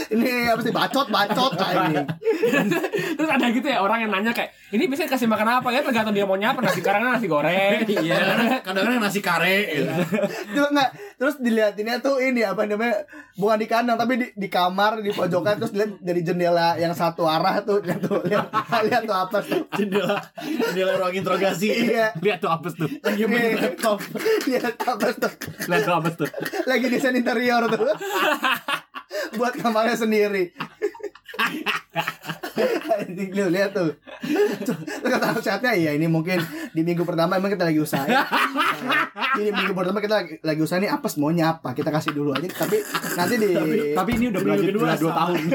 Ini 0.10 0.50
apa 0.50 0.62
sih 0.62 0.74
bacot 0.74 1.08
bacot 1.08 1.54
ini 1.54 2.02
Terus 3.14 3.30
ada 3.30 3.46
gitu 3.50 3.64
ya 3.64 3.80
orang 3.80 4.04
yang 4.04 4.12
nanya 4.12 4.34
kayak, 4.34 4.52
ini 4.74 4.90
biasanya 4.90 5.16
kasih 5.16 5.30
makan 5.30 5.48
apa 5.62 5.70
ya? 5.70 5.80
Tergantung 5.80 6.12
dia 6.12 6.26
maunya 6.26 6.52
apa 6.52 6.60
nasi 6.60 6.82
goreng 6.82 7.06
nasi 7.06 7.28
goreng. 7.34 7.86
Iya, 7.86 8.20
kadang-kadang 8.60 9.00
nasi 9.00 9.22
kare. 9.22 9.58
gitu. 9.70 9.94
Cuma 10.58 10.68
nggak 10.74 10.90
terus 11.16 11.36
dilihatinnya 11.40 12.02
tuh 12.02 12.20
ini 12.20 12.42
apa 12.44 12.66
namanya 12.66 13.06
bukan 13.38 13.58
di 13.58 13.68
kandang 13.70 13.96
tapi 13.96 14.14
di, 14.20 14.28
di 14.34 14.48
kamar 14.50 15.00
di 15.00 15.14
pojokan 15.14 15.56
terus 15.56 15.72
lihat 15.72 16.02
dari 16.02 16.20
jendela 16.20 16.76
yang 16.76 16.92
satu 16.92 17.24
arah 17.24 17.62
tuh 17.62 17.80
lihat 17.80 18.02
tuh 18.02 18.20
lihat 18.26 18.50
lihat 18.84 19.04
tuh 19.06 19.16
apa 19.16 19.38
tuh 19.40 19.62
Jendela, 19.74 20.20
jendela 20.42 21.00
ruang 21.00 21.16
interogasi. 21.16 21.70
iya 21.94 22.12
Lihat 22.20 22.42
tuh 22.42 22.52
apes 22.52 22.74
tuh. 22.76 22.90
Lagi 23.00 23.24
main 23.24 23.56
laptop. 23.56 24.02
lihat 24.46 24.76
apa 24.76 25.08
tuh 25.16 25.32
Lihat 25.70 25.82
tuh 25.82 25.96
apes 25.96 26.14
tuh. 26.18 26.30
lagi 26.66 26.86
desain 26.92 27.16
interior 27.16 27.64
tuh 27.70 27.88
buat 29.38 29.54
kamarnya 29.58 29.98
sendiri 29.98 30.54
Anjing, 32.94 33.34
lu 33.34 33.50
lihat 33.50 33.74
tuh 33.74 33.90
Terus 34.62 34.78
kata 35.02 35.42
chatnya 35.42 35.74
iya 35.74 35.98
ini 35.98 36.06
mungkin 36.06 36.38
di 36.72 36.86
minggu 36.86 37.02
pertama 37.02 37.42
emang 37.42 37.50
kita 37.50 37.66
lagi 37.66 37.82
usaha 37.82 38.06
ini 39.42 39.50
minggu 39.50 39.74
pertama 39.74 39.98
kita 39.98 40.22
lagi, 40.22 40.34
lagi 40.46 40.62
usaha 40.62 40.78
nih 40.78 40.94
apa 40.94 41.10
maunya 41.18 41.58
apa 41.58 41.74
kita 41.74 41.90
kasih 41.90 42.14
dulu 42.14 42.38
aja 42.38 42.46
tapi 42.54 42.78
nanti 43.18 43.36
di 43.42 43.50
Tapi 43.98 44.10
ini 44.22 44.26
udah 44.30 44.42
berlanjut 44.46 44.74
2 44.78 44.86
sama. 44.86 45.14
tahun. 45.18 45.38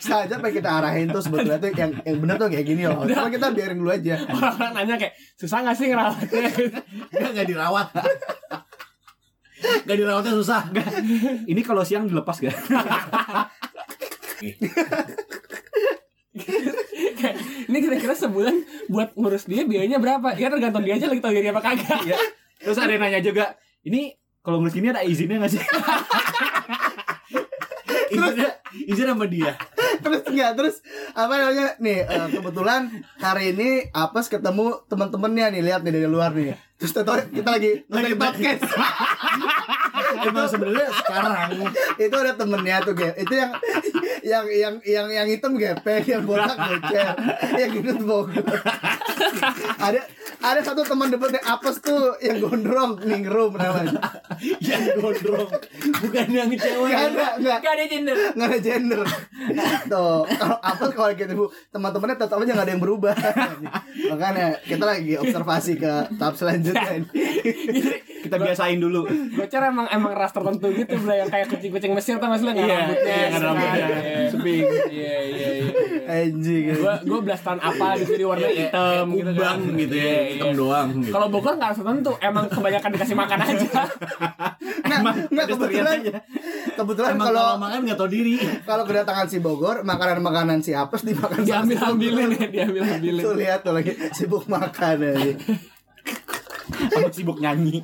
saja 0.00 0.34
pengen 0.42 0.54
kita 0.58 0.70
arahin 0.80 1.06
tuh 1.12 1.22
sebetulnya 1.22 1.60
tuh 1.60 1.70
yang 1.76 1.92
yang 2.02 2.18
benar 2.18 2.34
tuh 2.40 2.48
kayak 2.50 2.66
gini 2.66 2.82
loh 2.88 3.04
cuma 3.06 3.30
kita 3.30 3.46
biarin 3.54 3.78
dulu 3.78 3.90
aja 3.94 4.16
Orang 4.26 4.72
nanya 4.74 4.96
kayak, 4.98 5.14
susah 5.38 5.62
gak 5.62 5.76
sih 5.76 5.86
ngerawatnya? 5.92 6.50
Enggak, 7.14 7.30
enggak 7.30 7.46
dirawat. 7.46 7.88
Enggak 9.60 9.96
dirawatnya 9.96 10.32
susah. 10.36 10.62
Ini 11.50 11.60
kalau 11.64 11.84
siang 11.84 12.08
dilepas 12.08 12.40
gak? 12.40 12.52
Ini 17.70 17.78
kira-kira 17.78 18.14
sebulan 18.16 18.64
buat 18.88 19.12
ngurus 19.14 19.44
dia 19.46 19.62
biayanya 19.68 20.00
berapa? 20.00 20.34
Ya 20.40 20.48
tergantung 20.50 20.82
dia 20.82 20.96
aja 20.96 21.06
lagi 21.06 21.20
tau 21.20 21.32
diri 21.32 21.48
apa 21.52 21.60
kagak. 21.62 22.00
Iya. 22.08 22.16
Terus 22.60 22.76
ada 22.76 22.92
yang 22.92 23.02
nanya 23.04 23.20
juga, 23.24 23.56
ini 23.84 24.16
kalau 24.40 24.60
ngurus 24.60 24.74
gini 24.76 24.88
ada 24.92 25.04
izinnya 25.04 25.40
gak 25.40 25.52
sih? 25.56 25.62
Izinnya, 28.10 28.50
izin 28.90 29.06
sama 29.06 29.26
dia. 29.30 29.54
terus 30.04 30.22
enggak 30.26 30.50
terus 30.58 30.76
apa 31.14 31.32
namanya? 31.38 31.68
Nih 31.78 32.04
eh, 32.04 32.28
kebetulan 32.34 32.90
hari 33.22 33.54
ini 33.54 33.88
apes 33.94 34.26
ketemu 34.26 34.82
teman-temannya 34.90 35.58
nih 35.58 35.62
lihat 35.62 35.80
nih 35.86 35.92
dari 35.94 36.08
luar 36.10 36.34
nih. 36.34 36.58
Terus 36.80 36.92
kita 36.96 37.50
lagi 37.54 37.84
lagi 37.86 38.14
podcast 38.16 38.62
Emang 40.10 40.46
sebenarnya 40.46 40.88
sekarang 40.92 41.50
itu 41.96 42.16
ada 42.16 42.32
temennya 42.34 42.76
tuh 42.82 42.94
Gep. 42.94 43.14
itu 43.16 43.34
yang 43.34 43.50
yang 44.20 44.44
yang 44.46 44.74
yang 44.82 45.06
yang 45.08 45.26
hitam 45.26 45.54
gepeng 45.54 46.04
yang 46.04 46.22
botak 46.22 46.56
bocer 46.56 47.14
yang 47.56 47.70
gendut 47.72 48.00
bogor 48.02 48.44
ada 49.78 50.00
ada 50.40 50.60
satu 50.60 50.82
teman 50.82 51.08
debatnya 51.08 51.40
apes 51.42 51.80
tuh 51.80 52.16
yang 52.20 52.36
gondrong 52.38 53.00
ningrum 53.00 53.54
namanya 53.54 53.96
yang 54.60 54.82
gondrong 54.94 55.48
bukan 56.00 56.26
yang 56.28 56.48
cewek. 56.50 56.90
nggak 56.90 57.04
ada 57.10 57.26
nggak 57.38 57.58
Gak 57.60 57.72
ada 57.72 57.84
gender. 57.86 58.16
nggak 58.34 58.48
ada 58.48 58.58
gender 58.60 59.00
tuh 59.86 60.20
kalau 60.26 60.58
apes 60.60 60.90
kalau 60.92 61.10
gitu 61.14 61.32
bu 61.34 61.44
teman-temannya 61.70 62.16
tetap 62.16 62.36
aja 62.36 62.52
nggak 62.52 62.66
ada 62.66 62.72
yang 62.72 62.82
berubah 62.82 63.14
makanya 64.08 64.46
kita 64.60 64.84
lagi 64.84 65.12
observasi 65.16 65.72
ke 65.76 65.92
tahap 66.16 66.34
selanjutnya 66.34 66.92
ini. 66.98 67.08
Kita 68.20 68.36
biasain 68.36 68.76
dulu. 68.76 69.08
Gocor 69.08 69.62
emang 69.64 69.86
emang 69.88 70.12
ras 70.12 70.30
tertentu 70.30 70.68
gitu 70.70 70.94
bro 70.96 71.12
yang 71.12 71.26
kayak 71.26 71.48
kucing-kucing 71.48 71.92
Mesir 71.92 72.16
tau 72.16 72.28
gak 72.28 72.36
sih 72.36 72.44
lo 72.44 72.52
nggak 72.52 72.62
Iya, 72.62 72.76
rambutnya 72.76 73.08
iya, 73.10 73.24
nggak 73.24 73.34
ada 73.34 73.46
rambutnya. 73.46 73.80
Iya. 73.80 74.28
Iya 74.90 75.16
iya 75.22 75.48
iya 75.50 75.68
Anjing. 76.02 76.64
gue 76.72 76.94
gue 77.02 77.20
belastan 77.20 77.58
apa 77.58 77.86
gitu 77.96 78.12
di 78.14 78.24
warna 78.24 78.46
hitam 78.46 79.06
gitu 79.10 79.30
kan 79.32 79.56
Kubang 79.56 79.78
gitu 79.78 79.94
ya, 79.94 80.04
Iya, 80.04 80.20
hitam 80.28 80.48
iya. 80.48 80.56
doang. 80.56 80.88
Gitu. 80.96 81.10
kalau 81.10 81.26
Bogor 81.28 81.54
nggak 81.54 81.72
tertentu 81.72 82.12
emang 82.20 82.44
kebanyakan 82.46 82.90
dikasih 82.92 83.16
makan 83.16 83.38
aja 83.40 83.68
Nah, 84.82 84.98
nggak 85.32 85.46
kebetulan 85.48 85.94
aja. 85.96 86.12
kebetulan 86.72 87.14
kalau 87.16 87.46
makan 87.56 87.78
nggak 87.82 87.96
tahu 87.96 88.10
diri. 88.10 88.34
kalau 88.64 88.84
kedatangan 88.84 89.26
si 89.26 89.38
Bogor 89.38 89.80
makanan-makanan 89.82 90.58
si 90.58 90.72
apes 90.72 91.02
dimakan 91.02 91.40
diambil 91.40 91.78
ambilin 91.86 92.28
ya 92.32 92.46
diambil 92.48 92.82
ambilin 92.86 93.22
Tuh 93.22 93.34
lihat 93.34 93.60
tuh 93.62 93.72
lagi 93.72 93.92
sibuk 94.10 94.44
makan 94.46 94.96
aja. 95.06 95.32
Sama 96.70 97.08
sibuk 97.10 97.38
nyanyi. 97.42 97.82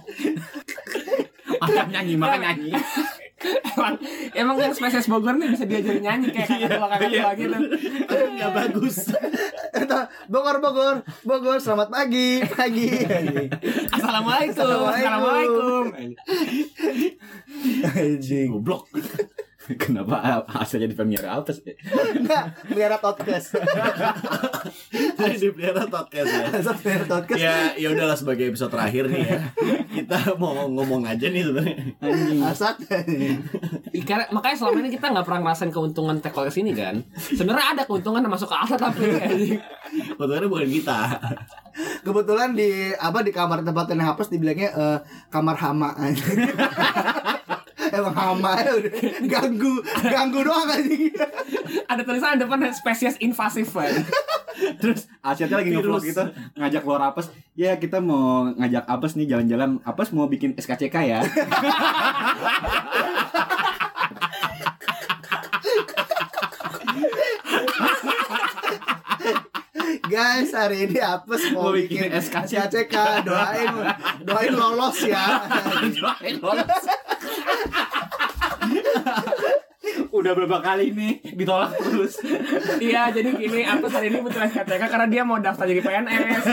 Makan 1.57 1.87
nyanyi, 1.91 2.15
makan 2.19 2.41
nyanyi. 2.43 2.71
emang 3.77 3.95
emang 4.33 4.57
yang 4.57 4.73
spesies 4.73 5.13
Bogor 5.13 5.37
nih 5.37 5.53
bisa 5.53 5.69
diajarin 5.69 6.01
nyanyi 6.01 6.33
kayak 6.33 6.49
kakak 6.49 6.71
tua 6.73 6.89
kakak 6.89 7.11
tua 7.13 7.33
gitu 7.37 7.59
Nggak 8.33 8.51
bagus. 8.57 8.97
Eta, 9.77 10.09
Bogor 10.33 10.57
Bogor 10.65 10.97
Bogor 11.21 11.59
selamat 11.61 11.93
pagi 11.93 12.41
pagi. 12.49 12.89
Assalamualaikum. 13.93 14.89
assalamualaikum 14.89 15.85
Anjing. 17.93 18.49
Goblok. 18.57 18.89
Kenapa 19.83 20.47
hasilnya 20.47 20.87
di 20.87 20.97
Premier 20.97 21.27
apa 21.27 21.51
sih? 21.51 21.75
Enggak, 22.15 22.55
biar 22.71 22.95
podcast. 23.03 23.59
Jadi 25.19 25.37
dipelihara 25.43 25.91
podcast 25.91 26.31
ya. 26.31 26.47
Biar 26.55 27.03
podcast. 27.11 27.39
ya 27.39 27.57
ya 27.75 27.89
udahlah 27.91 28.15
sebagai 28.15 28.47
episode 28.47 28.71
terakhir 28.71 29.11
nih 29.11 29.23
ya 29.27 29.41
kita 29.91 30.39
mau 30.39 30.69
ngomong 30.71 31.09
aja 31.09 31.27
nih 31.27 31.43
sebenarnya 31.43 31.77
Asat. 32.47 32.77
Karena 34.07 34.25
makanya 34.31 34.57
selama 34.57 34.79
ini 34.87 34.91
kita 34.95 35.07
nggak 35.11 35.27
pernah 35.27 35.41
ngerasain 35.51 35.73
keuntungan 35.75 36.17
tekol 36.23 36.47
sini 36.47 36.71
kan. 36.77 37.03
Sebenarnya 37.17 37.67
ada 37.75 37.83
keuntungan 37.89 38.23
masuk 38.27 38.51
ke 38.51 38.57
aset 38.57 38.79
tapi 38.79 39.03
anjing. 39.19 39.59
fotonya 40.19 40.51
bukan 40.51 40.69
kita 40.69 40.99
Kebetulan 42.03 42.57
di 42.57 42.93
apa 42.97 43.21
di 43.21 43.31
kamar 43.35 43.61
tempatnya 43.67 44.15
hapus 44.15 44.31
dibilangnya 44.31 44.71
eh, 44.73 44.99
kamar 45.29 45.57
hama. 45.59 45.91
Emang 47.97 48.15
hama 48.15 48.53
ya 48.67 48.73
udah. 48.77 48.93
Ganggu 49.25 49.75
ganggu 50.05 50.39
doang 50.45 50.69
anjing. 50.69 51.13
ada 51.89 52.03
tulisan 52.05 52.37
depan 52.37 52.69
spesies 52.77 53.17
invasif 53.25 53.73
kan. 53.73 53.91
Terus 54.81 55.09
Asyatnya 55.21 55.61
lagi 55.61 55.71
nge-vlog 55.77 56.01
gitu 56.01 56.25
Ngajak 56.57 56.83
luar 56.89 57.13
apes. 57.13 57.29
Ya 57.57 57.77
kita 57.77 58.01
mau 58.01 58.49
ngajak 58.57 58.85
apes 58.89 59.13
nih 59.17 59.27
jalan-jalan. 59.29 59.81
Apes 59.85 60.13
mau 60.13 60.29
bikin 60.29 60.57
SKCK 60.57 60.97
ya 61.05 61.21
Guys, 70.07 70.55
hari 70.55 70.87
ini 70.87 71.03
apes 71.03 71.51
mau, 71.51 71.71
Mau 71.71 71.75
bikin, 71.75 72.07
bikin 72.07 72.15
SKCK. 72.15 72.95
Doain 73.27 73.75
doain 74.23 74.55
lolos 74.55 75.03
ya. 75.03 75.43
Udah 80.11 80.33
berapa 80.35 80.59
kali 80.59 80.91
nih 80.91 81.23
Ditolak 81.39 81.75
terus 81.79 82.19
Iya, 82.79 83.11
jadi 83.15 83.35
gini, 83.35 83.67
aku 83.67 83.87
hari 83.91 84.11
ini 84.15 84.23
butuh 84.23 84.43
SKTK 84.47 84.83
karena 84.87 85.07
dia 85.11 85.23
mau 85.27 85.39
daftar 85.43 85.67
jadi 85.67 85.83
PNS. 85.83 86.45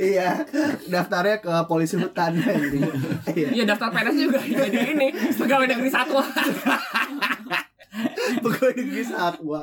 iya, 0.00 0.44
daftarnya 0.88 1.44
ke 1.44 1.52
polisi 1.68 2.00
hutan 2.00 2.40
anjing. 2.40 2.88
Iya. 3.36 3.48
Iya, 3.52 3.64
daftar 3.68 3.92
PNS 3.92 4.16
juga 4.16 4.40
jadi 4.40 4.80
ini 4.96 5.08
pegawai 5.12 5.66
negeri 5.68 5.90
satu. 5.92 6.20
Pegawai 8.44 8.74
negeri 8.80 9.04
satwa. 9.04 9.60